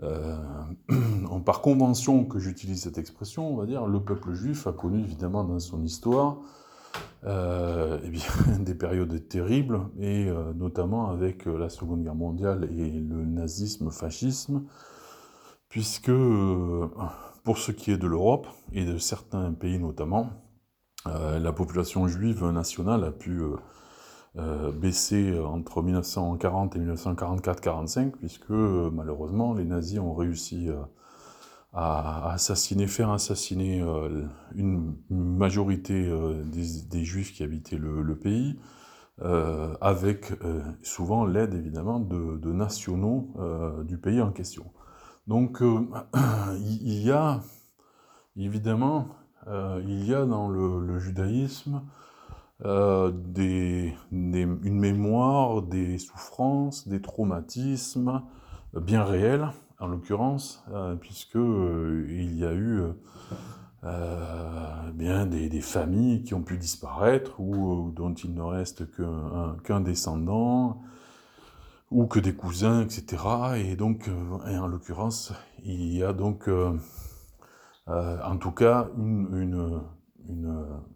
par 1.44 1.60
convention 1.60 2.24
que 2.24 2.40
j'utilise 2.40 2.82
cette 2.82 2.98
expression, 2.98 3.52
on 3.52 3.56
va 3.56 3.66
dire, 3.66 3.86
le 3.86 4.00
peuple 4.00 4.32
juif 4.34 4.66
a 4.66 4.72
connu 4.72 5.00
évidemment 5.00 5.44
dans 5.44 5.60
son 5.60 5.82
histoire 5.82 6.38
euh, 7.24 8.00
eh 8.02 8.08
bien, 8.08 8.22
des 8.58 8.74
périodes 8.74 9.28
terribles, 9.28 9.80
et 10.00 10.26
euh, 10.28 10.52
notamment 10.54 11.10
avec 11.10 11.46
euh, 11.46 11.56
la 11.56 11.68
Seconde 11.68 12.02
Guerre 12.02 12.16
mondiale 12.16 12.68
et 12.76 12.90
le 12.90 13.24
nazisme, 13.24 13.90
fascisme, 13.90 14.64
puisque 15.68 16.10
pour 17.44 17.58
ce 17.58 17.70
qui 17.70 17.92
est 17.92 17.96
de 17.96 18.06
l'Europe 18.06 18.48
et 18.72 18.84
de 18.84 18.98
certains 18.98 19.52
pays 19.52 19.78
notamment, 19.78 20.30
la 21.06 21.52
population 21.52 22.06
juive 22.06 22.44
nationale 22.50 23.04
a 23.04 23.10
pu 23.10 23.42
baisser 24.74 25.38
entre 25.38 25.82
1940 25.82 26.76
et 26.76 26.78
1944-45, 26.80 28.10
puisque 28.12 28.50
malheureusement 28.50 29.54
les 29.54 29.64
nazis 29.64 29.98
ont 29.98 30.14
réussi 30.14 30.70
à 31.72 32.32
assassiner, 32.32 32.86
faire 32.86 33.10
assassiner 33.10 33.80
euh, 33.80 34.26
une 34.54 34.94
majorité 35.08 36.06
euh, 36.06 36.44
des, 36.44 37.04
juifs 37.04 37.32
qui 37.32 37.42
habitaient 37.42 37.78
le, 37.78 38.14
pays, 38.16 38.58
euh, 39.22 39.74
avec 39.80 40.32
souvent 40.82 41.24
l'aide 41.24 41.54
évidemment 41.54 41.98
de, 41.98 42.52
nationaux 42.52 43.34
du 43.84 43.98
pays 43.98 44.20
en 44.20 44.32
question. 44.32 44.70
Donc 45.26 45.62
il 46.58 47.02
y 47.02 47.10
a 47.10 47.40
évidemment, 48.36 49.08
il 49.46 50.04
y 50.04 50.14
a 50.14 50.24
dans 50.24 50.48
le, 50.48 50.98
judaïsme 50.98 51.82
des, 52.64 53.94
une 54.12 54.78
mémoire 54.78 55.62
des 55.62 55.98
souffrances, 55.98 56.86
des 56.86 57.00
traumatismes 57.00 58.22
bien 58.74 59.04
réels, 59.04 59.48
en 59.82 59.88
l'occurrence, 59.88 60.64
euh, 60.72 60.94
puisque 60.94 61.36
euh, 61.36 62.06
il 62.08 62.38
y 62.38 62.44
a 62.44 62.52
eu 62.52 62.82
euh, 63.82 64.90
bien 64.92 65.26
des, 65.26 65.60
familles 65.60 66.22
qui 66.22 66.34
ont 66.34 66.42
pu 66.42 66.56
disparaître 66.56 67.40
ou 67.40 67.90
dont 67.90 68.14
il 68.14 68.32
ne 68.32 68.42
reste 68.42 68.84
qu'un 69.64 69.80
descendant 69.80 70.80
ou 71.90 72.06
que 72.06 72.20
des 72.20 72.32
cousins, 72.32 72.82
etc. 72.82 73.24
Et 73.56 73.74
donc, 73.74 74.08
en 74.46 74.66
l'occurrence, 74.68 75.32
il 75.64 75.94
y 75.94 76.04
a 76.04 76.12
donc, 76.12 76.48
en 77.86 78.36
tout 78.38 78.52
cas, 78.52 78.88
une, 78.96 79.82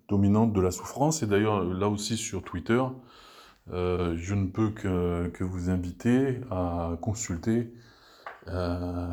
dominante 0.08 0.52
de 0.52 0.60
la 0.60 0.70
souffrance. 0.70 1.22
Et 1.22 1.26
d'ailleurs, 1.26 1.64
là 1.64 1.88
aussi 1.88 2.16
sur 2.16 2.42
Twitter, 2.42 2.82
je 3.70 4.34
ne 4.34 4.46
peux 4.46 4.70
que, 4.70 5.44
vous 5.44 5.70
inviter 5.70 6.40
à 6.50 6.96
consulter 7.00 7.72
euh, 8.48 9.10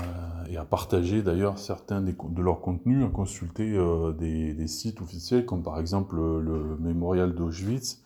et 0.47 0.57
à 0.57 0.65
partager 0.65 1.23
d'ailleurs 1.23 1.57
certains 1.57 2.01
de 2.01 2.41
leurs 2.41 2.61
contenus, 2.61 3.03
à 3.03 3.09
consulter 3.09 3.75
euh, 3.75 4.11
des, 4.11 4.67
sites 4.67 5.01
officiels 5.01 5.45
comme 5.45 5.63
par 5.63 5.79
exemple 5.79 6.15
le, 6.15 6.77
mémorial 6.79 7.33
d'Auschwitz. 7.33 8.03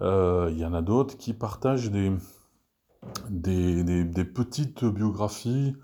Euh, 0.00 0.48
il 0.52 0.58
y 0.58 0.64
en 0.64 0.72
a 0.72 0.82
d'autres 0.82 1.16
qui 1.16 1.34
partagent 1.34 1.90
des, 1.90 2.12
petites 4.24 4.84
biographies, 4.84 5.74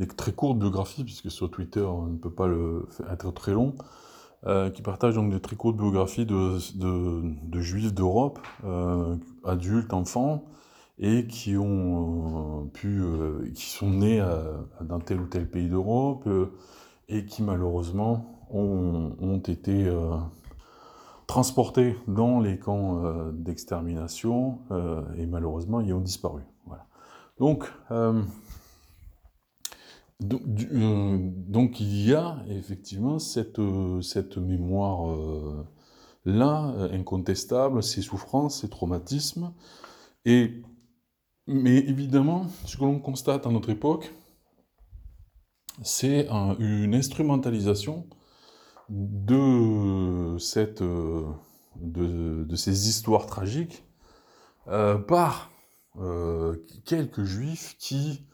des 0.00 0.08
très 0.08 0.32
courtes 0.32 0.58
biographies, 0.58 1.04
puisque 1.04 1.30
sur 1.30 1.48
Twitter 1.50 1.82
on 1.82 2.06
ne 2.06 2.16
peut 2.16 2.32
pas 2.32 2.48
être 3.12 3.30
très 3.30 3.52
long, 3.52 3.74
qui 4.74 4.82
partagent 4.82 5.14
donc 5.14 5.30
des 5.30 5.40
très 5.40 5.54
courtes 5.54 5.76
biographies 5.76 6.26
de, 6.26 6.58
de, 6.74 7.60
juifs 7.60 7.94
d'Europe, 7.94 8.40
adultes, 9.44 9.92
enfants, 9.92 10.44
et 11.00 11.26
qui 11.26 11.56
ont 11.56 12.60
euh, 12.62 12.64
pu, 12.72 13.00
euh, 13.00 13.50
qui 13.54 13.70
sont 13.70 13.90
nés 13.90 14.22
dans 14.82 15.00
tel 15.00 15.20
ou 15.20 15.26
tel 15.26 15.48
pays 15.48 15.68
d'Europe 15.68 16.24
euh, 16.26 16.52
et 17.08 17.24
qui 17.24 17.42
malheureusement 17.42 18.46
ont, 18.50 19.16
ont 19.18 19.38
été 19.38 19.90
transportés 21.26 21.96
dans 22.06 22.40
les 22.40 22.58
camps 22.58 23.02
d'extermination 23.32 24.58
et 25.16 25.26
malheureusement 25.26 25.80
ils 25.80 25.92
ont 25.92 26.00
disparu. 26.00 26.42
Voilà. 26.66 26.86
Donc, 27.38 27.72
donc, 30.20 30.42
donc, 30.44 31.80
il 31.80 32.06
y 32.06 32.14
a 32.14 32.42
effectivement 32.48 33.18
cette, 33.18 33.60
cette 34.02 34.36
mémoire 34.36 35.16
là, 36.24 36.74
incontestable, 36.92 37.82
ces 37.82 38.02
souffrances, 38.02 38.60
ces 38.60 38.68
traumatismes, 38.68 39.52
et 40.24 40.62
mais 41.46 41.78
évidemment, 41.78 42.46
ce 42.66 42.76
que 42.76 42.84
l'on 42.84 43.00
constate 43.00 43.46
à 43.46 43.50
notre 43.50 43.70
époque, 43.70 44.12
c'est 45.82 46.28
une 46.58 46.94
instrumentalisation 46.94 48.06
de, 48.88 50.36
cette, 50.38 50.82
de, 50.82 52.44
de 52.44 52.56
ces 52.56 52.88
histoires 52.88 53.26
tragiques 53.26 53.84
par 55.08 55.50
quelques 56.84 57.24
juifs 57.24 57.76
qui 57.78 58.26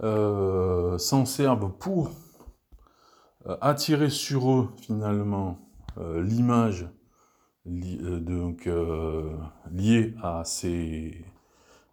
s'en 0.00 1.24
servent 1.24 1.72
pour 1.78 2.10
attirer 3.60 4.10
sur 4.10 4.50
eux 4.50 4.68
finalement 4.78 5.58
l'image 5.96 6.88
donc 7.66 8.68
liée 9.70 10.14
à 10.22 10.42
ces 10.44 11.24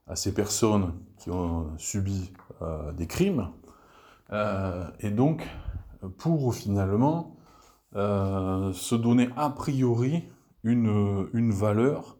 à 0.07 0.15
ces 0.15 0.33
personnes 0.33 0.93
qui 1.17 1.29
ont 1.29 1.71
subi 1.77 2.33
euh, 2.61 2.91
des 2.91 3.07
crimes, 3.07 3.47
euh, 4.33 4.85
et 4.99 5.09
donc 5.09 5.47
pour 6.17 6.53
finalement 6.53 7.37
euh, 7.95 8.73
se 8.73 8.95
donner 8.95 9.29
a 9.37 9.49
priori 9.49 10.23
une, 10.63 11.51
valeur, 11.51 12.17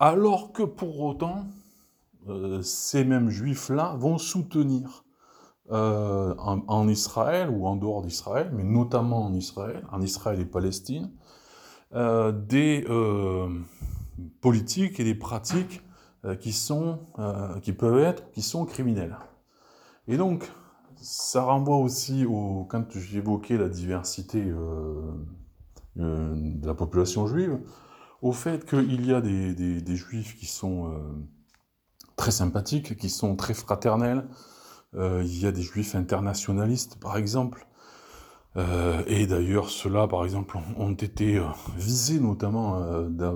alors 0.00 0.52
que 0.52 0.64
pour 0.64 1.00
autant, 1.00 1.46
ces 2.62 3.04
mêmes 3.04 3.30
juifs-là 3.30 3.96
vont 3.98 4.18
soutenir 4.18 5.04
en, 5.70 6.62
en, 6.66 6.88
Israël 6.88 7.50
ou 7.50 7.66
en 7.66 7.76
dehors 7.76 8.02
d'Israël, 8.02 8.50
mais 8.54 8.64
notamment 8.64 9.26
en 9.26 9.34
Israël, 9.34 9.84
en 9.92 10.00
Israël 10.00 10.40
et 10.40 10.46
Palestine, 10.46 11.10
des 11.92 12.84
politiques 14.40 15.00
et 15.00 15.04
des 15.04 15.14
pratiques 15.14 15.82
euh, 16.24 16.34
qui, 16.34 16.52
sont, 16.52 16.98
euh, 17.20 17.60
qui 17.60 17.72
peuvent 17.72 18.00
être, 18.00 18.28
qui 18.32 18.42
sont 18.42 18.64
criminels. 18.64 19.16
Et 20.08 20.16
donc, 20.16 20.50
ça 20.96 21.42
renvoie 21.42 21.76
aussi 21.76 22.24
au, 22.24 22.66
quand 22.68 22.90
j'évoquais 22.98 23.56
la 23.56 23.68
diversité 23.68 24.42
euh, 24.44 25.12
de 25.94 26.66
la 26.66 26.74
population 26.74 27.28
juive, 27.28 27.60
au 28.20 28.32
fait 28.32 28.66
qu'il 28.66 29.06
y 29.06 29.14
a 29.14 29.20
des, 29.20 29.96
juifs 29.96 30.36
qui 30.36 30.46
sont 30.46 30.92
très 32.18 32.32
sympathiques, 32.32 32.96
qui 32.98 33.08
sont 33.08 33.36
très 33.36 33.54
fraternels. 33.54 34.26
il 34.94 35.38
y 35.40 35.46
a 35.46 35.52
des 35.52 35.62
juifs 35.62 35.94
internationalistes, 35.94 36.98
par 37.00 37.16
exemple. 37.16 37.66
et 39.06 39.26
d'ailleurs, 39.26 39.70
ceux-là, 39.70 40.08
par 40.08 40.24
exemple, 40.24 40.58
ont 40.76 40.92
été 40.92 41.40
visés 41.76 42.20
notamment 42.20 42.82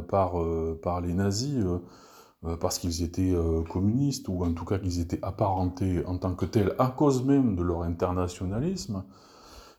par, 0.08 1.00
les 1.00 1.14
nazis 1.14 1.64
euh, 2.44 2.56
parce 2.56 2.78
qu'ils 2.78 3.02
étaient 3.04 3.32
euh, 3.32 3.62
communistes, 3.62 4.26
ou 4.28 4.44
en 4.44 4.52
tout 4.52 4.64
cas 4.64 4.78
qu'ils 4.78 5.00
étaient 5.00 5.20
apparentés 5.22 6.04
en 6.06 6.18
tant 6.18 6.34
que 6.34 6.44
tels 6.44 6.74
à 6.78 6.88
cause 6.88 7.24
même 7.24 7.54
de 7.54 7.62
leur 7.62 7.82
internationalisme. 7.82 9.04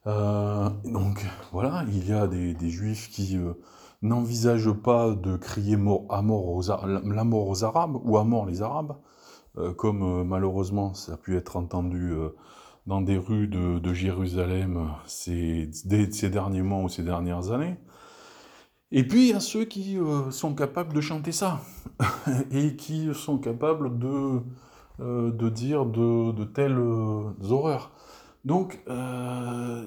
Euh, 0.07 0.69
donc 0.85 1.25
voilà, 1.51 1.83
il 1.89 2.07
y 2.07 2.13
a 2.13 2.27
des, 2.27 2.69
juifs 2.69 3.09
qui 3.09 3.37
n'envisagent 4.03 4.71
pas 4.71 5.11
de 5.15 5.35
crier 5.37 5.77
mort, 5.77 6.05
à 6.09 6.21
mort 6.21 6.47
aux, 6.49 6.61
la 6.61 7.23
mort 7.23 7.47
aux 7.47 7.63
Arabes 7.63 7.97
ou 8.03 8.17
à 8.17 8.23
mort 8.23 8.45
les 8.45 8.61
Arabes, 8.61 8.95
comme 9.77 10.23
malheureusement 10.23 10.93
ça 10.93 11.13
a 11.13 11.17
pu 11.17 11.35
être 11.35 11.57
entendu 11.57 12.13
dans 12.85 13.01
des 13.01 13.17
rues 13.17 13.47
de, 13.47 13.93
Jérusalem 13.93 14.89
ces, 15.05 15.69
derniers 16.29 16.61
mois 16.61 16.81
ou 16.83 16.89
ces 16.89 17.03
dernières 17.03 17.51
années. 17.51 17.77
Et 18.91 19.07
puis 19.07 19.29
il 19.29 19.33
y 19.33 19.33
a 19.33 19.39
ceux 19.39 19.65
qui 19.65 19.97
euh, 19.97 20.29
sont 20.29 20.53
capables 20.53 20.93
de 20.93 21.01
chanter 21.01 21.31
ça 21.31 21.61
et 22.51 22.75
qui 22.75 23.09
sont 23.13 23.39
capables 23.39 23.97
de, 23.97 24.41
euh, 24.99 25.49
dire 25.49 25.85
de, 25.85 26.43
telles 26.43 26.77
euh, 26.77 27.31
horreurs. 27.49 27.91
Donc 28.45 28.83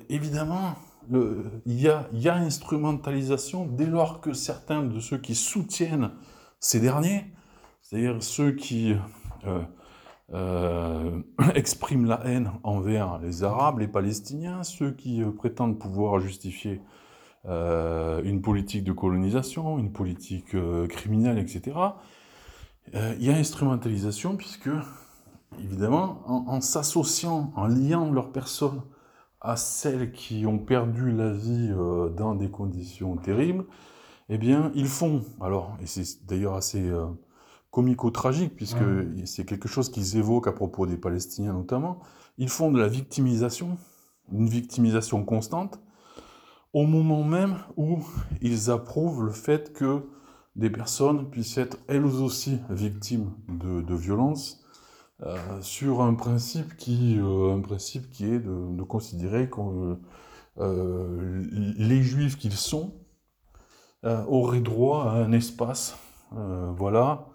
évidemment, 0.09 0.75
il 1.11 1.81
y, 1.81 1.89
a, 1.89 2.35
instrumentalisation 2.35 3.67
dès 3.67 3.87
lors 3.87 4.21
que 4.21 4.33
certains 4.33 4.83
de 4.83 5.01
ceux 5.01 5.19
qui 5.19 5.35
soutiennent 5.35 6.11
ces 6.61 6.81
derniers, 6.81 7.25
c'est-à-dire 7.83 8.23
ceux 8.23 8.53
qui 8.53 8.95
expriment 11.55 12.07
la 12.07 12.27
haine 12.27 12.53
envers 12.63 13.19
les 13.19 13.45
Arabes, 13.45 13.79
les 13.79 13.89
Palestiniens, 13.89 14.65
ceux 14.65 14.91
qui 14.91 15.23
prétendent 15.37 15.79
pouvoir 15.79 16.19
justifier 16.19 16.83
euh, 17.49 18.23
une 18.25 18.43
politique 18.43 18.83
de 18.83 18.91
colonisation, 18.91 19.79
une 19.79 19.93
politique 19.93 20.55
euh, 20.57 20.89
criminelle, 20.89 21.39
etc. 21.39 21.77
Euh, 22.95 23.15
il 23.21 23.25
y 23.25 23.31
a 23.31 23.37
instrumentalisation 23.37 24.37
puisque, 24.37 24.71
évidemment, 25.61 26.23
en, 26.27 26.61
s'associant, 26.61 27.53
en 27.55 27.69
liant 27.69 28.11
leurs 28.11 28.33
personnes 28.33 28.83
à 29.47 29.57
celles 29.57 30.13
qui 30.13 30.47
ont 30.47 30.59
perdu 30.59 31.13
la 31.13 31.33
vie 31.33 31.73
dans 32.17 32.35
des 32.35 32.51
conditions 32.51 33.17
terribles, 33.17 33.65
eh 34.29 34.39
bien, 34.39 34.73
ils 34.75 34.89
font, 34.89 35.23
alors, 35.41 35.77
et 35.81 35.87
c'est 35.87 36.27
d'ailleurs 36.27 36.55
assez 36.55 36.91
comico-tragique, 37.71 38.57
puisque 38.57 38.85
c'est 39.25 39.45
quelque 39.45 39.69
chose 39.69 39.91
qu'ils 39.91 40.17
évoquent 40.17 40.49
à 40.49 40.53
propos 40.53 40.87
des 40.87 40.97
Palestiniens 40.97 41.53
notamment, 41.53 42.01
ils 42.39 42.49
font 42.49 42.71
de 42.71 42.81
la 42.81 42.89
victimisation, 42.89 43.77
une 44.33 44.49
victimisation 44.49 45.25
constante, 45.25 45.79
au 46.73 46.87
moment 46.87 47.23
même 47.23 47.59
où 47.77 47.99
ils 48.43 48.71
approuvent 48.71 49.25
le 49.25 49.31
fait 49.31 49.73
que 49.73 50.03
des 50.57 50.71
personnes 50.71 51.31
puissent 51.31 51.59
être 51.59 51.79
elles 51.89 52.05
aussi 52.05 52.61
victimes 52.71 53.33
de, 53.49 53.95
violences 53.95 54.65
euh, 55.23 55.63
sur 55.63 56.03
un 56.03 56.13
principe 56.13 56.77
qui, 56.77 57.17
euh, 57.19 57.55
un 57.55 57.61
principe 57.61 58.11
qui 58.11 58.27
est 58.27 58.39
de, 58.39 58.83
considérer 58.83 59.49
que 59.49 59.99
euh, 60.59 61.43
les 61.79 62.03
juifs 62.03 62.37
qu'ils 62.37 62.57
sont 62.57 62.95
auraient 64.05 64.61
droit 64.61 65.11
à 65.11 65.15
un 65.15 65.33
espace, 65.33 65.97
voilà, 66.31 67.27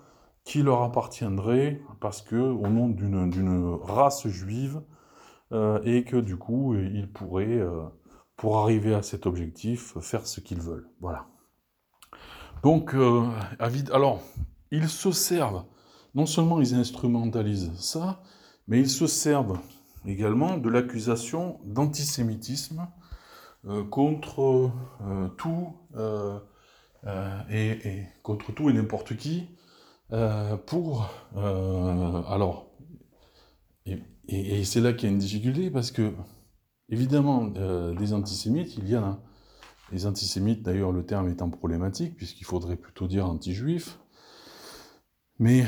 qui 0.46 0.64
leur 0.64 0.84
appartiendrait 0.84 1.82
parce 2.00 2.22
que 2.22 2.38
au 2.38 2.68
nom 2.68 2.88
d'une 2.88 3.78
race 3.82 4.26
juive 4.28 4.82
et 5.52 6.06
que 6.06 6.16
du 6.16 6.38
coup 6.38 6.76
ils 6.76 7.12
pourraient 7.12 7.62
pour 8.38 8.60
arriver 8.60 8.94
à 8.96 9.02
cet 9.02 9.26
objectif, 9.26 10.00
faire 10.00 10.26
ce 10.26 10.40
qu'ils 10.40 10.62
veulent. 10.62 10.88
Voilà. 11.02 11.28
Donc, 12.64 12.96
alors, 13.60 14.22
ils 14.72 14.88
se 14.88 15.12
servent, 15.12 15.66
non 16.16 16.26
seulement 16.26 16.60
ils 16.62 16.74
instrumentalisent 16.74 17.72
ça, 17.78 18.22
mais 18.68 18.80
ils 18.80 18.90
se 18.90 19.08
servent 19.08 19.60
également 20.06 20.58
de 20.58 20.70
l'accusation 20.70 21.60
d'antisémitisme 21.66 22.88
euh, 23.66 23.84
contre 23.84 24.72
euh, 25.02 25.28
tout 25.38 25.74
et, 27.50 28.04
contre 28.22 28.52
tout 28.54 28.70
et 28.70 28.74
n'importe 28.74 29.16
qui 29.18 29.50
pour 30.68 31.10
alors 31.34 32.68
et, 34.28 34.64
c'est 34.64 34.82
là 34.82 34.94
qu'il 34.94 35.10
y 35.10 35.12
a 35.12 35.14
une 35.14 35.20
difficulté 35.20 35.72
parce 35.72 35.92
que 35.92 36.14
Évidemment, 36.92 37.54
euh, 37.56 37.96
des 37.96 38.14
antisémites, 38.14 38.76
il 38.78 38.90
y 38.90 38.98
en 38.98 39.04
a. 39.04 39.24
Les 39.94 40.06
antisémites, 40.06 40.62
d'ailleurs, 40.62 40.92
le 40.92 41.06
terme 41.06 41.30
étant 41.30 41.50
problématique, 41.50 42.16
puisqu'il 42.16 42.44
faudrait 42.44 42.76
plutôt 42.76 43.08
dire 43.08 43.26
anti-juif. 43.26 43.98
Mais 45.42 45.66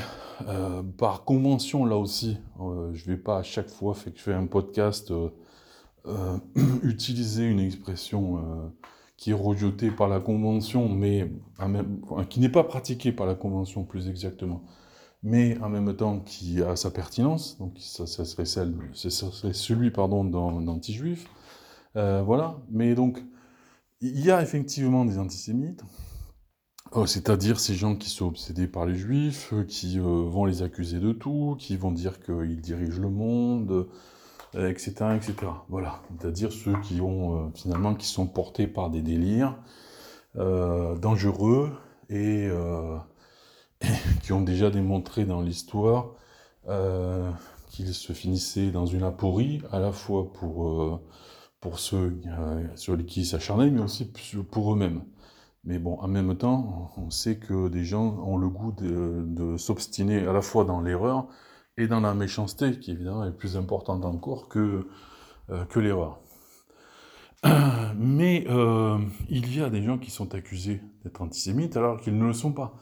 euh, 0.48 0.82
par 0.84 1.26
convention, 1.26 1.84
là 1.84 1.98
aussi, 1.98 2.38
euh, 2.62 2.94
je 2.94 3.10
ne 3.10 3.16
vais 3.16 3.22
pas 3.22 3.40
à 3.40 3.44
chaque 3.44 3.70
fois 3.70 3.94
que 3.94 4.12
je 4.16 4.22
fais 4.22 4.34
un 4.34 4.46
podcast 4.46 5.12
utiliser 6.84 7.46
une 7.46 7.60
expression 7.60 8.72
qui 9.18 9.32
est 9.32 9.36
rejetée 9.36 9.92
par 9.92 10.08
la 10.08 10.22
convention, 10.22 10.88
mais 10.88 11.30
qui 12.30 12.40
n'est 12.40 12.50
pas 12.50 12.64
pratiquée 12.64 13.12
par 13.12 13.26
la 13.26 13.36
convention 13.36 13.84
plus 13.84 14.08
exactement 14.08 14.64
mais 15.24 15.58
en 15.60 15.70
même 15.70 15.96
temps 15.96 16.20
qui 16.20 16.62
a 16.62 16.76
sa 16.76 16.92
pertinence, 16.92 17.58
donc 17.58 17.74
ça, 17.80 18.06
serait, 18.06 18.46
celle, 18.46 18.76
ça 18.94 19.10
serait 19.10 19.54
celui 19.54 19.90
pardon, 19.90 20.26
d'anti-juif. 20.26 21.28
Euh, 21.96 22.22
voilà, 22.22 22.58
mais 22.70 22.94
donc 22.94 23.24
il 24.02 24.20
y 24.20 24.32
a 24.32 24.42
effectivement 24.42 25.06
des 25.06 25.18
antisémites, 25.18 25.84
euh, 26.96 27.06
c'est-à-dire 27.06 27.60
ces 27.60 27.76
gens 27.76 27.96
qui 27.96 28.10
sont 28.10 28.28
obsédés 28.28 28.68
par 28.68 28.86
les 28.86 28.96
juifs, 28.96 29.54
euh, 29.54 29.64
qui 29.64 30.00
vont 30.00 30.46
les 30.46 30.62
accuser 30.64 31.00
de 31.00 31.12
tout, 31.12 31.56
qui 31.60 31.78
vont 31.78 31.92
dire 31.92 32.20
qu'ils 32.22 32.62
dirigent 32.62 33.02
le 33.02 33.10
monde, 33.10 33.88
etc., 34.56 34.94
etc. 35.16 35.36
Voilà, 35.70 36.02
c'est-à-dire 36.20 36.52
ceux 36.52 36.80
qui 36.82 37.02
ont 37.02 37.52
finalement 37.56 37.96
qui 37.96 38.08
sont 38.08 38.28
portés 38.28 38.68
par 38.68 38.90
des 38.92 39.02
délires 39.02 39.58
dangereux 40.36 41.72
et 42.10 42.50
qui 44.24 44.34
ont 44.34 44.42
déjà 44.42 44.70
démontré 44.70 45.26
dans 45.26 45.42
l'histoire 45.42 46.14
euh, 46.70 47.30
qu'ils 47.70 47.94
se 47.94 48.14
finissaient 48.14 48.72
dans 48.72 48.86
une 48.86 49.04
aporie, 49.04 49.62
à 49.72 49.80
la 49.80 49.92
fois 49.92 50.32
pour, 50.32 50.68
euh, 50.68 51.00
ceux 51.76 52.20
euh, 52.28 52.68
sur 52.76 52.98
qui 53.06 53.26
s'acharnaient, 53.26 53.72
mais 53.72 53.82
aussi 53.82 54.12
pour 54.52 54.74
eux-mêmes. 54.74 55.04
Mais 55.66 55.80
bon, 55.80 55.98
en 56.00 56.08
même 56.08 56.36
temps, 56.36 56.92
on 56.98 57.10
sait 57.10 57.38
que 57.38 57.70
des 57.70 57.86
gens 57.86 58.18
ont 58.26 58.38
le 58.38 58.50
goût 58.50 58.74
de, 58.74 59.58
s'obstiner 59.58 60.28
à 60.28 60.34
la 60.34 60.42
fois 60.42 60.66
dans 60.66 60.82
l'erreur 60.82 61.28
et 61.78 61.88
dans 61.88 62.02
la 62.02 62.14
méchanceté, 62.14 62.80
qui 62.80 62.92
évidemment 62.92 63.26
est 63.26 63.32
plus 63.32 63.56
importante 63.58 64.04
encore 64.06 64.50
que, 64.50 64.88
que 65.70 65.80
l'erreur. 65.80 66.24
Mais 67.98 68.46
euh, 68.50 68.98
il 69.30 69.56
y 69.56 69.62
a 69.62 69.70
des 69.70 69.84
gens 69.84 69.98
qui 69.98 70.12
sont 70.12 70.34
accusés 70.34 70.82
d'être 71.04 71.22
antisémites 71.22 71.76
alors 71.76 72.00
qu'ils 72.00 72.18
ne 72.18 72.26
le 72.26 72.34
sont 72.34 72.54
pas. 72.54 72.74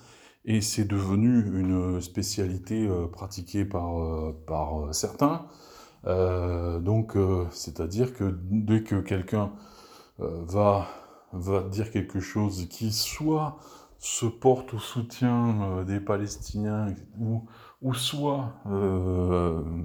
Et 0.46 0.62
c'est 0.62 0.86
devenu 0.86 1.60
une 1.60 2.02
spécialité 2.02 2.88
euh, 2.88 3.08
pratiquée 3.08 3.66
par, 3.66 4.00
euh, 4.00 4.36
par 4.48 4.94
certains. 4.94 5.48
donc, 6.06 7.16
c'est-à-dire 7.52 8.14
que 8.14 8.40
dès 8.50 8.84
que 8.84 9.02
quelqu'un 9.02 9.52
va, 10.18 10.88
va 11.34 11.64
dire 11.64 11.92
quelque 11.92 12.20
chose 12.20 12.68
qui 12.70 12.92
soit 12.92 13.58
se 14.00 14.26
porte 14.26 14.74
au 14.74 14.80
soutien 14.80 15.84
des 15.86 16.00
Palestiniens 16.00 16.88
ou, 17.20 17.46
ou 17.82 17.94
soit 17.94 18.56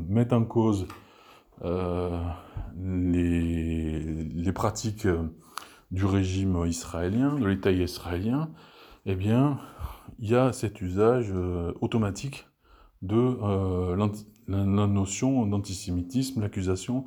met 0.08 0.32
en 0.32 0.44
cause 0.44 0.86
les, 2.78 4.00
les, 4.24 4.52
pratiques 4.52 5.06
du 5.90 6.04
régime 6.04 6.64
israélien, 6.66 7.34
de 7.34 7.46
l'État 7.46 7.70
israélien, 7.70 8.50
eh 9.06 9.14
bien, 9.14 9.58
il 10.18 10.30
y 10.30 10.34
a 10.34 10.52
cet 10.52 10.80
usage 10.80 11.30
euh, 11.32 11.72
automatique 11.80 12.46
de 13.02 13.16
euh, 13.16 13.96
la, 14.48 14.86
notion 14.86 15.46
d'antisémitisme, 15.46 16.40
l'accusation 16.40 17.04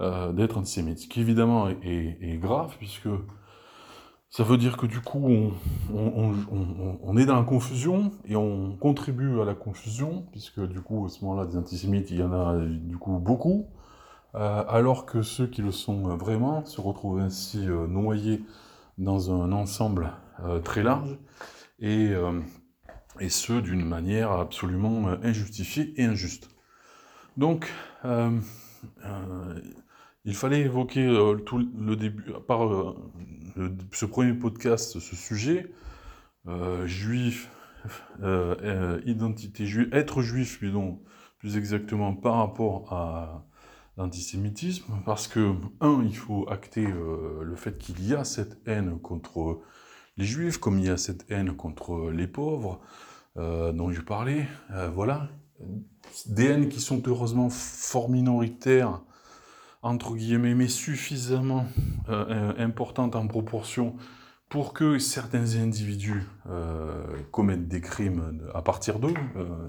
euh, 0.00 0.32
d'être 0.32 0.58
antisémite. 0.58 0.98
Ce 0.98 1.08
qui 1.08 1.20
évidemment 1.20 1.68
est, 1.68 2.38
grave, 2.40 2.76
puisque 2.78 3.08
ça 4.32 4.44
veut 4.44 4.56
dire 4.56 4.78
que 4.78 4.86
du 4.86 5.00
coup, 5.00 5.52
on, 5.92 7.16
est 7.18 7.26
dans 7.26 7.36
la 7.36 7.42
confusion 7.42 8.12
et 8.24 8.34
on 8.34 8.74
contribue 8.76 9.38
à 9.42 9.44
la 9.44 9.54
confusion, 9.54 10.24
puisque 10.32 10.66
du 10.66 10.80
coup, 10.80 11.04
à 11.04 11.10
ce 11.10 11.22
moment-là, 11.22 11.46
des 11.46 11.58
antisémites, 11.58 12.10
il 12.10 12.20
y 12.20 12.22
en 12.22 12.32
a 12.32 12.58
du 12.58 12.96
coup 12.96 13.18
beaucoup. 13.18 13.66
Euh, 14.34 14.64
alors 14.66 15.04
que 15.04 15.20
ceux 15.20 15.46
qui 15.46 15.60
le 15.60 15.70
sont 15.70 16.16
vraiment 16.16 16.64
se 16.64 16.80
retrouvent 16.80 17.20
ainsi 17.20 17.68
euh, 17.68 17.86
noyés 17.86 18.42
dans 18.96 19.30
un 19.30 19.52
ensemble 19.52 20.14
euh, 20.42 20.60
très 20.60 20.82
large, 20.82 21.18
et, 21.78 22.12
et 23.20 23.28
ce 23.28 23.52
d'une 23.52 23.84
manière 23.84 24.32
absolument 24.32 25.08
injustifiée 25.22 25.92
et 26.00 26.04
injuste. 26.04 26.48
Donc, 27.36 27.70
il 30.24 30.34
fallait 30.34 30.60
évoquer 30.60 31.06
tout 31.46 31.58
le 31.58 31.96
début, 31.96 32.32
par 32.46 32.94
ce 33.92 34.04
premier 34.06 34.34
podcast, 34.34 34.98
ce 35.00 35.16
sujet, 35.16 35.72
juif, 36.84 37.50
identité 39.04 39.66
juive, 39.66 39.88
être 39.92 40.22
juif, 40.22 40.60
plus 41.38 41.56
exactement 41.56 42.14
par 42.14 42.36
rapport 42.36 42.92
à 42.92 43.44
l'antisémitisme, 43.96 44.94
parce 45.04 45.28
que, 45.28 45.54
un, 45.80 46.02
il 46.04 46.16
faut 46.16 46.48
acter 46.48 46.86
euh, 46.86 47.42
le 47.42 47.56
fait 47.56 47.78
qu'il 47.78 48.06
y 48.06 48.14
a 48.14 48.24
cette 48.24 48.58
haine 48.66 48.98
contre 49.00 49.60
les 50.16 50.24
juifs, 50.24 50.58
comme 50.58 50.78
il 50.78 50.86
y 50.86 50.88
a 50.88 50.96
cette 50.96 51.30
haine 51.30 51.54
contre 51.54 52.10
les 52.10 52.26
pauvres, 52.26 52.80
euh, 53.36 53.72
dont 53.72 53.90
je 53.90 54.00
parlais, 54.00 54.46
euh, 54.70 54.88
voilà. 54.88 55.28
Des 56.26 56.46
haines 56.46 56.68
qui 56.68 56.80
sont 56.80 57.02
heureusement 57.06 57.50
fort 57.50 58.08
minoritaires, 58.08 59.02
entre 59.82 60.14
guillemets, 60.14 60.54
mais 60.54 60.68
suffisamment 60.68 61.66
importantes 62.08 63.16
en 63.16 63.26
proportion 63.26 63.96
pour 64.48 64.72
que 64.72 64.98
certains 64.98 65.56
individus 65.56 66.22
commettent 67.30 67.68
des 67.68 67.80
crimes 67.80 68.40
à 68.54 68.62
partir 68.62 68.98
d'eux, 68.98 69.14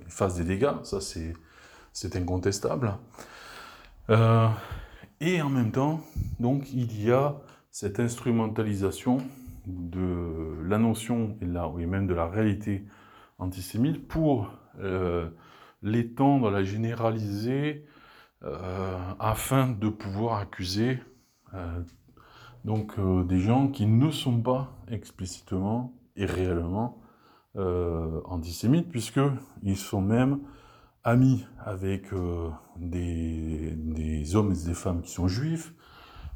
fassent 0.07 0.37
des 0.37 0.43
dégâts, 0.43 0.73
ça 0.83 0.99
c'est 1.01 2.15
incontestable. 2.15 2.93
Euh, 4.09 4.49
et 5.21 5.41
en 5.41 5.49
même 5.49 5.71
temps, 5.71 6.01
donc, 6.39 6.71
il 6.73 7.01
y 7.01 7.11
a 7.11 7.37
cette 7.71 7.99
instrumentalisation 7.99 9.19
de 9.65 10.61
la 10.65 10.77
notion 10.77 11.37
et, 11.41 11.45
et 11.45 11.85
même 11.85 12.07
de 12.07 12.13
la 12.13 12.27
réalité 12.27 12.85
antisémite 13.39 14.07
pour 14.07 14.51
euh, 14.79 15.29
l'étendre, 15.81 16.51
la 16.51 16.63
généraliser, 16.63 17.85
euh, 17.85 17.92
afin 19.19 19.69
de 19.69 19.89
pouvoir 19.89 20.39
accuser 20.39 20.99
euh, 21.53 21.81
donc 22.65 22.99
des 23.27 23.39
gens 23.39 23.67
qui 23.69 23.85
ne 23.85 24.11
sont 24.11 24.41
pas 24.41 24.75
explicitement 24.89 25.93
et 26.15 26.25
réellement 26.25 26.99
antisémites, 27.55 28.89
puisqu'ils 28.89 29.77
sont 29.77 30.01
même 30.01 30.39
amis 31.03 31.45
avec 31.63 32.13
euh, 32.13 32.49
des, 32.77 33.73
des, 33.75 34.35
hommes 34.35 34.53
et 34.53 34.67
des 34.67 34.73
femmes 34.73 35.01
qui 35.01 35.11
sont 35.11 35.27
juifs, 35.27 35.73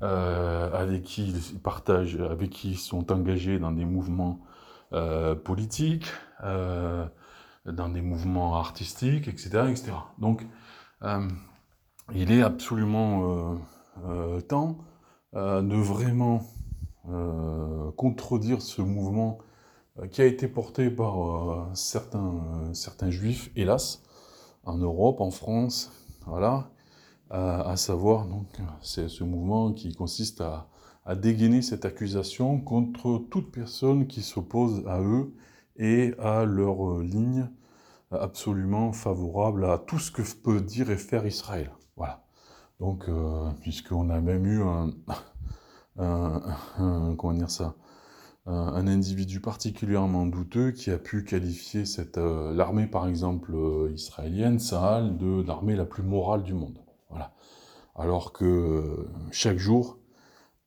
euh, 0.02 0.72
avec 0.74 1.04
qui 1.04 1.30
ils 1.30 1.60
partagent, 1.60 2.20
avec 2.20 2.50
qui 2.50 2.72
ils 2.72 2.78
sont 2.78 3.12
engagés 3.12 3.60
dans 3.60 3.72
des 3.72 3.86
mouvements 3.86 4.42
euh, 4.94 5.36
politiques, 5.36 6.08
euh, 6.44 7.06
dans 7.66 7.90
des 7.90 8.02
mouvements 8.02 8.56
artistiques, 8.58 9.28
etc., 9.28 9.68
etc. 9.70 9.92
Donc, 10.20 10.46
euh, 11.04 11.28
il 12.14 12.32
est 12.32 12.42
absolument 12.42 13.58
euh, 14.06 14.42
temps 14.42 14.78
de 15.34 15.76
vraiment 15.76 16.42
contredire 17.96 18.62
ce 18.62 18.82
mouvement 18.82 19.40
qui 20.12 20.22
a 20.22 20.26
été 20.26 20.48
porté 20.48 20.90
par 20.90 21.70
certains, 21.74 23.10
juifs, 23.10 23.52
hélas, 23.56 24.02
en 24.64 24.78
Europe, 24.78 25.22
en 25.22 25.32
France, 25.32 25.92
voilà, 26.26 26.70
à, 27.30 27.76
savoir 27.78 28.26
donc 28.26 28.48
c'est 28.82 29.10
ce 29.10 29.24
mouvement 29.24 29.74
qui 29.74 29.94
consiste 29.94 30.42
à, 30.42 30.68
dégainer 31.16 31.62
cette 31.62 31.86
accusation 31.86 32.60
contre 32.60 33.24
toute 33.30 33.52
personne 33.52 34.08
qui 34.08 34.22
s'oppose 34.22 34.84
à 34.88 35.02
eux 35.02 35.34
et 35.78 36.14
à 36.20 36.44
leur 36.44 37.00
ligne 37.00 37.48
absolument 38.12 38.92
favorable 38.92 39.66
à 39.66 39.78
tout 39.78 40.00
ce 40.00 40.12
que 40.12 40.22
peut 40.44 40.62
dire 40.62 40.92
et 40.92 40.98
faire 40.98 41.26
Israël. 41.26 41.72
Voilà. 41.98 42.24
Donc, 42.80 43.06
euh, 43.10 43.50
puisqu'on 43.62 44.10
a 44.10 44.22
même 44.22 44.46
eu 44.46 44.62
un, 44.64 44.92
comment 47.18 47.34
dire 47.34 47.50
ça, 47.50 47.76
un 48.46 48.88
individu 48.88 49.42
particulièrement 49.42 50.26
douteux 50.26 50.72
qui 50.72 50.92
a 50.92 50.98
pu 50.98 51.26
qualifier 51.26 51.84
euh, 52.18 52.54
l'armée 52.54 52.88
par 52.88 53.08
exemple 53.08 53.52
euh, 53.54 53.92
israélienne 53.94 54.58
Sahel 54.60 55.18
de 55.18 55.44
l'armée 55.46 55.76
la 55.76 55.84
plus 55.86 56.04
morale 56.04 56.44
du 56.44 56.54
monde. 56.54 56.80
Voilà. 57.10 57.34
Alors 57.96 58.32
que 58.32 59.08
chaque 59.32 59.58
jour 59.58 59.98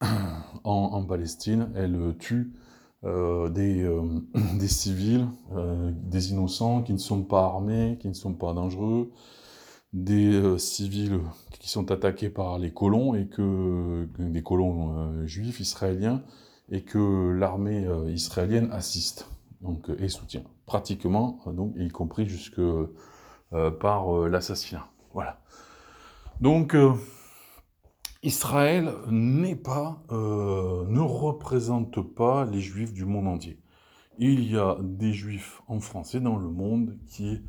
en, 0.65 1.05
Palestine, 1.05 1.71
elle 1.77 2.17
tue 2.19 2.53
des 3.05 4.69
civils, 4.69 5.29
des 5.93 6.33
innocents 6.33 6.83
qui 6.83 6.93
ne 6.93 6.99
sont 6.99 7.23
pas 7.23 7.45
armés, 7.45 7.99
qui 8.01 8.09
ne 8.09 8.15
sont 8.15 8.35
pas 8.35 8.53
dangereux, 8.53 9.11
des 9.93 10.59
civils 10.59 11.21
qui 11.59 11.69
sont 11.69 11.91
attaqués 11.91 12.31
par 12.31 12.59
les 12.59 12.73
colons 12.73 13.15
et 13.15 13.27
que 13.27 14.09
des 14.19 14.43
colons 14.43 15.27
juifs 15.27 15.61
israéliens 15.61 16.23
et 16.71 16.83
que 16.83 17.33
l'armée 17.33 17.85
euh, 17.85 18.11
israélienne 18.11 18.71
assiste 18.73 19.29
donc, 19.61 19.91
et 19.99 20.09
soutient, 20.09 20.45
pratiquement, 20.67 21.41
euh, 21.47 21.53
donc, 21.53 21.75
y 21.77 21.89
compris 21.89 22.27
jusque 22.27 22.59
euh, 22.61 22.91
par 23.81 24.13
l'assassinat. 24.29 24.87
Voilà. 25.13 25.41
Donc, 26.41 26.77
Israël 28.23 28.93
n'est 29.09 29.57
pas, 29.57 30.03
ne 30.11 31.01
représente 31.01 32.01
pas 32.15 32.47
les 32.47 32.61
juifs 32.61 32.93
du 32.93 33.05
monde 33.05 33.27
entier. 33.27 33.61
Il 34.19 34.51
y 34.51 34.57
a 34.57 34.79
des 34.81 35.13
juifs 35.13 35.61
en 35.67 35.81
France 35.81 36.15
et 36.15 36.21
dans 36.21 36.37
le 36.37 36.49
monde 36.49 36.97
qui, 37.09 37.41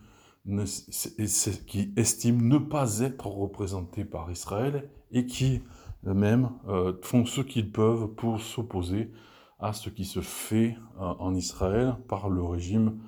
qui 1.67 1.93
estiment 1.95 2.41
ne 2.41 2.57
pas 2.57 2.99
être 2.99 3.27
représentés 3.27 4.05
par 4.05 4.31
Israël 4.31 4.89
et 5.11 5.25
qui 5.25 5.61
même 6.03 6.49
euh, 6.67 6.93
font 7.01 7.25
ce 7.25 7.41
qu'ils 7.41 7.71
peuvent 7.71 8.07
pour 8.07 8.41
s'opposer 8.41 9.11
à 9.59 9.73
ce 9.73 9.89
qui 9.89 10.05
se 10.05 10.21
fait 10.21 10.77
euh, 10.99 11.03
en 11.19 11.35
Israël 11.35 11.95
par 12.07 12.29
le 12.29 12.43
régime 12.43 12.99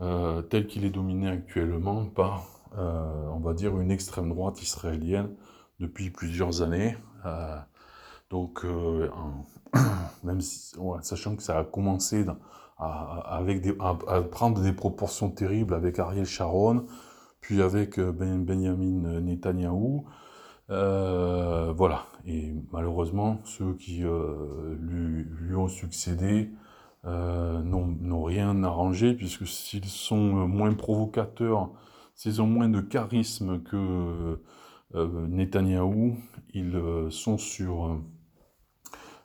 euh, 0.00 0.42
tel 0.42 0.66
qu'il 0.68 0.84
est 0.84 0.90
dominé 0.90 1.28
actuellement 1.28 2.06
par, 2.06 2.46
on 2.76 3.40
va 3.40 3.54
dire, 3.54 3.80
une 3.80 3.90
extrême 3.90 4.28
droite 4.28 4.62
israélienne 4.62 5.34
depuis 5.80 6.10
plusieurs 6.10 6.62
années. 6.62 6.96
donc, 8.30 8.64
même 10.22 10.40
sachant 10.40 11.34
que 11.34 11.42
ça 11.42 11.58
a 11.58 11.64
commencé 11.64 12.24
à, 12.78 13.36
avec 13.36 13.60
des, 13.60 13.76
à, 13.80 14.22
prendre 14.22 14.60
des 14.62 14.72
proportions 14.72 15.30
terribles 15.30 15.74
avec 15.74 15.98
Ariel 15.98 16.26
Sharon, 16.26 16.86
puis 17.40 17.62
avec 17.62 17.98
ben, 18.00 18.44
Benjamin 18.44 19.20
Netanyahou, 19.20 20.04
euh, 20.70 21.72
voilà. 21.76 22.06
Et 22.26 22.52
malheureusement, 22.72 23.40
ceux 23.44 23.74
qui 23.74 24.04
euh, 24.04 24.76
lui, 24.80 25.24
lui, 25.24 25.54
ont 25.56 25.68
succédé 25.68 26.50
euh, 27.06 27.62
n'ont 27.62 28.22
rien 28.22 28.62
arrangé, 28.64 29.14
puisque 29.14 29.46
s'ils 29.46 29.84
sont 29.86 30.16
moins 30.16 30.74
provocateurs, 30.74 31.70
s'ils 32.14 32.42
ont 32.42 32.46
moins 32.46 32.68
de 32.68 32.80
charisme 32.80 33.62
que 33.62 34.38
euh, 34.94 35.26
Netanyahou, 35.28 36.16
ils 36.54 36.80
sont 37.10 37.38
sur 37.38 38.00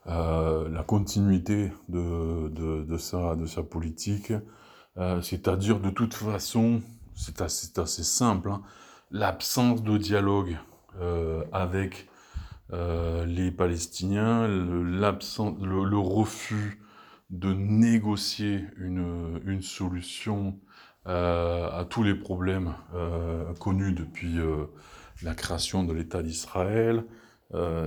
la 0.06 0.84
continuité 0.86 1.72
de, 1.90 2.50
de, 2.50 2.84
de, 2.84 2.98
sa, 2.98 3.64
politique, 3.64 4.34
c'est-à-dire 5.22 5.80
de 5.80 5.90
toute 5.90 6.14
façon, 6.14 6.82
c'est 7.16 7.42
assez, 7.42 8.04
simple, 8.04 8.50
hein, 8.50 8.62
l'absence 9.12 9.84
de 9.84 9.98
dialogue 9.98 10.58
avec 11.52 12.10
les 12.70 13.52
Palestiniens, 13.52 14.48
le, 14.48 15.98
refus 15.98 16.82
de 17.30 17.54
négocier 17.54 18.66
une, 18.78 19.42
une 19.46 19.62
solution 19.62 20.60
euh, 21.06 21.70
à 21.70 21.84
tous 21.84 22.02
les 22.02 22.16
problèmes 22.16 22.76
euh, 22.96 23.54
connus 23.56 23.92
depuis 23.92 24.40
euh, 24.40 24.68
la 25.22 25.36
création 25.36 25.84
de 25.84 25.92
l'État 25.92 26.24
d'Israël, 26.24 27.04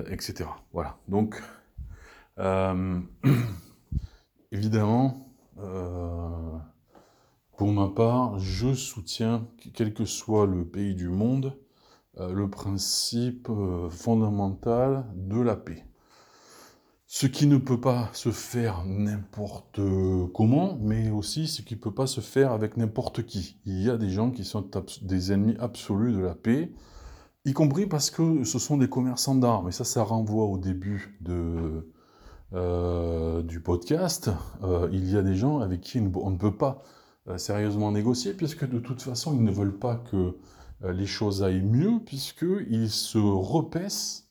etc. 0.08 0.44
Voilà. 0.72 0.96
Donc, 1.08 1.42
évidemment, 4.52 5.32
pour 7.56 7.72
ma 7.72 7.88
part, 7.88 8.38
je 8.38 8.74
soutiens, 8.74 9.48
quel 9.74 9.94
que 9.94 10.04
soit 10.04 10.46
le 10.46 10.66
pays 10.66 10.94
du 10.94 11.08
monde, 11.08 11.58
le 12.18 12.48
principe 12.48 13.48
fondamental 13.90 15.06
de 15.14 15.40
la 15.40 15.56
paix. 15.56 15.84
Ce 17.08 17.26
qui 17.26 17.46
ne 17.46 17.56
peut 17.56 17.80
pas 17.80 18.10
se 18.12 18.30
faire 18.30 18.84
n'importe 18.84 19.80
comment, 20.34 20.76
mais 20.80 21.10
aussi 21.10 21.46
ce 21.46 21.62
qui 21.62 21.76
ne 21.76 21.80
peut 21.80 21.94
pas 21.94 22.08
se 22.08 22.20
faire 22.20 22.52
avec 22.52 22.76
n'importe 22.76 23.24
qui. 23.24 23.60
Il 23.64 23.80
y 23.80 23.88
a 23.88 23.96
des 23.96 24.10
gens 24.10 24.30
qui 24.30 24.44
sont 24.44 24.68
des 25.02 25.32
ennemis 25.32 25.56
absolus 25.60 26.12
de 26.12 26.18
la 26.18 26.34
paix, 26.34 26.72
y 27.44 27.52
compris 27.52 27.86
parce 27.86 28.10
que 28.10 28.42
ce 28.42 28.58
sont 28.58 28.76
des 28.76 28.88
commerçants 28.88 29.36
d'armes. 29.36 29.68
Et 29.68 29.72
ça, 29.72 29.84
ça 29.84 30.02
renvoie 30.02 30.46
au 30.46 30.58
début 30.58 31.16
de, 31.20 31.88
euh, 32.52 33.42
du 33.42 33.60
podcast. 33.60 34.30
Euh, 34.62 34.88
il 34.92 35.10
y 35.10 35.16
a 35.16 35.22
des 35.22 35.34
gens 35.34 35.58
avec 35.58 35.80
qui 35.80 35.98
on 35.98 36.30
ne 36.30 36.36
peut 36.38 36.56
pas 36.56 36.80
euh, 37.26 37.38
sérieusement 37.38 37.90
négocier, 37.90 38.34
puisque 38.34 38.68
de 38.68 38.78
toute 38.78 39.02
façon, 39.02 39.34
ils 39.34 39.42
ne 39.42 39.50
veulent 39.50 39.78
pas 39.78 39.96
que 39.96 40.36
les 40.84 41.06
choses 41.06 41.42
aillent 41.42 41.64
mieux, 41.64 41.98
puisqu'ils 42.04 42.90
se 42.90 43.18
repaissent 43.18 44.28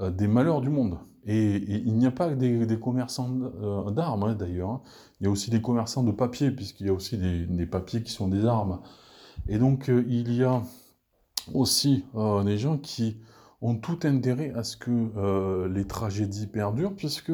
des 0.00 0.26
malheurs 0.26 0.60
du 0.60 0.68
monde. 0.68 0.98
Et, 1.24 1.54
il 1.56 1.94
n'y 1.94 2.04
a 2.04 2.10
pas 2.10 2.28
que 2.28 2.34
des, 2.34 2.80
commerçants 2.80 3.30
d'armes, 3.92 4.24
hein, 4.24 4.34
d'ailleurs. 4.34 4.70
Hein. 4.70 4.82
Il 5.20 5.24
y 5.24 5.26
a 5.28 5.30
aussi 5.30 5.50
des 5.50 5.62
commerçants 5.62 6.02
de 6.02 6.10
papier, 6.10 6.50
puisqu'il 6.50 6.88
y 6.88 6.90
a 6.90 6.92
aussi 6.92 7.16
des, 7.16 7.66
papiers 7.66 8.02
qui 8.02 8.10
sont 8.10 8.26
des 8.26 8.44
armes. 8.44 8.80
Et 9.48 9.58
donc, 9.58 9.86
il 9.88 10.34
y 10.34 10.42
a 10.42 10.62
aussi 11.54 12.04
des 12.44 12.58
gens 12.58 12.76
qui 12.76 13.18
ont 13.64 13.76
tout 13.76 13.98
intérêt 14.04 14.52
à 14.54 14.62
ce 14.62 14.76
que 14.76 15.66
les 15.66 15.86
tragédies 15.86 16.46
perdurent, 16.46 16.94
puisque 16.94 17.32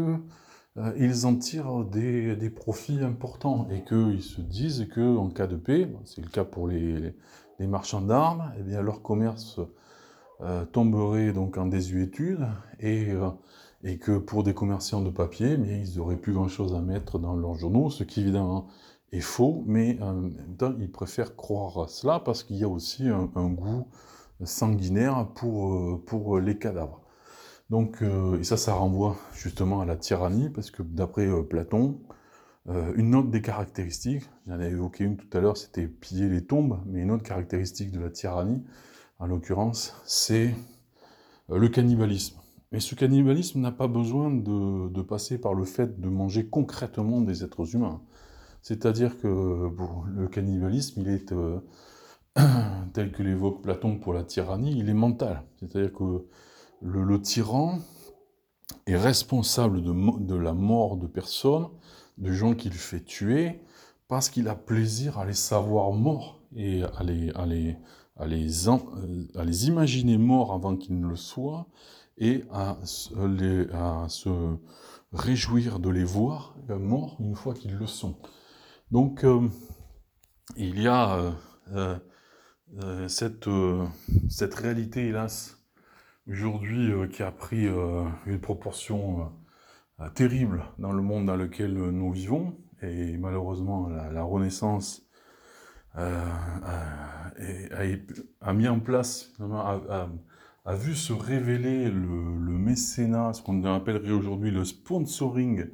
ils 0.96 1.26
en 1.26 1.34
tirent 1.34 1.84
des, 1.84 2.50
profits 2.50 3.00
importants 3.02 3.66
et 3.70 3.82
qu'ils 3.82 4.22
se 4.22 4.40
disent 4.40 4.86
que 4.94 5.16
en 5.16 5.28
cas 5.28 5.48
de 5.48 5.56
paix, 5.56 5.90
c'est 6.04 6.22
le 6.22 6.28
cas 6.28 6.44
pour 6.44 6.68
les, 6.68 7.14
marchands 7.58 8.00
d'armes, 8.00 8.52
eh 8.58 8.62
bien 8.62 8.80
leur 8.80 9.02
commerce 9.02 9.60
tomberait 10.72 11.32
donc 11.32 11.58
en 11.58 11.66
désuétude 11.66 12.46
et 12.80 13.98
que 13.98 14.18
pour 14.18 14.44
des 14.44 14.54
commerçants 14.54 15.00
de 15.00 15.10
papier, 15.10 15.56
mais 15.56 15.80
ils 15.80 15.96
n'auraient 15.96 16.16
plus 16.16 16.32
grand-chose 16.32 16.74
à 16.74 16.80
mettre 16.80 17.18
dans 17.18 17.34
leurs 17.34 17.54
journaux, 17.54 17.90
ce 17.90 18.04
qui 18.04 18.20
évidemment 18.20 18.68
est 19.12 19.20
faux, 19.20 19.64
mais 19.66 20.00
en 20.02 20.14
même 20.14 20.56
temps, 20.56 20.74
ils 20.78 20.90
préfèrent 20.90 21.34
croire 21.34 21.78
à 21.78 21.88
cela 21.88 22.20
parce 22.20 22.44
qu'il 22.44 22.56
y 22.56 22.64
a 22.64 22.68
aussi 22.68 23.08
un, 23.08 23.26
goût 23.26 23.86
sanguinaire 24.44 25.28
pour, 25.34 25.74
euh, 25.74 26.02
pour 26.04 26.38
les 26.38 26.58
cadavres. 26.58 27.02
Donc, 27.70 28.02
euh, 28.02 28.38
et 28.38 28.44
ça, 28.44 28.56
ça 28.56 28.74
renvoie 28.74 29.16
justement 29.34 29.80
à 29.80 29.84
la 29.84 29.96
tyrannie, 29.96 30.50
parce 30.50 30.70
que 30.70 30.82
d'après 30.82 31.26
euh, 31.26 31.42
Platon, 31.42 32.00
une 32.94 33.16
autre 33.16 33.30
des 33.30 33.42
caractéristiques, 33.42 34.22
j'en 34.46 34.60
ai 34.60 34.68
évoqué 34.68 35.02
une 35.02 35.16
tout 35.16 35.26
à 35.36 35.40
l'heure, 35.40 35.56
c'était 35.56 35.88
piller 35.88 36.28
les 36.28 36.44
tombes, 36.44 36.78
mais 36.86 37.00
une 37.00 37.10
autre 37.10 37.24
caractéristique 37.24 37.90
de 37.90 37.98
la 37.98 38.10
tyrannie, 38.10 38.62
en 39.18 39.26
l'occurrence, 39.26 39.96
c'est 40.04 40.54
le 41.48 41.68
cannibalisme. 41.68 42.40
Mais 42.72 42.78
ce 42.78 42.94
cannibalisme 42.94 43.60
n'a 43.60 43.72
pas 43.72 43.88
besoin 43.88 44.30
de, 44.30 45.02
passer 45.02 45.38
par 45.38 45.54
le 45.54 45.64
fait 45.64 46.00
de 46.00 46.08
manger 46.08 46.46
concrètement 46.46 47.20
des 47.20 47.42
êtres 47.42 47.74
humains. 47.74 48.00
C'est-à-dire 48.62 49.18
que 49.18 49.26
le 49.26 50.28
cannibalisme, 50.28 51.00
il 51.00 51.08
est, 51.08 51.32
euh, 51.32 51.58
tel 52.92 53.12
que 53.12 53.22
l'évoque 53.22 53.62
Platon 53.62 53.98
pour 53.98 54.14
la 54.14 54.24
tyrannie, 54.24 54.78
il 54.78 54.88
est 54.88 54.94
mental. 54.94 55.42
C'est-à-dire 55.58 55.92
que 55.92 56.26
le, 56.82 57.20
tyran 57.20 57.78
est 58.86 58.96
responsable 58.96 59.82
de, 59.82 60.34
la 60.34 60.54
mort 60.54 60.96
de 60.96 61.06
personnes, 61.06 61.68
de 62.18 62.32
gens 62.32 62.54
qu'il 62.54 62.72
fait 62.72 63.04
tuer, 63.04 63.60
parce 64.08 64.28
qu'il 64.28 64.48
a 64.48 64.54
plaisir 64.54 65.18
à 65.18 65.24
les 65.24 65.34
savoir 65.34 65.92
morts 65.92 66.40
et 66.56 66.82
à 66.82 67.02
les, 67.02 67.76
les 68.26 69.66
imaginer 69.68 70.18
morts 70.18 70.52
avant 70.52 70.76
qu'ils 70.76 70.98
ne 71.00 71.08
le 71.08 71.16
soient, 71.16 71.66
et 72.20 72.44
à, 72.52 72.76
se 74.08 74.56
réjouir 75.12 75.80
de 75.80 75.88
les 75.88 76.04
voir 76.04 76.54
morts 76.68 77.16
une 77.18 77.34
fois 77.34 77.54
qu'ils 77.54 77.76
le 77.76 77.86
sont. 77.86 78.16
Donc 78.90 79.24
euh, 79.24 79.48
il 80.56 80.80
y 80.80 80.86
a 80.86 81.16
euh, 81.16 81.32
euh, 81.72 81.98
cette, 83.08 83.48
cette 84.28 84.54
réalité, 84.54 85.08
hélas, 85.08 85.58
aujourd'hui 86.28 86.92
qui 87.10 87.22
a 87.22 87.32
pris 87.32 87.66
une 88.26 88.40
proportion 88.40 89.32
terrible 90.14 90.64
dans 90.78 90.92
le 90.92 91.02
monde 91.02 91.26
dans 91.26 91.36
lequel 91.36 91.74
nous 91.74 92.12
vivons, 92.12 92.56
et 92.82 93.16
malheureusement 93.18 93.88
la, 93.88 94.22
Renaissance 94.22 95.06
a, 95.94 97.32
mis 98.54 98.68
en 98.68 98.80
place, 98.80 99.32
a 100.64 100.74
vu 100.74 100.94
se 100.94 101.12
révéler 101.12 101.90
le, 101.90 102.08
mécénat, 102.58 103.32
ce 103.32 103.42
qu'on 103.42 103.64
appellerait 103.64 104.12
aujourd'hui 104.12 104.50
le 104.50 104.64
sponsoring 104.64 105.66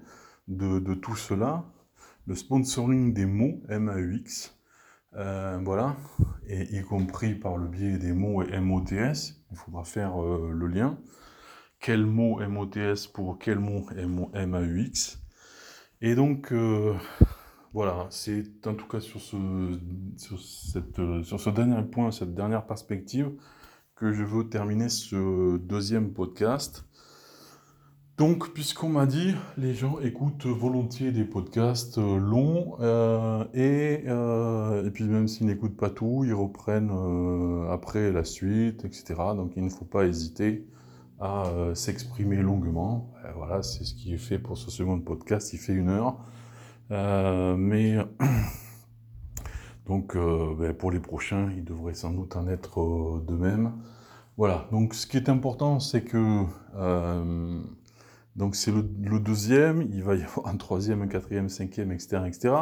de, 0.49 0.95
tout 0.95 1.17
cela, 1.17 1.65
le 2.27 2.35
sponsoring 2.35 3.13
des 3.13 3.27
mots 3.27 3.61
M-A-U-X, 3.69 4.56
euh, 5.17 5.59
voilà, 5.64 5.97
et 6.47 6.77
y 6.77 6.83
compris 6.83 7.35
par 7.35 7.57
le 7.57 7.69
biais 7.69 7.97
des 7.97 8.12
mots 8.12 8.43
M-O-T-S, 8.43 9.41
il 9.51 9.57
faudra 9.57 9.83
faire 9.85 10.23
euh, 10.23 10.51
le 10.53 10.67
lien. 10.67 10.99
Quel 11.81 12.05
mot 12.05 12.41
M-O-T-S 12.41 13.07
pour 13.07 13.39
quel 13.39 13.59
mot 13.59 13.87
M-A-U-X 14.35 15.23
Et 16.03 16.14
donc, 16.14 16.53
euh, 16.53 16.95
voilà, 17.73 18.07
c'est 18.11 18.67
en 18.67 18.75
tout 18.75 18.87
cas 18.87 19.01
sur 19.01 19.21
ce 19.21 19.41
dernier 21.51 21.83
point, 21.83 22.11
cette 22.11 22.35
dernière 22.35 22.67
perspective, 22.67 23.31
que 23.95 24.12
je 24.12 24.23
veux 24.23 24.49
terminer 24.51 24.91
ce 24.91 25.57
deuxième 25.57 26.12
podcast. 26.12 26.85
Donc, 28.19 28.55
puisqu'on 28.55 28.89
m'a 28.89 29.05
dit, 29.05 29.35
les 29.59 29.75
gens 29.75 29.99
écoutent 30.01 30.47
volontiers 30.47 31.12
des 31.12 31.25
podcasts 31.25 31.99
euh, 31.99 32.19
longs 32.19 32.79
euh, 32.81 33.45
et, 33.53 34.05
euh, 34.07 34.87
et 34.87 34.91
puis 34.91 35.05
même 35.05 35.29
s'ils 35.29 35.47
n'écoutent 35.47 35.77
pas 35.77 35.91
tout, 35.91 36.25
ils 36.25 36.33
reprennent 36.33 36.91
après 37.71 38.11
la 38.12 38.25
suite, 38.25 38.87
etc. 38.87 39.17
Donc, 39.37 39.53
il 39.57 39.64
ne 39.64 39.69
faut 39.69 39.85
pas 39.85 40.07
hésiter 40.07 40.67
à 41.21 41.45
s'exprimer 41.75 42.37
longuement. 42.37 43.12
voilà, 43.37 43.62
c'est 43.62 43.85
ce 43.85 43.95
qui 43.95 44.14
est 44.14 44.19
fait 44.19 44.39
pour 44.39 44.57
ce 44.57 44.71
second 44.71 44.99
podcast. 45.01 45.53
Il 45.53 45.59
fait 45.59 45.75
une 45.75 45.91
heure, 45.91 46.17
mais 46.91 47.99
donc, 49.87 50.17
ben, 50.17 50.73
pour 50.73 50.91
les 50.91 51.01
prochains, 51.01 51.51
il 51.55 51.64
devrait 51.64 51.95
sans 51.95 52.12
doute 52.12 52.37
en 52.37 52.49
être 52.49 53.23
de 53.27 53.35
même. 53.35 53.73
Voilà. 54.39 54.69
Donc, 54.73 54.95
ce 54.95 55.07
qui 55.07 55.17
est 55.17 55.29
important, 55.29 55.81
c'est 55.81 56.03
que 56.03 56.45
donc 58.37 58.55
c'est 58.57 58.70
le, 58.70 58.82
deuxième. 59.20 59.82
Il 59.93 60.03
va 60.03 60.14
y 60.14 60.22
avoir 60.22 60.47
un 60.49 60.57
troisième, 60.57 61.03
un 61.03 61.09
quatrième, 61.09 61.49
cinquième, 61.49 61.93
etc., 61.93 62.22
etc. 62.26 62.55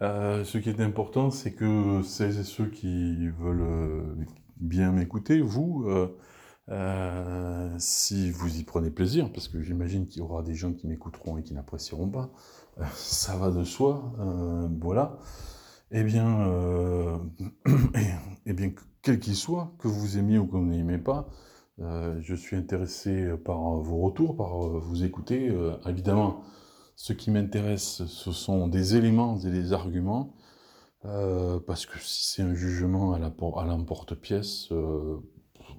ce 0.00 0.58
qui 0.58 0.68
est 0.68 0.80
important, 0.80 1.30
c'est 1.30 1.52
que 1.52 2.02
celles 2.02 2.38
et 2.38 2.44
ceux 2.44 2.66
qui 2.66 3.28
veulent 3.28 4.16
bien 4.58 4.92
m'écouter, 4.92 5.40
vous, 5.40 5.86
si 7.78 8.30
vous 8.30 8.58
y 8.58 8.64
prenez 8.64 8.90
plaisir, 8.90 9.32
parce 9.32 9.48
que 9.48 9.60
j'imagine 9.62 10.06
qu'il 10.06 10.20
y 10.20 10.22
aura 10.22 10.42
des 10.42 10.54
gens 10.54 10.72
qui 10.72 10.86
m'écouteront 10.86 11.38
et 11.38 11.42
qui 11.42 11.54
n'apprécieront 11.54 12.08
pas, 12.08 12.30
ça 12.94 13.36
va 13.36 13.50
de 13.50 13.64
soi, 13.64 14.12
voilà. 14.80 15.18
Eh 15.94 16.04
bien, 16.04 16.40
euh, 16.48 17.18
eh 18.46 18.52
bien 18.54 18.72
quel 19.02 19.20
qu'il 19.20 19.36
soit, 19.36 19.74
que 19.78 19.88
vous 19.88 20.16
aimiez 20.16 20.38
ou 20.38 20.46
que 20.46 20.56
vous 20.56 20.64
n'aimez 20.64 20.96
pas, 20.96 21.28
euh, 21.80 22.18
je 22.20 22.34
suis 22.34 22.56
intéressé 22.56 23.36
par 23.44 23.58
vos 23.58 23.98
retours, 23.98 24.36
par 24.36 24.64
euh, 24.64 24.78
vous 24.78 25.04
écouter. 25.04 25.52
évidemment, 25.86 26.42
ce 26.96 27.12
qui 27.12 27.30
m'intéresse, 27.30 28.04
ce 28.06 28.32
sont 28.32 28.68
des 28.68 28.96
éléments 28.96 29.38
et 29.38 29.50
des 29.50 29.72
arguments, 29.72 30.34
parce 31.02 31.86
que 31.86 31.98
si 31.98 32.30
c'est 32.30 32.42
un 32.42 32.54
jugement 32.54 33.14
à 33.14 33.18
l'emporte-pièce, 33.64 34.68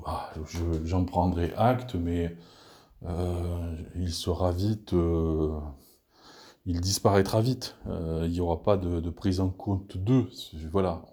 ah, 0.05 0.33
j'en 0.83 1.05
prendrai 1.05 1.53
acte, 1.55 1.95
mais 1.95 2.35
il 3.95 4.11
sera 4.11 4.51
vite, 4.51 4.93
il 6.65 6.81
disparaîtra 6.81 7.41
vite. 7.41 7.77
il 7.85 8.31
n'y 8.31 8.41
aura 8.41 8.63
pas 8.63 8.75
de, 8.75 9.09
prise 9.09 9.39
en 9.39 9.49
compte 9.49 9.97
d'eux. 9.97 10.27
Voilà. 10.71 11.03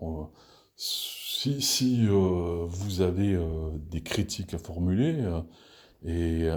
Si, 0.83 2.07
vous 2.07 3.01
avez 3.01 3.39
des 3.91 4.03
critiques 4.03 4.55
à 4.55 4.59
formuler, 4.59 5.23
et, 6.05 6.49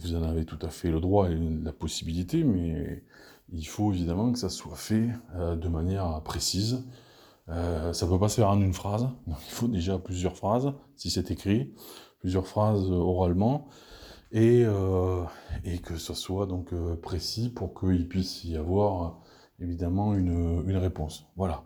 vous 0.00 0.14
en 0.14 0.22
avez 0.22 0.44
tout 0.44 0.58
à 0.62 0.68
fait 0.68 0.90
le 0.90 1.00
droit 1.00 1.30
et 1.30 1.36
la 1.36 1.72
possibilité, 1.72 2.44
mais 2.44 3.02
il 3.52 3.66
faut 3.66 3.92
évidemment 3.92 4.32
que 4.32 4.38
ça 4.38 4.48
soit 4.48 4.76
fait 4.76 5.08
de 5.36 5.68
manière 5.68 6.20
précise, 6.22 6.84
euh, 7.48 7.92
ça 7.92 8.06
ne 8.06 8.10
peut 8.10 8.18
pas 8.18 8.28
se 8.28 8.36
faire 8.36 8.50
en 8.50 8.60
une 8.60 8.72
phrase, 8.72 9.02
donc 9.26 9.38
il 9.46 9.52
faut 9.52 9.68
déjà 9.68 9.98
plusieurs 9.98 10.36
phrases, 10.36 10.72
si 10.96 11.10
c'est 11.10 11.30
écrit, 11.30 11.74
plusieurs 12.20 12.46
phrases 12.46 12.90
euh, 12.90 12.94
oralement, 12.94 13.68
et, 14.30 14.62
euh, 14.64 15.24
que 15.84 15.96
ce 15.96 16.14
soit 16.14 16.46
donc 16.46 16.72
précis 17.02 17.50
pour 17.50 17.78
qu'il 17.78 18.08
puisse 18.08 18.44
y 18.44 18.56
avoir 18.56 19.20
évidemment 19.60 20.14
une, 20.14 20.76
réponse. 20.76 21.26
Voilà. 21.36 21.64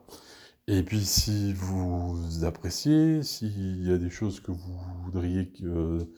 Et 0.68 0.82
puis 0.82 1.04
si 1.04 1.52
vous 1.52 2.44
appréciez, 2.44 3.22
s'il 3.22 3.86
y 3.86 3.92
a 3.92 3.98
des 3.98 4.10
choses 4.10 4.40
que 4.40 4.50
vous 4.50 4.78
voudriez 5.04 5.48
que, 5.48 6.08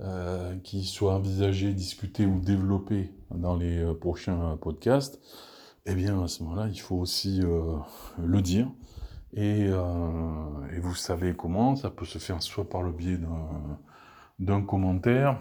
euh, 0.00 0.56
qui 0.60 0.84
soient 0.84 1.14
envisagées, 1.14 1.72
discutées 1.72 2.26
ou 2.26 2.40
développées 2.40 3.12
dans 3.32 3.56
les 3.56 3.84
prochains 4.00 4.56
podcasts, 4.56 5.20
eh 5.86 5.94
bien 5.94 6.22
à 6.22 6.28
ce 6.28 6.42
moment-là, 6.44 6.68
il 6.68 6.80
faut 6.80 6.96
aussi 6.96 7.40
le 7.40 8.42
dire. 8.42 8.70
Euh, 9.36 10.68
et, 10.72 10.80
vous 10.80 10.94
savez 10.94 11.34
comment, 11.34 11.76
ça 11.76 11.90
peut 11.90 12.04
se 12.04 12.18
faire 12.18 12.42
soit 12.42 12.68
par 12.68 12.82
le 12.82 12.92
biais 12.92 13.18
d'un 14.38 14.62
commentaire, 14.62 15.38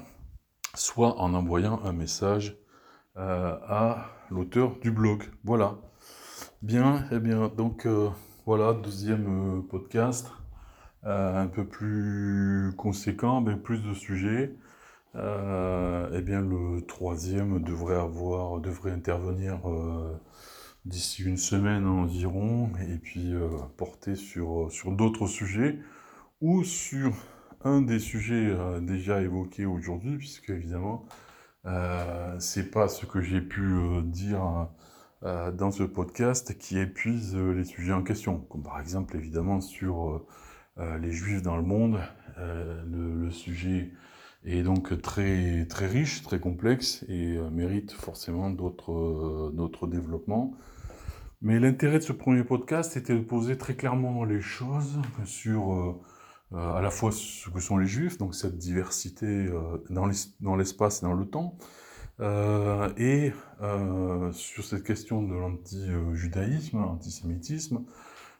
soit 0.76 1.20
en 1.20 1.34
envoyant 1.34 1.80
un 1.84 1.94
message 1.94 2.58
euh, 3.18 3.56
à 3.68 4.08
l'auteur 4.30 4.78
du 4.80 4.92
blog. 4.92 5.24
Voilà. 5.44 5.78
Bien, 6.62 7.04
et 7.12 7.16
eh 7.16 7.20
bien, 7.20 7.50
donc 7.50 7.86
euh, 7.86 8.10
voilà, 8.48 8.74
deuxième 8.74 9.64
podcast, 9.70 10.32
un 11.04 11.48
peu 11.48 11.66
plus 11.68 12.74
conséquent, 12.78 13.46
avec 13.46 13.62
plus 13.62 13.84
de 13.84 13.94
sujets. 13.94 14.56
eh 15.16 16.22
bien, 16.22 16.42
le 16.42 16.82
troisième 16.88 17.62
devrait 17.62 17.98
avoir, 17.98 18.60
devrait 18.60 18.92
intervenir 18.92 19.60
d'ici 20.88 21.24
une 21.24 21.38
semaine 21.38 21.86
environ, 21.86 22.70
et 22.90 22.98
puis 22.98 23.34
euh, 23.34 23.50
porter 23.76 24.16
sur, 24.16 24.68
euh, 24.68 24.70
sur 24.70 24.92
d'autres 24.92 25.28
sujets, 25.28 25.80
ou 26.42 26.64
sur 26.64 27.14
un 27.64 27.82
des 27.82 28.00
sujets 28.00 28.46
euh, 28.48 28.80
déjà 28.80 29.22
évoqués 29.22 29.66
aujourd'hui, 29.66 30.18
puisque 30.18 30.50
évidemment, 30.50 31.06
c'est 32.40 32.72
pas 32.72 32.88
ce 32.88 33.06
que 33.06 33.20
j'ai 33.20 33.42
pu 33.42 34.02
dire 34.04 34.70
dans 35.24 35.72
ce 35.72 35.84
podcast 35.84 36.58
qui 36.58 36.78
épuise 36.78 37.36
les 37.36 37.64
sujets 37.64 37.94
en 37.94 38.04
question, 38.04 38.40
comme 38.50 38.64
par 38.64 38.80
exemple 38.80 39.16
évidemment 39.16 39.62
sur 39.62 40.26
les 40.78 41.12
juifs 41.12 41.42
dans 41.42 41.58
le 41.58 41.64
monde, 41.64 42.00
le, 42.38 43.32
sujet 43.32 43.92
est 44.46 44.62
donc 44.62 45.02
très, 45.02 45.66
très 45.66 45.88
riche, 45.88 46.22
très 46.22 46.40
complexe 46.40 47.04
et 47.10 47.38
mérite 47.52 47.94
forcément 47.94 48.52
d'autres 48.52 49.88
développements. 49.88 50.56
Mais 51.42 51.60
l'intérêt 51.60 52.00
de 52.00 52.04
ce 52.04 52.14
premier 52.14 52.44
podcast 52.44 52.98
était 52.98 53.14
de 53.14 53.22
poser 53.22 53.58
très 53.58 53.76
clairement 53.76 54.24
les 54.24 54.42
choses 54.42 55.00
sur 55.26 55.72
euh, 55.72 56.02
euh, 56.54 56.74
à 56.74 56.82
la 56.82 56.90
fois 56.90 57.12
ce 57.12 57.50
que 57.50 57.60
sont 57.60 57.78
les 57.78 57.86
juifs, 57.86 58.18
donc 58.18 58.34
cette 58.34 58.58
diversité 58.58 59.26
euh, 59.26 59.78
dans 59.92 60.56
l'espace 60.56 61.04
et 61.04 61.06
dans 61.06 61.14
le 61.14 61.28
temps, 61.28 61.56
et 62.20 63.32
sur 64.32 64.64
cette 64.64 64.84
question 64.84 65.24
de 65.24 65.34
l'anti-judaïsme, 65.34 66.80
l'antisémitisme, 66.80 67.84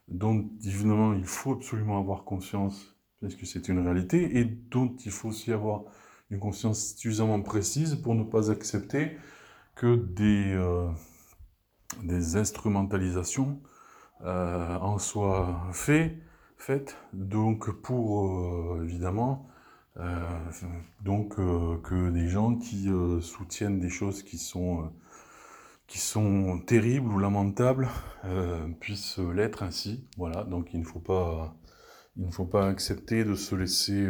dont 0.08 0.48
évidemment 0.64 1.14
il 1.14 1.26
faut 1.26 1.52
absolument 1.52 1.98
avoir 2.00 2.24
conscience, 2.24 2.96
parce 3.20 3.34
que 3.34 3.46
c'est 3.46 3.68
une 3.68 3.80
réalité, 3.80 4.38
et 4.38 4.44
dont 4.44 4.94
il 5.04 5.10
faut 5.10 5.28
aussi 5.28 5.52
avoir 5.52 5.84
une 6.30 6.40
conscience 6.40 6.94
suffisamment 6.96 7.40
précise 7.40 7.94
pour 7.96 8.14
ne 8.14 8.24
pas 8.24 8.50
accepter 8.50 9.16
que 9.74 9.96
des 9.96 10.56
des 12.02 12.36
instrumentalisations 12.36 13.60
euh, 14.24 14.78
en 14.78 14.98
soient 14.98 15.68
fait, 15.72 16.18
faites, 16.56 16.96
donc 17.12 17.70
pour 17.70 18.74
euh, 18.76 18.84
évidemment 18.84 19.48
euh, 19.48 19.52
donc 21.02 21.36
que 21.36 22.10
des 22.10 22.28
gens 22.28 22.56
qui 22.56 22.88
soutiennent 23.20 23.80
des 23.80 23.90
choses 23.90 24.22
qui 24.22 24.38
sont 24.38 24.92
terribles 26.66 27.12
ou 27.12 27.18
lamentables 27.18 27.88
puissent 28.80 29.18
l'être 29.18 29.62
ainsi. 29.62 30.06
Voilà, 30.16 30.44
donc 30.44 30.72
il 30.72 30.80
ne 30.80 30.84
faut 30.84 31.00
pas 31.00 31.56
il 32.16 32.28
accepter 32.68 33.24
de 33.24 33.34
se 33.34 33.54
laisser 33.54 34.08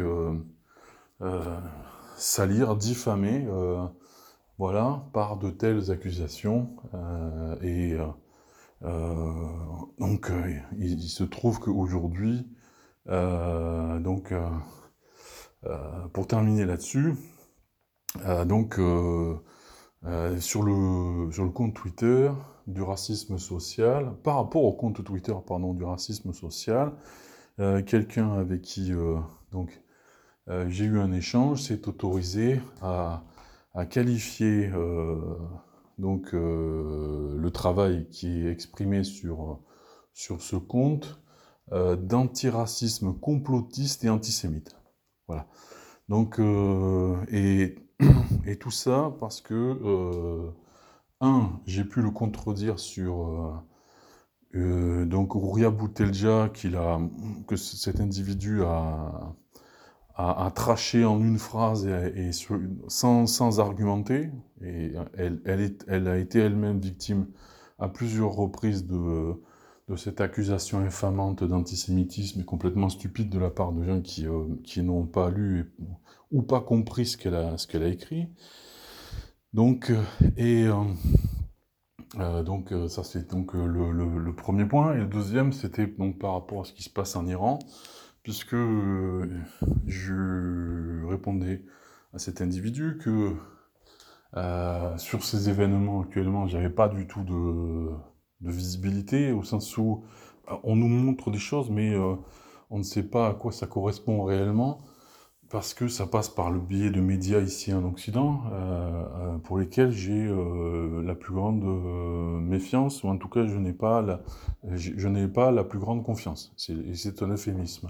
salir, 2.17 2.75
diffamer 2.75 3.47
voilà, 4.59 5.05
par 5.13 5.37
de 5.37 5.49
telles 5.49 5.89
accusations. 5.89 6.67
Euh, 6.93 7.55
et 7.61 7.93
euh, 7.93 8.05
euh, 8.83 9.33
donc, 9.97 10.31
il, 10.77 11.01
se 11.01 11.23
trouve 11.23 11.59
qu'aujourd'hui, 11.59 12.45
donc, 13.07 14.33
pour 16.13 16.27
terminer 16.27 16.65
là-dessus, 16.65 17.13
donc, 18.45 18.75
sur, 18.75 20.63
le, 20.63 21.31
sur 21.31 21.43
le 21.43 21.49
compte 21.49 21.75
Twitter 21.75 22.31
du 22.67 22.81
racisme 22.81 23.37
social, 23.37 24.13
par 24.23 24.35
rapport 24.35 24.63
au 24.63 24.73
compte 24.73 25.03
Twitter 25.03 25.33
pardon, 25.45 25.73
du 25.73 25.83
racisme 25.83 26.33
social, 26.33 26.93
quelqu'un 27.85 28.33
avec 28.33 28.61
qui 28.61 28.91
donc, 29.51 29.81
j'ai 30.67 30.85
eu 30.85 30.99
un 30.99 31.11
échange 31.11 31.63
s'est 31.63 31.87
autorisé 31.87 32.61
à 32.81 33.23
qualifier 33.85 34.71
euh, 34.73 35.15
donc 35.97 36.33
euh, 36.33 37.35
le 37.37 37.51
travail 37.51 38.07
qui 38.09 38.45
est 38.45 38.51
exprimé 38.51 39.03
sur, 39.03 39.59
sur 40.13 40.41
ce 40.41 40.55
compte 40.55 41.21
euh, 41.71 41.95
d'antiracisme 41.95 43.13
complotiste 43.13 44.03
et 44.03 44.09
antisémite. 44.09 44.75
Voilà. 45.29 45.45
Donc, 46.09 46.39
et, 47.31 47.75
et, 48.47 48.57
tout 48.57 48.71
ça 48.71 49.13
parce 49.19 49.41
que, 49.41 50.49
un, 51.21 51.51
j'ai 51.67 51.83
pu 51.83 52.01
le 52.01 52.09
contredire 52.09 52.79
sur 52.79 53.63
donc 54.53 55.33
Rouria 55.33 55.69
Boutelja, 55.69 56.45
a, 56.45 56.99
que 57.47 57.55
cet 57.55 57.99
individu 57.99 58.63
a, 58.63 59.35
à, 60.15 60.51
tracher 60.55 61.05
en 61.05 61.19
une 61.19 61.37
phrase 61.37 61.85
et, 61.85 62.31
sans, 62.87 63.27
sans, 63.27 63.59
argumenter. 63.59 64.31
Et 64.63 64.93
elle, 65.15 65.39
elle, 65.45 65.61
est, 65.61 65.85
elle 65.87 66.07
a 66.07 66.17
été 66.17 66.39
elle-même 66.39 66.79
victime 66.79 67.27
à 67.77 67.87
plusieurs 67.87 68.31
reprises 68.31 68.87
de, 68.87 69.35
de 69.89 69.95
cette 69.95 70.21
accusation 70.21 70.79
infamante 70.79 71.43
d'antisémitisme 71.43 72.41
et 72.41 72.45
complètement 72.45 72.89
stupide 72.89 73.29
de 73.29 73.39
la 73.39 73.49
part 73.49 73.71
de 73.71 73.83
gens 73.83 74.01
qui, 74.01 74.27
euh, 74.27 74.45
n'ont 74.83 75.07
pas 75.07 75.31
lu 75.31 75.73
ou 76.31 76.43
pas 76.43 76.61
compris 76.61 77.07
ce 77.07 77.17
qu'elle 77.17 77.33
a, 77.33 77.55
a 77.55 77.87
écrit. 77.87 78.27
Donc, 79.53 79.89
euh, 79.89 80.03
et, 80.37 80.67
euh, 82.19 82.43
donc 82.43 82.71
ça 82.87 83.03
c'est 83.03 83.31
donc 83.31 83.53
le, 83.53 84.31
premier 84.35 84.65
point. 84.65 84.93
Et 84.93 84.99
le 84.99 85.07
deuxième, 85.07 85.53
c'était 85.53 85.87
donc 85.87 86.19
par 86.19 86.33
rapport 86.33 86.61
à 86.61 86.65
ce 86.65 86.73
qui 86.73 86.83
se 86.83 86.89
passe 86.89 87.15
en 87.15 87.25
Iran 87.25 87.57
puisque 88.21 88.55
je 89.87 91.05
répondais 91.07 91.65
à 92.13 92.19
cet 92.19 92.41
individu 92.41 92.99
que 93.01 93.35
sur 94.97 95.23
ces 95.23 95.49
événements 95.49 96.01
actuellement, 96.01 96.45
j'avais 96.47 96.69
pas 96.69 96.89
du 96.89 97.07
tout 97.07 97.23
de, 97.23 97.89
visibilité, 98.41 99.31
au 99.31 99.43
sens 99.43 99.77
où 99.77 100.03
euh, 100.49 100.55
on 100.63 100.75
nous 100.75 100.87
montre 100.87 101.31
des 101.31 101.39
choses, 101.39 101.69
mais 101.69 101.95
on 102.69 102.77
ne 102.77 102.83
sait 102.83 103.03
pas 103.03 103.27
à 103.29 103.33
quoi 103.33 103.51
ça 103.51 103.67
correspond 103.67 104.23
réellement, 104.23 104.81
parce 105.49 105.73
que 105.73 105.87
ça 105.87 106.05
passe 106.05 106.29
par 106.29 106.51
le 106.51 106.59
biais 106.59 106.91
de 106.91 107.01
médias 107.01 107.39
ici 107.39 107.73
en 107.73 107.83
Occident, 107.83 108.43
pour 109.43 109.57
lesquels 109.57 109.91
j'ai 109.91 110.31
la 111.03 111.15
plus 111.15 111.33
grande 111.33 111.63
méfiance, 112.43 113.03
ou 113.03 113.09
en 113.09 113.17
tout 113.17 113.29
cas 113.29 113.47
je 113.47 113.57
n'ai 113.57 113.73
pas 113.73 114.03
la, 114.03 114.21
je 114.75 115.25
pas 115.25 115.49
la 115.49 115.63
plus 115.63 115.79
grande 115.79 116.03
confiance. 116.03 116.53
C'est 116.55 117.23
un 117.23 117.29
euphémisme. 117.29 117.89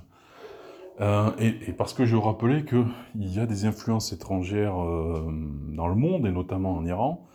Euh, 1.02 1.32
et, 1.40 1.72
parce 1.72 1.94
que 1.94 2.06
je 2.06 2.16
rappelais 2.16 2.66
qu'il 2.66 2.86
y 3.16 3.40
a 3.40 3.46
des 3.46 3.66
influences 3.66 4.12
étrangères 4.12 4.82
euh, 4.84 5.32
dans 5.70 5.88
le 5.88 5.96
monde, 5.96 6.26
et 6.26 6.32
notamment 6.32 6.74
en 6.74 6.86
Iran, 6.86 7.26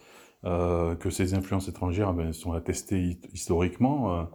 euh, 0.44 0.94
que 0.94 1.10
ces 1.10 1.34
influences 1.34 1.68
étrangères 1.68 2.12
ben, 2.12 2.32
sont 2.32 2.52
attestées 2.52 3.18
historiquement, 3.32 4.28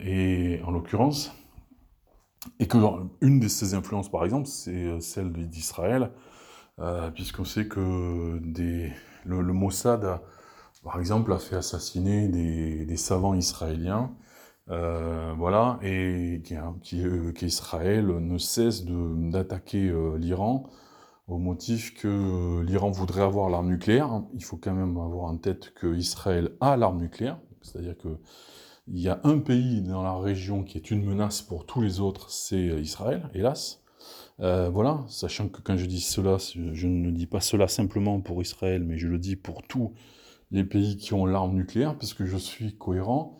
et 0.00 0.60
en 0.64 0.70
l'occurrence, 0.70 1.32
et 2.60 2.68
que 2.68 2.78
une 3.20 3.40
de 3.40 3.48
ces 3.48 3.74
influences, 3.74 4.10
par 4.10 4.24
exemple, 4.24 4.46
c'est 4.46 5.00
celle 5.00 5.32
d'Israël, 5.32 6.12
puisqu'on 7.14 7.44
sait 7.44 7.66
que 7.66 8.40
le, 9.24 9.52
Mossad, 9.52 10.20
par 10.84 11.00
exemple, 11.00 11.32
a 11.32 11.38
fait 11.38 11.56
assassiner 11.56 12.28
des, 12.28 12.96
savants 12.96 13.34
israéliens, 13.34 14.12
voilà, 14.68 15.80
et 15.82 16.40
qu'Israël 17.34 18.06
ne 18.06 18.38
cesse 18.38 18.84
d'attaquer 18.84 19.92
l'Iran 20.16 20.70
au 21.28 21.38
motif 21.38 21.94
que 21.94 22.62
l'Iran 22.62 22.90
voudrait 22.90 23.22
avoir 23.22 23.50
l'arme 23.50 23.68
nucléaire. 23.68 24.22
Il 24.34 24.42
faut 24.42 24.56
quand 24.56 24.74
même 24.74 24.96
avoir 24.96 25.24
en 25.24 25.36
tête 25.36 25.72
qu'Israël 25.78 26.50
a 26.60 26.76
l'arme 26.76 27.00
nucléaire, 27.00 27.38
c'est-à-dire 27.62 27.96
que 27.96 28.18
il 28.90 29.00
y 29.00 29.08
a 29.08 29.20
un 29.24 29.38
pays 29.38 29.82
dans 29.82 30.02
la 30.02 30.16
région 30.16 30.64
qui 30.64 30.78
est 30.78 30.90
une 30.90 31.04
menace 31.04 31.42
pour 31.42 31.66
tous 31.66 31.82
les 31.82 32.00
autres, 32.00 32.30
c'est 32.30 32.58
Israël, 32.58 33.28
hélas. 33.34 33.82
Euh, 34.40 34.70
voilà, 34.70 35.04
sachant 35.08 35.48
que 35.48 35.60
quand 35.60 35.76
je 35.76 35.84
dis 35.84 36.00
cela, 36.00 36.38
je 36.38 36.86
ne 36.86 37.10
dis 37.10 37.26
pas 37.26 37.40
cela 37.40 37.68
simplement 37.68 38.20
pour 38.20 38.40
Israël, 38.40 38.82
mais 38.84 38.96
je 38.96 39.08
le 39.08 39.18
dis 39.18 39.36
pour 39.36 39.62
tous 39.62 39.92
les 40.52 40.64
pays 40.64 40.96
qui 40.96 41.12
ont 41.12 41.26
l'arme 41.26 41.54
nucléaire, 41.54 41.98
parce 41.98 42.14
que 42.14 42.24
je 42.24 42.38
suis 42.38 42.76
cohérent. 42.76 43.36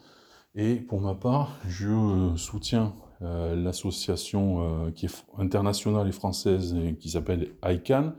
Et 0.60 0.74
pour 0.74 1.00
ma 1.00 1.14
part, 1.14 1.56
je 1.68 2.32
soutiens 2.34 2.92
euh, 3.22 3.54
l'association 3.54 4.86
euh, 4.86 4.90
qui 4.90 5.06
est 5.06 5.24
internationale 5.38 6.08
et 6.08 6.12
française 6.12 6.76
qui 6.98 7.10
s'appelle 7.10 7.52
ICANN 7.64 8.12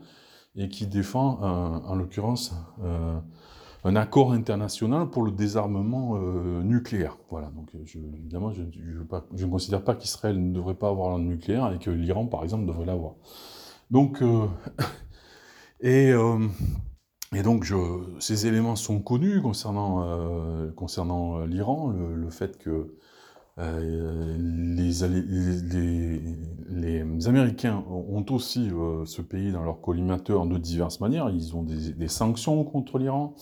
et 0.56 0.70
qui 0.70 0.86
défend 0.86 1.38
en 1.42 1.94
l'occurrence 1.94 2.54
euh, 2.82 3.18
un 3.84 3.94
accord 3.94 4.32
international 4.32 5.10
pour 5.10 5.22
le 5.22 5.32
désarmement 5.32 6.18
nucléaire. 6.62 7.18
Voilà, 7.30 7.50
donc 7.50 7.74
évidemment, 7.74 8.52
je, 8.52 8.62
je, 8.72 9.44
ne 9.44 9.50
considère 9.50 9.84
pas 9.84 9.94
qu'Israël 9.94 10.42
ne 10.42 10.54
devrait 10.54 10.74
pas 10.74 10.88
avoir 10.88 11.10
l'arme 11.10 11.26
nucléaire 11.26 11.70
et 11.74 11.78
que 11.78 11.90
l'Iran, 11.90 12.26
par 12.26 12.42
exemple, 12.42 12.64
devrait 12.64 12.86
l'avoir. 12.86 13.16
Donc, 13.90 14.24
et, 15.82 16.12
et 17.34 17.42
donc, 17.42 17.72
ces 18.18 18.46
éléments 18.46 18.76
sont 18.76 19.00
connus 19.00 19.40
concernant, 19.40 20.70
concernant 20.76 21.44
l'Iran, 21.44 21.90
le, 21.90 22.30
fait 22.30 22.58
que 22.58 22.96
euh, 23.60 24.36
les, 24.38 25.02
Américains 27.28 27.84
ont 27.88 28.24
aussi 28.30 28.70
euh, 28.70 29.04
ce 29.04 29.20
pays 29.20 29.52
dans 29.52 29.62
leur 29.62 29.80
collimateur 29.80 30.46
de 30.46 30.56
diverses 30.56 31.00
manières. 31.00 31.28
Ils 31.30 31.54
ont 31.54 31.62
des, 31.62 32.08
sanctions 32.08 32.64
contre 32.64 32.98
l'Iran, 32.98 33.34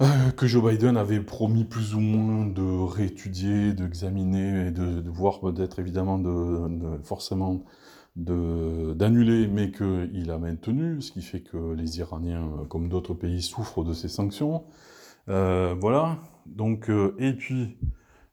euh, 0.00 0.30
que 0.36 0.46
Joe 0.46 0.62
Biden 0.70 0.96
avait 0.96 1.20
promis 1.20 1.64
plus 1.64 1.94
ou 1.94 2.00
moins 2.00 2.46
de 2.46 2.62
réétudier, 2.62 3.72
d'examiner 3.72 4.66
et 4.66 4.70
de, 4.70 5.08
voir 5.08 5.40
peut-être 5.40 5.78
évidemment 5.78 6.18
de, 6.18 7.00
forcément 7.02 7.64
d'annuler, 8.16 9.46
mais 9.48 9.70
qu'il 9.70 10.30
a 10.30 10.38
maintenu, 10.38 11.00
ce 11.00 11.12
qui 11.12 11.22
fait 11.22 11.40
que 11.40 11.72
les 11.72 11.98
Iraniens, 11.98 12.48
comme 12.68 12.88
d'autres 12.88 13.14
pays, 13.14 13.42
souffrent 13.42 13.84
de 13.84 13.92
ces 13.92 14.08
sanctions. 14.08 14.64
voilà. 15.26 16.18
Donc, 16.46 16.90
et 17.18 17.32
puis, 17.32 17.76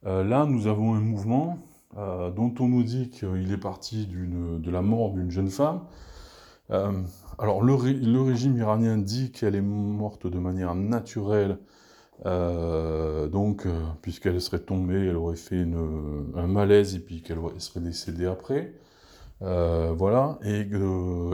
euh, 0.05 0.23
là, 0.23 0.45
nous 0.45 0.67
avons 0.67 0.93
un 0.93 1.01
mouvement 1.01 1.59
euh, 1.97 2.31
dont 2.31 2.53
on 2.59 2.67
nous 2.67 2.83
dit 2.83 3.09
qu'il 3.09 3.51
est 3.51 3.57
parti 3.57 4.07
de 4.07 4.71
la 4.71 4.81
mort 4.81 5.11
d'une 5.11 5.31
jeune 5.31 5.49
femme. 5.49 5.81
Euh, 6.71 6.91
alors, 7.37 7.63
le, 7.63 7.73
régime 7.73 8.57
iranien 8.57 8.97
dit 8.97 9.31
qu'elle 9.31 9.55
est 9.55 9.61
morte 9.61 10.27
de 10.27 10.39
manière 10.39 10.75
naturelle, 10.75 11.57
donc, 12.25 13.65
puisqu'elle 14.01 14.41
serait 14.41 14.59
tombée, 14.59 15.07
elle 15.07 15.15
aurait 15.15 15.37
fait 15.37 15.65
un 16.35 16.47
malaise 16.47 16.95
et 16.95 16.99
puis 16.99 17.21
qu'elle 17.21 17.39
serait 17.59 17.79
décédée 17.79 18.25
après. 18.25 18.73
Voilà, 19.41 20.39
et, 20.43 20.67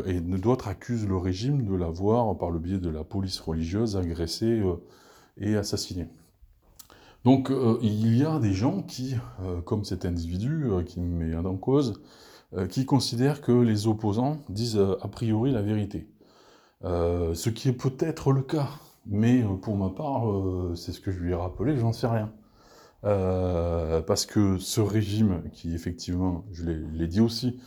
et 0.06 0.20
d'autres 0.22 0.68
accusent 0.68 1.08
le 1.08 1.18
régime 1.18 1.66
de 1.66 1.76
l'avoir, 1.76 2.38
par 2.38 2.52
le 2.52 2.60
biais 2.60 2.78
de 2.78 2.90
la 2.90 3.04
police 3.04 3.40
religieuse, 3.40 3.98
agressée 3.98 4.62
et 5.38 5.56
assassinée. 5.56 6.08
Donc 7.26 7.50
euh, 7.50 7.80
il 7.82 8.16
y 8.16 8.24
a 8.24 8.40
des 8.40 8.54
gens 8.54 8.84
qui, 8.84 9.16
euh, 9.42 9.60
comme 9.62 9.84
cet 9.84 10.06
individu 10.06 10.66
euh, 10.66 10.84
qui 10.84 11.00
me 11.02 11.26
met 11.26 11.36
en 11.36 11.58
cause, 11.58 12.02
qui 12.70 12.86
considèrent 12.86 13.42
que 13.42 13.52
les 13.52 13.88
opposants 13.88 14.38
disent 14.48 14.80
a 14.80 15.08
priori 15.10 15.52
la 15.52 15.62
vérité. 15.62 16.08
ce 16.84 17.50
qui 17.50 17.68
est 17.68 17.74
peut-être 17.74 18.32
le 18.32 18.44
cas, 18.44 18.70
mais 19.06 19.44
pour 19.62 19.76
ma 19.76 19.90
part, 19.90 20.24
c'est 20.78 20.94
ce 20.94 21.02
que 21.02 21.12
je 21.12 21.20
lui 21.20 21.32
ai 21.32 21.36
rappelé, 21.36 21.76
j'en 21.76 21.92
sais 21.92 22.08
rien. 22.08 22.32
parce 23.02 24.26
que 24.26 24.58
ce 24.58 24.80
régime, 24.80 25.42
qui 25.52 25.74
effectivement, 25.76 26.46
je 26.54 26.64
l'ai 26.64 27.08
dit 27.08 27.20
aussi, 27.20 27.60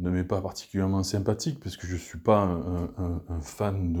ne 0.00 0.10
m'est 0.10 0.24
pas 0.24 0.40
particulièrement 0.40 1.02
sympathique, 1.02 1.60
parce 1.62 1.76
que 1.76 1.86
je 1.86 1.94
ne 1.94 1.98
suis 1.98 2.18
pas 2.18 2.42
un, 2.42 3.40
fan 3.40 3.92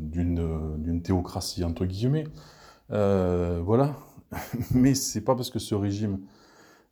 d'une 0.00 1.02
théocratie, 1.02 1.64
entre 1.64 1.86
guillemets. 1.86 2.24
voilà, 2.90 3.96
mais 4.74 4.94
c'est 4.94 5.22
pas 5.22 5.34
parce 5.34 5.50
que 5.50 5.58
ce 5.58 5.74
régime 5.74 6.18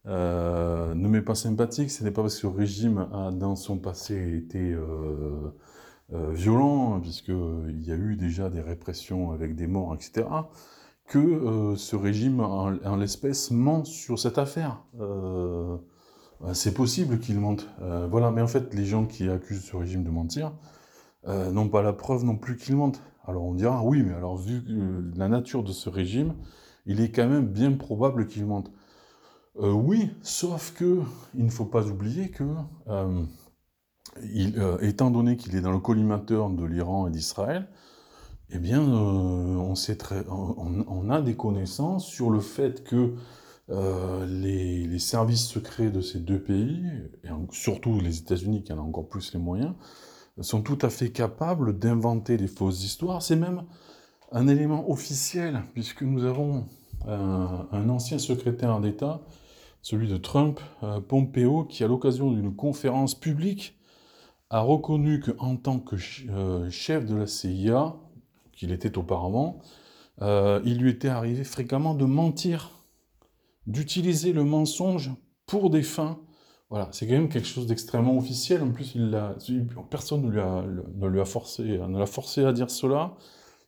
euh, 0.09 0.95
ne 0.95 1.09
m'est 1.09 1.23
pas 1.23 1.35
sympathique, 1.35 1.91
ce 1.91 2.05
n'est 2.05 2.13
pas 2.13 2.23
parce 2.23 2.37
que 2.37 2.43
ce 2.43 2.47
régime 2.47 3.09
a 3.13 3.33
dans 3.33 3.57
son 3.57 3.79
passé 3.79 4.37
été 4.37 4.73
euh, 4.73 5.53
euh, 6.13 6.31
violent, 6.33 7.01
puisqu'il 7.01 7.83
y 7.83 7.91
a 7.91 7.97
eu 7.97 8.17
déjà 8.17 8.49
des 8.49 8.61
répressions 8.61 9.33
avec 9.33 9.57
des 9.57 9.67
morts, 9.67 9.95
etc., 9.95 10.29
que 11.09 11.75
ce 11.77 11.95
régime, 11.95 12.41
en, 12.41 12.97
l'espèce, 12.97 13.53
ment 13.53 13.85
sur 13.85 14.19
cette 14.19 14.39
affaire. 14.39 14.83
C'est 16.53 16.75
possible 16.75 17.19
qu'il 17.19 17.41
mente. 17.41 17.67
voilà, 18.11 18.31
mais 18.31 18.43
en 18.43 18.47
fait, 18.47 18.75
les 18.75 18.85
gens 18.85 19.07
qui 19.07 19.29
accusent 19.29 19.65
ce 19.65 19.77
régime 19.77 20.05
de 20.05 20.11
mentir 20.11 20.53
n'ont 21.27 21.69
pas 21.69 21.83
la 21.83 21.93
preuve 21.93 22.25
non 22.25 22.37
plus 22.37 22.57
qu'il 22.57 22.77
mente. 22.77 23.01
Alors 23.25 23.45
on 23.45 23.55
dira, 23.55 23.83
oui, 23.85 24.03
mais 24.03 24.15
alors 24.15 24.37
vu 24.37 24.63
la 25.17 25.29
nature 25.29 25.63
de 25.63 25.73
ce 25.73 25.89
régime, 25.89 26.35
il 26.87 27.01
est 27.01 27.11
quand 27.11 27.29
même 27.29 27.47
bien 27.47 27.73
probable 27.73 28.27
qu'il 28.27 28.47
monte. 28.47 28.71
Euh, 29.59 29.73
oui, 29.73 30.11
sauf 30.23 30.73
que 30.75 31.01
il 31.35 31.45
ne 31.45 31.51
faut 31.51 31.65
pas 31.65 31.87
oublier 31.87 32.31
que, 32.31 32.45
euh, 32.89 33.25
euh, 34.19 34.79
étant 34.81 35.11
donné 35.11 35.37
qu'il 35.37 35.57
est 35.57 35.63
dans 35.63 35.73
le 35.73 35.79
collimateur 35.79 36.51
de 36.51 36.65
l'Iran 36.65 37.09
et 37.09 37.11
d'Israël, 37.11 37.69
eh 38.51 38.59
bien, 38.59 38.81
on, 38.81 39.75
a 41.11 41.21
des 41.21 41.35
connaissances 41.35 42.07
sur 42.07 42.31
le 42.31 42.41
fait 42.41 42.85
que 42.85 43.15
les, 43.69 44.87
les, 44.87 44.99
services 44.99 45.47
secrets 45.47 45.91
de 45.91 46.01
ces 46.01 46.21
deux 46.21 46.41
pays, 46.41 46.85
et 47.25 47.29
surtout 47.51 48.01
les 48.01 48.19
États-Unis 48.19 48.63
qui 48.63 48.73
en 48.73 48.79
ont 48.79 48.89
encore 48.89 49.09
plus 49.09 49.33
les 49.33 49.41
moyens, 49.41 49.75
sont 50.41 50.63
tout 50.63 50.79
à 50.83 50.91
fait 50.91 51.11
capables 51.11 51.79
d'inventer 51.79 52.37
des 52.37 52.47
fausses 52.47 52.85
histoires. 52.85 53.23
C'est 53.23 53.37
même 53.37 53.65
un 54.33 54.49
élément 54.49 54.91
officiel, 54.91 55.63
puisque 55.75 56.03
nous 56.03 56.25
avons 56.25 56.67
un, 57.07 57.89
ancien 57.89 58.19
secrétaire 58.19 58.81
d'État, 58.81 59.21
celui 59.83 60.09
de 60.09 60.17
Trump, 60.17 60.61
euh, 60.83 61.01
Pompeo, 61.01 61.65
qui, 61.65 61.85
à 61.85 61.87
l'occasion 61.87 62.33
d'une 62.33 62.55
conférence 62.55 63.15
publique, 63.15 63.79
a 64.51 64.61
reconnu 64.61 65.21
qu'en 65.21 65.57
tant 65.57 65.79
que 65.79 65.97
euh, 66.29 66.71
chef 66.71 67.07
de 67.07 67.15
la 67.15 67.27
CIA, 67.27 67.95
qu'il 68.53 68.73
était 68.73 68.99
auparavant, 68.99 69.61
euh, 70.23 70.61
il 70.65 70.79
lui 70.79 70.91
était 70.91 71.09
arrivé 71.09 71.45
fréquemment 71.45 71.95
de 71.95 72.05
mentir, 72.05 72.71
d'utiliser 73.67 74.33
le 74.33 74.45
mensonge 74.45 75.13
pour 75.47 75.71
des 75.71 75.83
fins. 75.83 76.19
Voilà, 76.71 76.89
c'est 76.93 77.07
quand 77.07 77.15
même 77.15 77.29
quelque 77.29 77.47
chose 77.47 77.67
d'extrêmement 77.67 78.17
officiel. 78.17 78.63
En 78.63 78.71
plus, 78.71 78.95
il 78.95 79.17
personne 79.91 80.23
ne 80.23 80.31
lui 80.31 80.41
a, 80.41 80.65
ne 80.95 81.07
lui 81.07 81.21
a 81.21 81.25
forcé, 81.25 81.63
ne 81.63 81.99
l'a 81.99 82.07
forcé 82.07 82.45
à 82.45 82.53
dire 82.53 82.71
cela. 82.71 83.15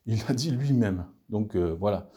Il 0.06 0.18
l'a 0.26 0.34
dit 0.34 0.50
lui-même. 0.50 1.06
Donc 1.28 1.56
voilà. 1.56 2.10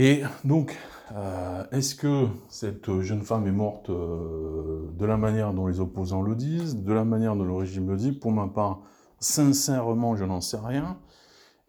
Et 0.00 0.22
donc, 0.44 0.78
euh, 1.12 1.64
est-ce 1.72 1.96
que 1.96 2.26
cette 2.48 3.00
jeune 3.00 3.22
femme 3.22 3.48
est 3.48 3.52
morte 3.52 3.90
euh, 3.90 4.92
de 4.92 5.04
la 5.04 5.16
manière 5.16 5.52
dont 5.52 5.66
les 5.66 5.80
opposants 5.80 6.22
le 6.22 6.36
disent, 6.36 6.84
de 6.84 6.92
la 6.92 7.04
manière 7.04 7.34
dont 7.34 7.44
le 7.44 7.54
régime 7.54 7.88
le 7.88 7.96
dit? 7.96 8.12
Pour 8.12 8.30
ma 8.30 8.46
part, 8.46 8.82
sincèrement, 9.18 10.14
je 10.14 10.24
n'en 10.24 10.40
sais 10.40 10.58
rien. 10.58 11.00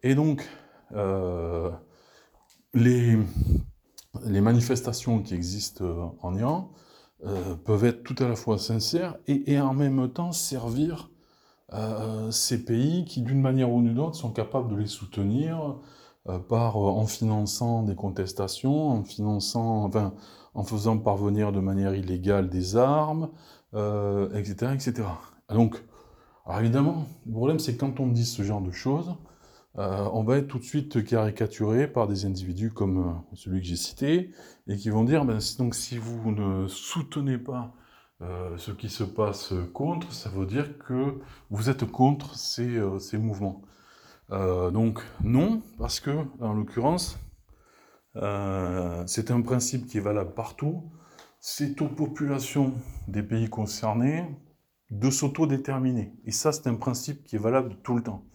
Et 0.03 0.13
donc, 0.15 0.47
euh, 0.91 1.71
les, 2.75 3.17
les, 4.25 4.41
manifestations 4.41 5.21
qui 5.21 5.33
existent 5.33 6.15
en 6.21 6.35
Iran 6.35 6.71
peuvent 7.65 7.83
être 7.83 8.03
tout 8.03 8.15
à 8.19 8.27
la 8.27 8.35
fois 8.35 8.57
sincères 8.57 9.17
et, 9.27 9.59
en 9.59 9.73
même 9.73 10.09
temps 10.09 10.31
servir 10.31 11.09
ces 12.31 12.63
pays 12.63 13.05
qui, 13.05 13.21
d'une 13.21 13.41
manière 13.41 13.71
ou 13.71 13.81
d'une 13.81 13.99
autre, 13.99 14.15
sont 14.15 14.31
capables 14.31 14.71
de 14.71 14.77
les 14.77 14.87
soutenir, 14.87 15.77
euh, 16.29 16.37
par, 16.37 16.75
euh, 16.75 16.89
en 16.89 17.05
finançant 17.07 17.83
des 17.83 17.95
contestations, 17.95 18.89
en 18.89 19.03
finançant, 19.03 19.89
en 20.53 20.63
faisant 20.63 20.97
parvenir 20.97 21.51
de 21.53 21.59
manière 21.61 21.95
illégale 21.95 22.49
des 22.49 22.75
armes, 22.75 23.29
etc., 23.73 24.55
euh, 24.63 24.73
etc. 24.73 25.03
Donc, 25.49 25.81
alors 26.45 26.59
évidemment, 26.59 27.05
le 27.25 27.31
problème 27.31 27.59
c'est 27.59 27.77
quand 27.77 27.99
on 27.99 28.07
dit 28.07 28.25
ce 28.25 28.43
genre 28.43 28.61
de 28.61 28.71
choses, 28.71 29.13
on 29.75 30.23
va 30.23 30.37
être 30.37 30.47
tout 30.47 30.59
de 30.59 30.63
suite 30.63 31.03
caricaturé 31.05 31.87
par 31.87 32.07
des 32.07 32.25
individus 32.25 32.71
comme 32.71 33.21
celui 33.33 33.61
que 33.61 33.67
j'ai 33.67 33.75
cité, 33.75 34.31
et 34.67 34.77
qui 34.77 34.89
vont 34.89 35.03
dire, 35.03 35.25
ben, 35.25 35.39
donc 35.57 35.75
si 35.75 35.97
vous 35.97 36.31
ne 36.31 36.67
soutenez 36.67 37.37
pas 37.37 37.73
ce 38.57 38.71
qui 38.71 38.89
se 38.89 39.03
passe 39.03 39.53
contre, 39.73 40.11
ça 40.11 40.29
veut 40.29 40.45
dire 40.45 40.77
que 40.79 41.19
vous 41.49 41.69
êtes 41.69 41.85
contre 41.85 42.35
ces, 42.35 42.81
ces 42.99 43.17
mouvements. 43.17 43.61
donc 44.29 45.01
non, 45.23 45.61
parce 45.77 45.99
que, 45.99 46.25
en 46.41 46.53
l'occurrence, 46.53 47.17
c'est 49.05 49.31
un 49.31 49.41
principe 49.41 49.87
qui 49.87 49.97
est 49.97 50.01
valable 50.01 50.33
partout. 50.33 50.91
C'est 51.39 51.81
aux 51.81 51.87
populations 51.87 52.73
des 53.07 53.23
pays 53.23 53.49
concernés 53.49 54.25
de 54.91 55.09
s'autodéterminer. 55.09 56.13
Et 56.25 56.31
ça, 56.31 56.51
c'est 56.51 56.67
un 56.67 56.75
principe 56.75 57.23
qui 57.23 57.37
est 57.37 57.39
valable 57.39 57.77
tout 57.83 57.95
le 57.95 58.03
temps. 58.03 58.25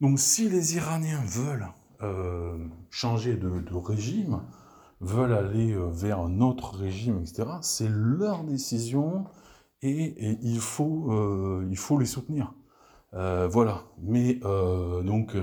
Donc 0.00 0.18
si 0.18 0.48
les 0.48 0.76
Iraniens 0.76 1.22
veulent 1.26 1.68
euh, 2.02 2.56
changer 2.88 3.36
de, 3.36 3.74
régime, 3.74 4.40
veulent 5.00 5.34
aller 5.34 5.72
euh, 5.72 5.90
vers 5.92 6.20
un 6.20 6.40
autre 6.40 6.76
régime, 6.76 7.20
etc., 7.20 7.44
c'est 7.60 7.88
leur 7.90 8.44
décision 8.44 9.26
et, 9.82 10.38
il, 10.42 10.60
faut, 10.60 11.12
euh, 11.12 11.66
il 11.70 11.76
faut 11.76 11.98
les 11.98 12.06
soutenir. 12.06 12.54
voilà. 13.12 13.84
Mais 13.98 14.40
donc 15.04 15.36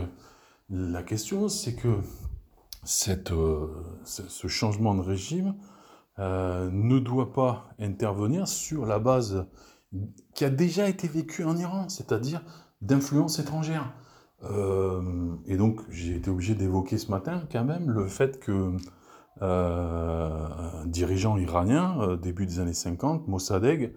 la 0.70 1.04
question, 1.04 1.50
c'est 1.50 1.76
que 1.76 2.00
ce 2.84 4.48
changement 4.48 4.96
de 4.96 5.02
régime 5.02 5.56
ne 6.20 7.00
doit 7.00 7.34
pas 7.34 7.70
intervenir 7.80 8.48
sur 8.48 8.86
la 8.86 9.00
base 9.00 9.48
qui 10.36 10.46
a 10.46 10.50
déjà 10.52 10.88
été 10.88 11.08
vécue 11.08 11.44
en 11.44 11.58
Iran, 11.58 11.90
c'est-à-dire 11.90 12.44
d'influence 12.82 13.40
étrangère. 13.40 13.92
Euh, 14.44 15.36
et 15.48 15.58
donc, 15.58 15.82
j'ai 15.90 16.16
été 16.16 16.30
obligé 16.30 16.56
d'évoquer 16.56 16.98
ce 16.98 17.12
matin 17.12 17.44
quand 17.52 17.64
même 17.64 17.90
le 17.92 18.08
fait 18.08 18.40
que 18.40 18.72
euh, 19.42 20.48
un 20.84 20.86
dirigeant 20.86 21.38
iranien, 21.38 21.98
euh, 22.02 22.18
début 22.18 22.46
des 22.46 22.60
années 22.60 22.74
50, 22.74 23.28
Mossadegh, 23.28 23.94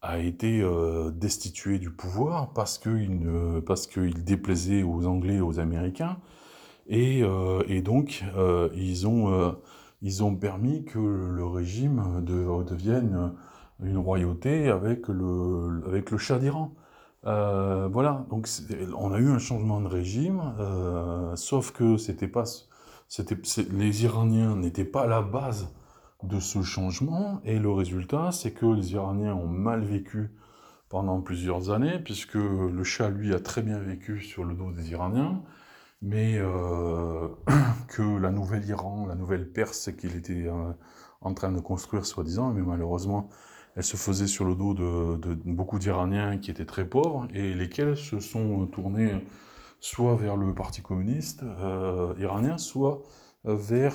a 0.00 0.20
été 0.20 0.64
destitué 1.12 1.80
du 1.80 1.90
pouvoir 1.90 2.52
parce 2.52 2.78
qu'il 2.78 3.26
qu'il 3.90 4.24
déplaisait 4.24 4.84
aux 4.84 5.06
Anglais 5.06 5.36
et 5.36 5.40
aux 5.40 5.58
Américains. 5.58 6.18
Et, 6.86 7.24
et 7.66 7.82
donc, 7.82 8.22
ils, 8.76 9.08
ont, 9.08 9.56
ils 10.00 10.22
ont 10.22 10.36
permis 10.36 10.84
que 10.84 11.00
le 11.00 11.44
régime 11.44 12.22
devienne 12.24 13.32
une 13.82 13.98
royauté 13.98 14.68
avec 14.68 15.08
le, 15.08 15.82
avec 15.88 16.12
le 16.12 16.18
Shah 16.18 16.38
d'Iran. 16.38 16.72
Euh, 17.26 17.88
voilà, 17.90 18.26
donc 18.30 18.48
on 18.96 19.12
a 19.12 19.18
eu 19.18 19.28
un 19.28 19.38
changement 19.38 19.80
de 19.80 19.88
régime, 19.88 20.54
euh, 20.60 21.34
sauf 21.36 21.72
que 21.72 21.96
c'était 21.96 22.28
pas, 22.28 22.44
c'était, 23.08 23.36
les 23.72 24.04
Iraniens 24.04 24.54
n'étaient 24.54 24.84
pas 24.84 25.02
à 25.02 25.06
la 25.06 25.22
base 25.22 25.68
de 26.22 26.38
ce 26.40 26.62
changement, 26.62 27.40
et 27.44 27.58
le 27.58 27.70
résultat, 27.70 28.30
c'est 28.32 28.52
que 28.52 28.66
les 28.66 28.92
Iraniens 28.92 29.34
ont 29.34 29.48
mal 29.48 29.84
vécu 29.84 30.30
pendant 30.88 31.20
plusieurs 31.20 31.70
années, 31.70 31.98
puisque 31.98 32.34
le 32.34 32.84
Shah, 32.84 33.10
lui, 33.10 33.34
a 33.34 33.40
très 33.40 33.62
bien 33.62 33.78
vécu 33.78 34.20
sur 34.22 34.44
le 34.44 34.54
dos 34.54 34.70
des 34.70 34.90
Iraniens, 34.92 35.42
mais 36.02 36.38
euh, 36.38 37.28
que 37.88 38.02
la 38.02 38.30
nouvelle 38.30 38.64
Iran, 38.66 39.06
la 39.06 39.16
nouvelle 39.16 39.50
Perse 39.50 39.90
qu'il 39.92 40.16
était 40.16 40.48
en 41.20 41.34
train 41.34 41.52
de 41.52 41.60
construire, 41.60 42.06
soi-disant, 42.06 42.52
mais 42.52 42.62
malheureusement, 42.62 43.28
elle 43.78 43.84
se 43.84 43.96
faisait 43.96 44.26
sur 44.26 44.44
le 44.44 44.56
dos 44.56 44.74
de, 44.74 45.34
beaucoup 45.44 45.78
d'Iraniens 45.78 46.38
qui 46.38 46.50
étaient 46.50 46.64
très 46.64 46.84
pauvres 46.84 47.28
et 47.32 47.54
lesquels 47.54 47.96
se 47.96 48.18
sont 48.18 48.66
tournés 48.66 49.24
soit 49.78 50.16
vers 50.16 50.36
le 50.36 50.52
Parti 50.52 50.82
communiste 50.82 51.44
euh, 51.44 52.12
iranien, 52.18 52.58
soit 52.58 53.04
vers 53.44 53.94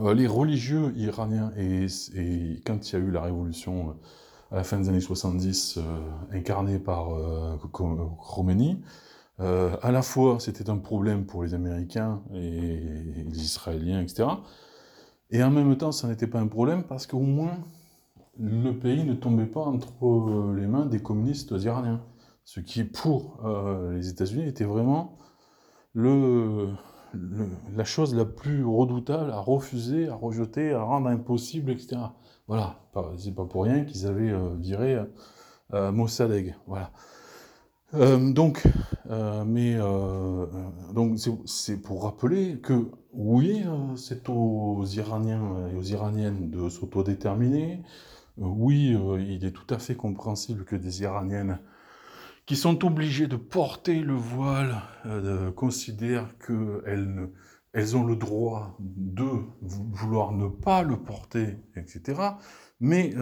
euh, 0.00 0.12
les 0.12 0.26
religieux 0.26 0.92
iraniens. 0.96 1.52
Et, 1.56 1.86
quand 2.66 2.90
il 2.90 2.92
y 2.92 2.96
a 2.96 2.98
eu 2.98 3.12
la 3.12 3.22
révolution 3.22 3.90
euh, 3.90 3.92
à 4.50 4.56
la 4.56 4.64
fin 4.64 4.80
des 4.80 4.88
années 4.88 5.00
70, 5.00 5.78
incarnée 6.32 6.80
par 6.80 7.10
Khomeini, 7.70 8.82
à 9.38 9.90
la 9.92 10.02
fois 10.02 10.38
c'était 10.40 10.68
un 10.68 10.78
problème 10.78 11.26
pour 11.26 11.44
les 11.44 11.54
Américains 11.54 12.22
et 12.34 12.80
les 13.24 13.40
Israéliens, 13.40 14.00
etc. 14.02 14.28
Et 15.30 15.42
en 15.42 15.50
même 15.50 15.76
temps, 15.76 15.90
ça 15.90 16.06
n'était 16.06 16.28
pas 16.28 16.38
un 16.38 16.46
problème 16.46 16.84
parce 16.84 17.06
qu'au 17.06 17.20
moins 17.20 17.58
le 18.38 18.72
pays 18.72 19.04
ne 19.04 19.14
tombait 19.14 19.46
pas 19.46 19.60
entre 19.60 19.92
euh, 20.06 20.54
les 20.56 20.66
mains 20.66 20.86
des 20.86 21.00
communistes 21.00 21.52
iraniens. 21.52 22.02
Ce 22.44 22.60
qui, 22.60 22.84
pour 22.84 23.40
euh, 23.44 23.92
les 23.94 24.08
États-Unis, 24.08 24.46
était 24.46 24.64
vraiment 24.64 25.18
la 25.94 26.74
chose 27.84 28.14
la 28.14 28.24
plus 28.24 28.64
redoutable 28.64 29.30
à 29.30 29.38
refuser, 29.38 30.08
à 30.08 30.16
rejeter, 30.16 30.72
à 30.72 30.82
rendre 30.82 31.08
impossible, 31.08 31.70
etc. 31.70 31.96
Voilà, 32.48 32.80
c'est 33.16 33.34
pas 33.34 33.44
pour 33.44 33.62
rien 33.64 33.84
qu'ils 33.84 34.06
avaient 34.06 34.30
euh, 34.30 34.54
viré 34.58 35.00
Mossadegh. 35.72 36.54
Voilà. 36.66 36.90
donc, 37.92 38.62
mais 39.46 39.78
donc 40.92 41.18
c'est 41.46 41.80
pour 41.80 42.04
rappeler 42.04 42.58
que 42.60 42.90
oui, 43.12 43.64
c'est 43.96 44.28
aux 44.28 44.84
Iraniens 44.84 45.68
et 45.72 45.76
aux 45.76 45.82
Iraniennes 45.82 46.50
de 46.50 46.68
s'autodéterminer, 46.68 47.82
oui, 48.36 48.94
euh, 48.94 49.20
il 49.20 49.44
est 49.44 49.52
tout 49.52 49.72
à 49.72 49.78
fait 49.78 49.94
compréhensible 49.94 50.64
que 50.64 50.76
des 50.76 51.02
Iraniennes 51.02 51.60
qui 52.46 52.56
sont 52.56 52.84
obligées 52.84 53.26
de 53.26 53.36
porter 53.36 54.00
le 54.00 54.14
voile 54.14 54.82
euh, 55.06 55.50
considèrent 55.52 56.36
qu'elles 56.38 57.30
elles 57.72 57.96
ont 57.96 58.04
le 58.04 58.14
droit 58.14 58.76
de 58.78 59.24
vouloir 59.60 60.30
ne 60.30 60.46
pas 60.46 60.82
le 60.82 60.96
porter, 60.96 61.58
etc. 61.74 62.20
Mais 62.78 63.12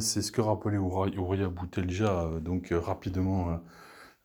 c'est 0.00 0.20
ce 0.20 0.30
que 0.30 0.42
rappelait 0.42 0.76
Ouria 0.76 1.48
Boutelja, 1.48 2.28
donc 2.42 2.74
rapidement 2.76 3.58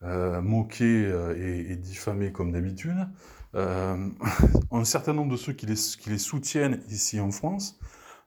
moqué 0.01 1.09
et, 1.37 1.77
diffamé 1.77 2.33
comme 2.33 2.51
d'habitude. 2.51 2.97
un 3.53 4.83
certain 4.83 5.13
nombre 5.13 5.31
de 5.31 5.37
ceux 5.37 5.53
qui 5.53 5.67
les 5.67 6.17
soutiennent 6.17 6.81
ici 6.89 7.21
en 7.21 7.31
France 7.31 7.79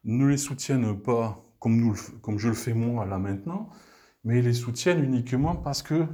ne 0.05 0.25
les 0.25 0.39
soutiennent 0.39 0.99
pas 0.99 1.50
comme, 1.61 2.39
je 2.39 2.49
le 2.49 2.55
fais 2.55 2.75
moi 2.75 3.07
là 3.07 3.19
maintenant, 3.19 3.71
mais 4.25 4.39
ils 4.39 4.45
les 4.45 4.55
soutiennent 4.55 5.05
uniquement 5.05 5.55
parce 5.55 5.83
que 5.83 6.07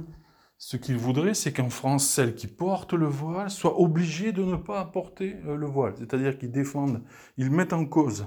ce 0.59 0.77
qu'ils 0.77 0.97
voudraient, 0.97 1.33
c'est 1.33 1.53
qu'en 1.53 1.69
France, 1.69 2.07
celles 2.07 2.35
qui 2.35 2.47
portent 2.47 2.93
le 2.93 3.05
voile 3.05 3.49
soient 3.49 3.79
obligées 3.79 4.31
de 4.31 4.43
ne 4.43 4.55
pas 4.55 4.83
porter 4.85 5.37
euh, 5.45 5.55
le 5.55 5.67
voile. 5.67 5.93
C'est-à-dire 5.97 6.37
qu'ils 6.37 6.51
défendent, 6.51 7.03
ils 7.37 7.51
mettent 7.51 7.73
en 7.73 7.85
cause 7.85 8.25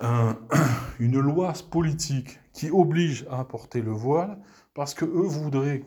une 0.98 1.20
loi 1.20 1.52
politique 1.70 2.40
qui 2.54 2.70
oblige 2.70 3.26
à 3.30 3.44
porter 3.44 3.82
le 3.82 3.92
voile 3.92 4.38
parce 4.72 4.94
que 4.94 5.04
eux 5.04 5.26
voudraient 5.26 5.84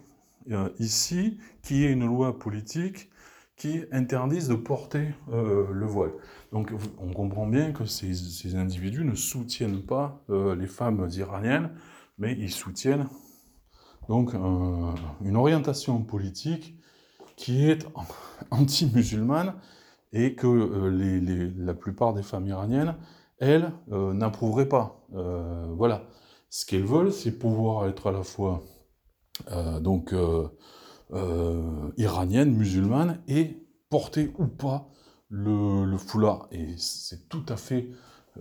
euh, 0.51 0.69
ici 0.77 1.39
qu'il 1.61 1.77
y 1.77 1.85
ait 1.85 1.91
une 1.91 2.05
loi 2.05 2.37
politique 2.37 3.09
qui 3.55 3.83
interdisent 3.91 4.47
de 4.47 4.55
porter 4.55 5.13
euh, 5.31 5.67
le 5.71 5.85
voile. 5.85 6.11
Donc 6.51 6.73
on 6.99 7.13
comprend 7.13 7.47
bien 7.47 7.71
que 7.71 7.85
ces, 7.85 8.55
individus 8.55 9.05
ne 9.05 9.15
soutiennent 9.15 9.81
pas 9.81 10.23
euh, 10.29 10.55
les 10.55 10.67
femmes 10.67 11.07
iraniennes, 11.11 11.71
mais 12.17 12.33
ils 12.33 12.51
soutiennent 12.51 13.07
donc 14.09 14.33
une 14.33 15.37
orientation 15.37 16.01
politique 16.03 16.75
qui 17.35 17.69
est 17.69 17.87
anti-musulmane 18.51 19.53
et 20.11 20.35
que 20.35 20.47
euh, 20.47 21.53
la 21.57 21.73
plupart 21.73 22.13
des 22.13 22.23
femmes 22.23 22.47
iraniennes, 22.47 22.95
elles, 23.39 23.71
n'approuveraient 23.89 24.69
pas. 24.69 25.05
voilà. 25.09 26.07
Ce 26.49 26.65
qu'elles 26.65 26.85
veulent, 26.85 27.11
c'est 27.11 27.31
pouvoir 27.31 27.87
être 27.87 28.07
à 28.07 28.11
la 28.11 28.23
fois 28.23 28.61
donc 29.81 30.13
euh, 31.11 31.91
iranienne, 31.97 32.55
musulmane, 32.55 33.19
et 33.27 33.57
porter 33.89 34.33
ou 34.39 34.47
pas 34.47 34.89
le, 35.29 35.97
foulard. 35.97 36.47
Et 36.51 36.69
c'est 36.77 37.29
tout 37.29 37.45
à 37.49 37.57
fait 37.57 37.89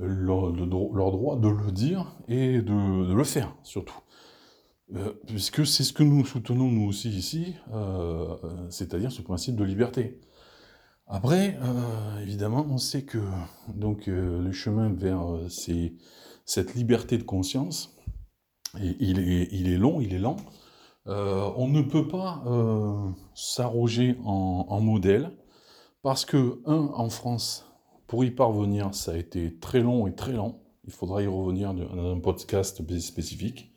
euh, 0.00 0.06
leur, 0.06 0.52
droit 0.52 1.38
de 1.38 1.48
le 1.48 1.72
dire 1.72 2.16
et 2.28 2.62
de, 2.62 3.12
le 3.12 3.24
faire, 3.24 3.54
surtout. 3.62 3.98
Euh, 4.94 5.12
puisque 5.26 5.66
c'est 5.66 5.84
ce 5.84 5.92
que 5.92 6.02
nous 6.02 6.24
soutenons 6.24 6.70
nous 6.70 6.86
aussi 6.88 7.10
ici, 7.10 7.54
c'est-à-dire 8.70 9.12
ce 9.12 9.22
principe 9.22 9.56
de 9.56 9.64
liberté. 9.64 10.20
Après, 11.06 11.58
évidemment, 12.22 12.66
on 12.70 12.78
sait 12.78 13.02
que 13.02 13.18
donc 13.68 14.06
le 14.06 14.52
chemin 14.52 14.90
vers 14.90 15.22
cette 15.48 16.74
liberté 16.74 17.18
de 17.18 17.22
conscience, 17.22 17.94
il, 18.80 19.18
est, 19.18 19.48
il 19.50 19.70
est 19.70 19.76
long, 19.76 20.00
il 20.00 20.14
est 20.14 20.18
lent, 20.18 20.36
euh, 21.08 21.50
on 21.56 21.66
ne 21.66 21.82
peut 21.82 22.06
pas 22.06 22.42
euh, 22.46 23.10
s'arroger 23.34 24.16
en, 24.24 24.80
modèle 24.80 25.32
parce 26.02 26.24
que, 26.24 26.60
un, 26.64 26.90
en 26.94 27.08
France, 27.10 27.66
pour 28.06 28.24
y 28.24 28.30
parvenir, 28.30 28.94
ça 28.94 29.12
a 29.12 29.16
été 29.16 29.56
très 29.58 29.80
long 29.80 30.06
et 30.06 30.14
très 30.14 30.32
lent. 30.32 30.60
Il 30.84 30.92
faudra 30.92 31.22
y 31.22 31.26
revenir 31.26 31.74
dans 31.74 32.12
un 32.12 32.20
podcast 32.20 32.82
spécifique. 33.00 33.72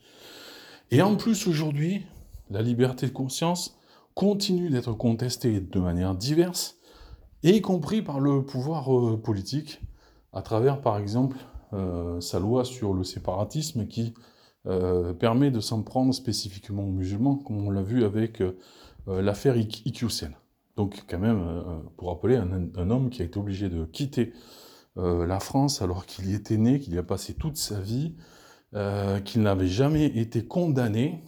Et 0.91 1.01
en 1.01 1.15
plus, 1.15 1.47
aujourd'hui, 1.47 2.05
la 2.49 2.61
liberté 2.61 3.07
de 3.07 3.11
conscience 3.11 3.77
continue 4.13 4.69
d'être 4.69 4.93
contestée 4.93 5.59
de 5.59 5.79
manière 5.79 6.15
diverse, 6.15 6.77
y 7.43 7.61
compris 7.61 8.01
par 8.01 8.19
le 8.19 8.43
pouvoir 8.43 8.95
euh, 8.95 9.17
politique, 9.17 9.81
à 10.33 10.41
travers, 10.41 10.81
par 10.81 10.97
exemple, 10.97 11.37
sa 12.21 12.39
loi 12.39 12.63
sur 12.63 12.93
le 12.93 13.03
séparatisme 13.03 13.85
qui 13.87 14.13
permet 15.19 15.51
de 15.51 15.59
s'en 15.59 15.83
prendre 15.83 16.13
spécifiquement 16.13 16.83
aux 16.83 16.91
musulmans, 16.91 17.35
comme 17.35 17.65
on 17.65 17.69
l'a 17.69 17.83
vu 17.83 18.03
avec 18.03 18.41
l'affaire 19.07 19.55
Iqiyoussen. 19.57 20.33
Donc 20.75 21.03
quand 21.07 21.19
même, 21.19 21.39
pour 21.97 22.09
rappeler, 22.09 22.35
un, 22.37 22.89
homme 22.89 23.09
qui 23.09 23.21
a 23.21 23.25
été 23.25 23.39
obligé 23.39 23.69
de 23.69 23.85
quitter 23.85 24.33
la 24.95 25.39
France 25.39 25.81
alors 25.81 26.05
qu'il 26.05 26.29
y 26.29 26.33
était 26.33 26.57
né, 26.57 26.79
qu'il 26.79 26.93
y 26.93 26.97
a 26.97 27.03
passé 27.03 27.33
toute 27.33 27.57
sa 27.57 27.79
vie, 27.79 28.15
qu'il 29.23 29.41
n'avait 29.41 29.67
jamais 29.67 30.05
été 30.05 30.45
condamné, 30.45 31.23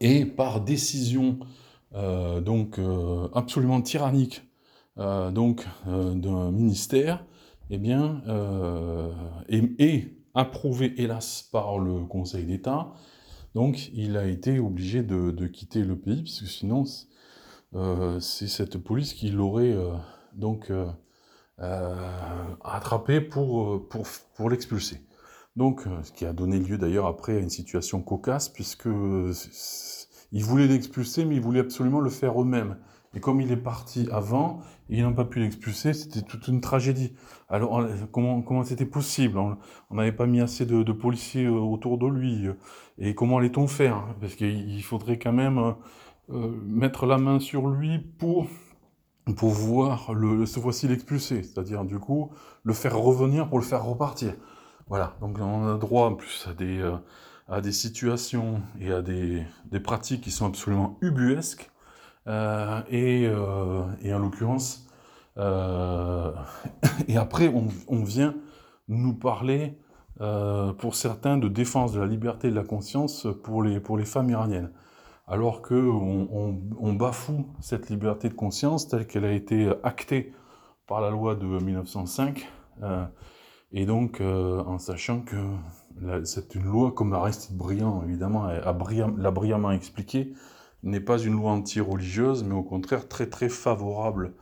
et 0.00 0.24
par 0.24 0.60
décision 0.62 1.38
donc 1.92 2.80
absolument 3.34 3.82
tyrannique 3.82 4.42
donc 4.96 5.66
d'un 5.86 6.50
ministère, 6.50 7.24
eh 7.70 7.78
bien, 7.78 8.22
et, 9.48 10.17
approuvé 10.38 10.94
hélas 11.02 11.48
par 11.50 11.78
le 11.78 12.04
Conseil 12.04 12.44
d'État, 12.44 12.92
donc 13.54 13.90
il 13.92 14.16
a 14.16 14.26
été 14.26 14.58
obligé 14.58 15.02
de, 15.02 15.46
quitter 15.46 15.82
le 15.82 15.98
pays, 15.98 16.22
puisque 16.22 16.46
sinon 16.46 16.84
c'est 18.20 18.46
cette 18.46 18.78
police 18.78 19.14
qui 19.14 19.30
l'aurait 19.30 19.76
donc 20.34 20.70
attrapé 21.58 23.20
pour, 23.20 23.88
pour, 23.88 24.06
pour 24.34 24.50
l'expulser. 24.50 25.02
Donc, 25.56 25.82
ce 26.04 26.12
qui 26.12 26.24
a 26.24 26.32
donné 26.32 26.60
lieu 26.60 26.78
d'ailleurs 26.78 27.06
après 27.06 27.36
à 27.36 27.40
une 27.40 27.50
situation 27.50 28.00
cocasse, 28.00 28.48
puisque 28.48 28.88
ils 30.30 30.44
voulaient 30.44 30.68
l'expulser, 30.68 31.24
mais 31.24 31.34
ils 31.34 31.40
voulaient 31.40 31.60
absolument 31.60 31.98
le 31.98 32.10
faire 32.10 32.40
eux-mêmes. 32.40 32.76
Et 33.14 33.20
comme 33.20 33.40
il 33.40 33.50
est 33.50 33.56
parti 33.56 34.08
avant, 34.12 34.60
ils 34.88 35.02
n'ont 35.02 35.14
pas 35.14 35.24
pu 35.24 35.40
l'expulser, 35.40 35.92
c'était 35.92 36.22
toute 36.22 36.48
une 36.48 36.60
tragédie. 36.60 37.12
Alors, 37.48 37.86
comment 38.10 38.42
comment 38.42 38.64
c'était 38.64 38.86
possible? 38.86 39.38
On 39.38 39.94
n'avait 39.94 40.12
pas 40.12 40.26
mis 40.26 40.40
assez 40.40 40.66
de, 40.66 40.92
policiers 40.92 41.44
euh, 41.44 41.52
autour 41.52 41.98
de 41.98 42.06
lui. 42.06 42.46
Euh, 42.46 42.54
et 42.98 43.14
comment 43.14 43.38
allait-on 43.38 43.66
faire? 43.66 44.04
Parce 44.20 44.34
qu'il 44.34 44.82
faudrait 44.82 45.18
quand 45.18 45.32
même 45.32 45.74
euh, 46.30 46.60
mettre 46.66 47.06
la 47.06 47.18
main 47.18 47.38
sur 47.38 47.68
lui 47.68 47.98
pour 47.98 48.46
pouvoir 49.36 50.14
le, 50.14 50.46
ce 50.46 50.58
fois-ci 50.58 50.88
l'expulser. 50.88 51.42
C'est-à-dire, 51.42 51.84
du 51.84 51.98
coup, 51.98 52.30
le 52.64 52.72
faire 52.72 52.96
revenir 52.96 53.48
pour 53.48 53.58
le 53.58 53.64
faire 53.64 53.84
repartir. 53.84 54.34
Voilà, 54.88 55.16
donc 55.20 55.38
on 55.38 55.68
a 55.68 55.76
droit 55.76 56.06
en 56.06 56.14
plus 56.14 56.46
à 56.50 56.54
des, 56.54 56.82
à 57.46 57.60
des 57.60 57.72
situations 57.72 58.62
et 58.80 58.90
à 58.90 59.02
des, 59.02 59.42
des 59.66 59.80
pratiques 59.80 60.22
qui 60.22 60.30
sont 60.30 60.46
absolument 60.46 60.96
ubuesques 61.02 61.70
euh, 61.70 61.77
et, 62.28 63.26
euh, 63.26 63.82
et, 64.02 64.12
en 64.12 64.18
l'occurrence, 64.18 64.86
euh, 65.38 66.32
et 67.08 67.16
après, 67.16 67.48
on, 67.48 68.04
vient 68.04 68.34
nous 68.88 69.14
parler, 69.14 69.78
pour 70.78 70.94
certains, 70.94 71.38
de 71.38 71.48
défense 71.48 71.92
de 71.92 72.00
la 72.00 72.06
liberté 72.06 72.50
de 72.50 72.54
la 72.56 72.64
conscience 72.64 73.26
pour 73.44 73.62
les, 73.62 73.80
pour 73.80 73.96
les 73.96 74.04
femmes 74.04 74.30
iraniennes. 74.30 74.72
Alors 75.26 75.62
qu'on 75.62 76.28
on, 76.32 76.58
on, 76.80 76.92
bafoue 76.94 77.46
cette 77.60 77.90
liberté 77.90 78.28
de 78.28 78.34
conscience 78.34 78.88
telle 78.88 79.06
qu'elle 79.06 79.26
a 79.26 79.32
été 79.32 79.70
actée 79.82 80.32
par 80.86 81.00
la 81.00 81.10
loi 81.10 81.34
de 81.34 81.46
1905, 81.46 82.48
et 83.72 83.86
donc 83.86 84.20
en 84.20 84.78
sachant 84.78 85.20
que 85.20 85.36
c'est 86.24 86.54
une 86.54 86.64
loi, 86.64 86.92
comme 86.92 87.12
Aristide 87.12 87.56
Briand, 87.56 88.02
évidemment, 88.04 88.46
l'a 88.46 89.30
brillamment 89.30 89.70
expliqué, 89.70 90.32
n'est 90.82 91.00
pas 91.00 91.18
une 91.18 91.34
loi 91.34 91.52
anti-religieuse, 91.52 92.44
mais 92.44 92.54
au 92.54 92.62
contraire 92.62 93.08
très 93.08 93.26
très 93.26 93.48
favorable 93.48 94.32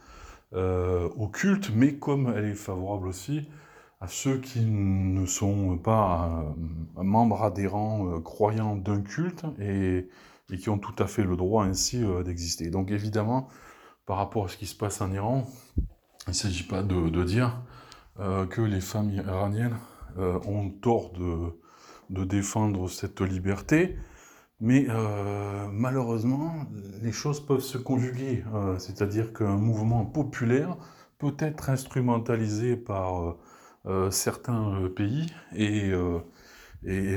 euh, 0.55 1.09
au 1.17 1.29
culte, 1.29 1.71
mais 1.75 1.95
comme 1.97 2.33
elle 2.37 2.47
est 2.47 2.55
favorable 2.55 3.09
aussi 3.09 3.49
à 4.01 4.09
ceux 4.09 4.39
qui 4.39 4.61
ne 4.61 5.27
sont 5.27 5.79
pas 5.79 6.31
euh, 6.99 7.03
membres 7.03 7.43
adhérents, 7.43 8.07
euh, 8.07 8.21
croyants 8.21 8.77
d'un 8.77 9.01
culte, 9.01 9.45
et, 9.59 10.09
qui 10.59 10.69
ont 10.69 10.79
tout 10.79 10.95
à 11.03 11.07
fait 11.07 11.25
le 11.25 11.37
droit 11.37 11.65
ainsi 11.65 12.05
d'exister. 12.25 12.71
Donc 12.71 12.93
évidemment, 12.93 13.49
par 14.07 14.17
rapport 14.19 14.45
à 14.45 14.49
ce 14.49 14.57
qui 14.57 14.67
se 14.67 14.77
passe 14.77 15.01
en 15.01 15.11
Iran, 15.11 15.45
il 16.29 16.31
ne 16.31 16.33
s'agit 16.35 16.63
pas 16.63 16.85
de, 16.85 17.25
dire 17.25 17.61
que 18.17 18.63
les 18.63 18.81
femmes 18.81 19.11
iraniennes 19.11 19.77
ont 20.17 20.71
tort 20.71 21.11
de, 21.19 21.59
de 22.11 22.25
défendre 22.25 22.89
cette 22.89 23.21
liberté, 23.21 23.97
mais 24.61 24.87
euh, 24.89 25.69
malheureusement, 25.71 26.55
les 27.03 27.13
choses 27.13 27.45
peuvent 27.45 27.61
se 27.61 27.79
conjuguer. 27.79 28.45
Euh, 28.55 28.79
c'est-à-dire 28.79 29.33
qu'un 29.33 29.57
mouvement 29.57 30.05
populaire 30.07 30.77
peut 31.19 31.35
être 31.39 31.71
instrumentalisé 31.71 32.77
par 32.77 33.37
euh, 33.87 34.11
certains 34.11 34.89
pays. 34.97 35.27
Et, 35.55 35.93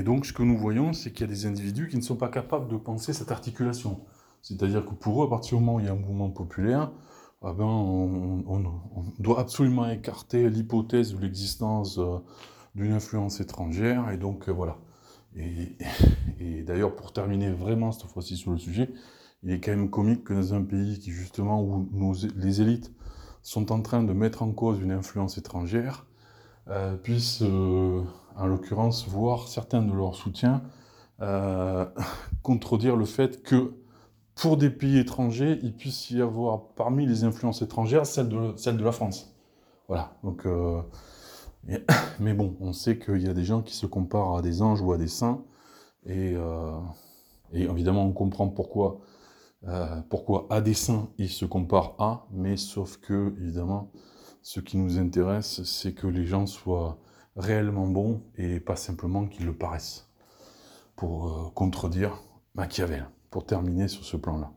donc, 0.03 0.25
ce 0.25 0.33
que 0.33 0.43
nous 0.43 0.57
voyons, 0.57 0.93
c'est 0.93 1.11
qu'il 1.11 1.21
y 1.21 1.29
a 1.29 1.33
des 1.33 1.45
individus 1.45 1.87
qui 1.89 1.97
ne 1.97 2.01
sont 2.01 2.15
pas 2.15 2.29
capables 2.29 2.67
de 2.69 2.77
penser 2.77 3.13
cette 3.13 3.31
articulation. 3.31 4.01
C'est-à-dire 4.41 4.85
que 4.85 4.93
pour 4.93 5.23
eux, 5.23 5.27
à 5.27 5.29
partir 5.29 5.57
du 5.57 5.63
moment 5.63 5.77
où 5.77 5.79
il 5.79 5.85
y 5.85 5.89
a 5.89 5.91
un 5.91 5.95
mouvement 5.95 6.29
populaire, 6.29 6.91
ah 7.41 7.53
ben, 7.53 7.65
on, 7.65 8.43
on, 8.47 8.65
on, 8.65 9.03
doit 9.19 9.39
absolument 9.39 9.87
écarter 9.89 10.49
l'hypothèse 10.49 11.13
de 11.13 11.21
l'existence 11.21 11.99
d'une 12.75 12.93
influence 12.93 13.39
étrangère. 13.41 14.09
Et 14.11 14.17
donc, 14.17 14.49
voilà. 14.49 14.77
Et, 15.35 16.63
d'ailleurs, 16.63 16.95
pour 16.95 17.13
terminer 17.13 17.51
vraiment 17.51 17.91
cette 17.91 18.09
fois-ci 18.09 18.35
sur 18.35 18.51
le 18.51 18.57
sujet, 18.57 18.89
il 19.43 19.51
est 19.51 19.59
quand 19.59 19.71
même 19.71 19.89
comique 19.89 20.25
que 20.25 20.33
dans 20.33 20.53
un 20.53 20.61
pays 20.61 20.99
qui, 20.99 21.11
justement, 21.11 21.61
où 21.61 22.13
les 22.35 22.61
élites 22.61 22.91
sont 23.41 23.71
en 23.71 23.81
train 23.81 24.03
de 24.03 24.13
mettre 24.13 24.43
en 24.43 24.51
cause 24.51 24.81
une 24.81 24.91
influence 24.91 25.37
étrangère, 25.37 26.05
euh, 26.69 26.95
puissent, 26.95 27.41
euh, 27.41 28.03
en 28.35 28.47
l'occurrence, 28.47 29.07
voir 29.07 29.47
certains 29.47 29.81
de 29.81 29.93
leurs 29.93 30.15
soutiens 30.15 30.61
euh, 31.21 31.85
contredire 32.43 32.95
le 32.95 33.05
fait 33.05 33.41
que 33.41 33.73
pour 34.35 34.57
des 34.57 34.69
pays 34.69 34.99
étrangers, 34.99 35.59
il 35.63 35.73
puisse 35.73 36.11
y 36.11 36.21
avoir 36.21 36.69
parmi 36.75 37.05
les 37.05 37.23
influences 37.23 37.61
étrangères 37.61 38.05
celle 38.05 38.29
de, 38.29 38.53
celle 38.55 38.77
de 38.77 38.83
la 38.83 38.91
France. 38.91 39.35
Voilà, 39.87 40.13
donc 40.23 40.45
mais 42.19 42.33
bon, 42.33 42.55
on 42.59 42.73
sait 42.73 42.97
qu'il 42.97 43.21
y 43.21 43.29
a 43.29 43.33
des 43.33 43.43
gens 43.43 43.61
qui 43.61 43.75
se 43.75 43.85
comparent 43.85 44.37
à 44.37 44.41
des 44.41 44.61
anges 44.61 44.81
ou 44.81 44.91
à 44.91 44.97
des 44.97 45.07
saints, 45.07 45.43
et, 46.05 46.33
euh, 46.35 46.79
évidemment 47.51 48.05
on 48.05 48.13
comprend 48.13 48.47
pourquoi, 48.47 48.99
euh, 49.67 50.01
pourquoi 50.09 50.47
à 50.49 50.61
des 50.61 50.73
saints 50.73 51.09
ils 51.17 51.29
se 51.29 51.45
comparent 51.45 51.95
à, 51.99 52.27
mais 52.31 52.57
sauf 52.57 52.97
que 52.97 53.35
évidemment 53.41 53.91
ce 54.41 54.59
qui 54.61 54.77
nous 54.77 54.97
intéresse 54.97 55.63
c'est 55.63 55.93
que 55.93 56.07
les 56.07 56.25
gens 56.25 56.45
soient 56.45 56.97
réellement 57.35 57.87
bons 57.87 58.21
et 58.37 58.59
pas 58.59 58.75
simplement 58.75 59.27
qu'ils 59.27 59.45
le 59.45 59.53
paraissent, 59.53 60.09
pour 60.95 61.27
euh, 61.27 61.49
contredire 61.53 62.23
Machiavel, 62.55 63.09
pour 63.29 63.45
terminer 63.45 63.87
sur 63.87 64.03
ce 64.03 64.17
plan-là. 64.17 64.51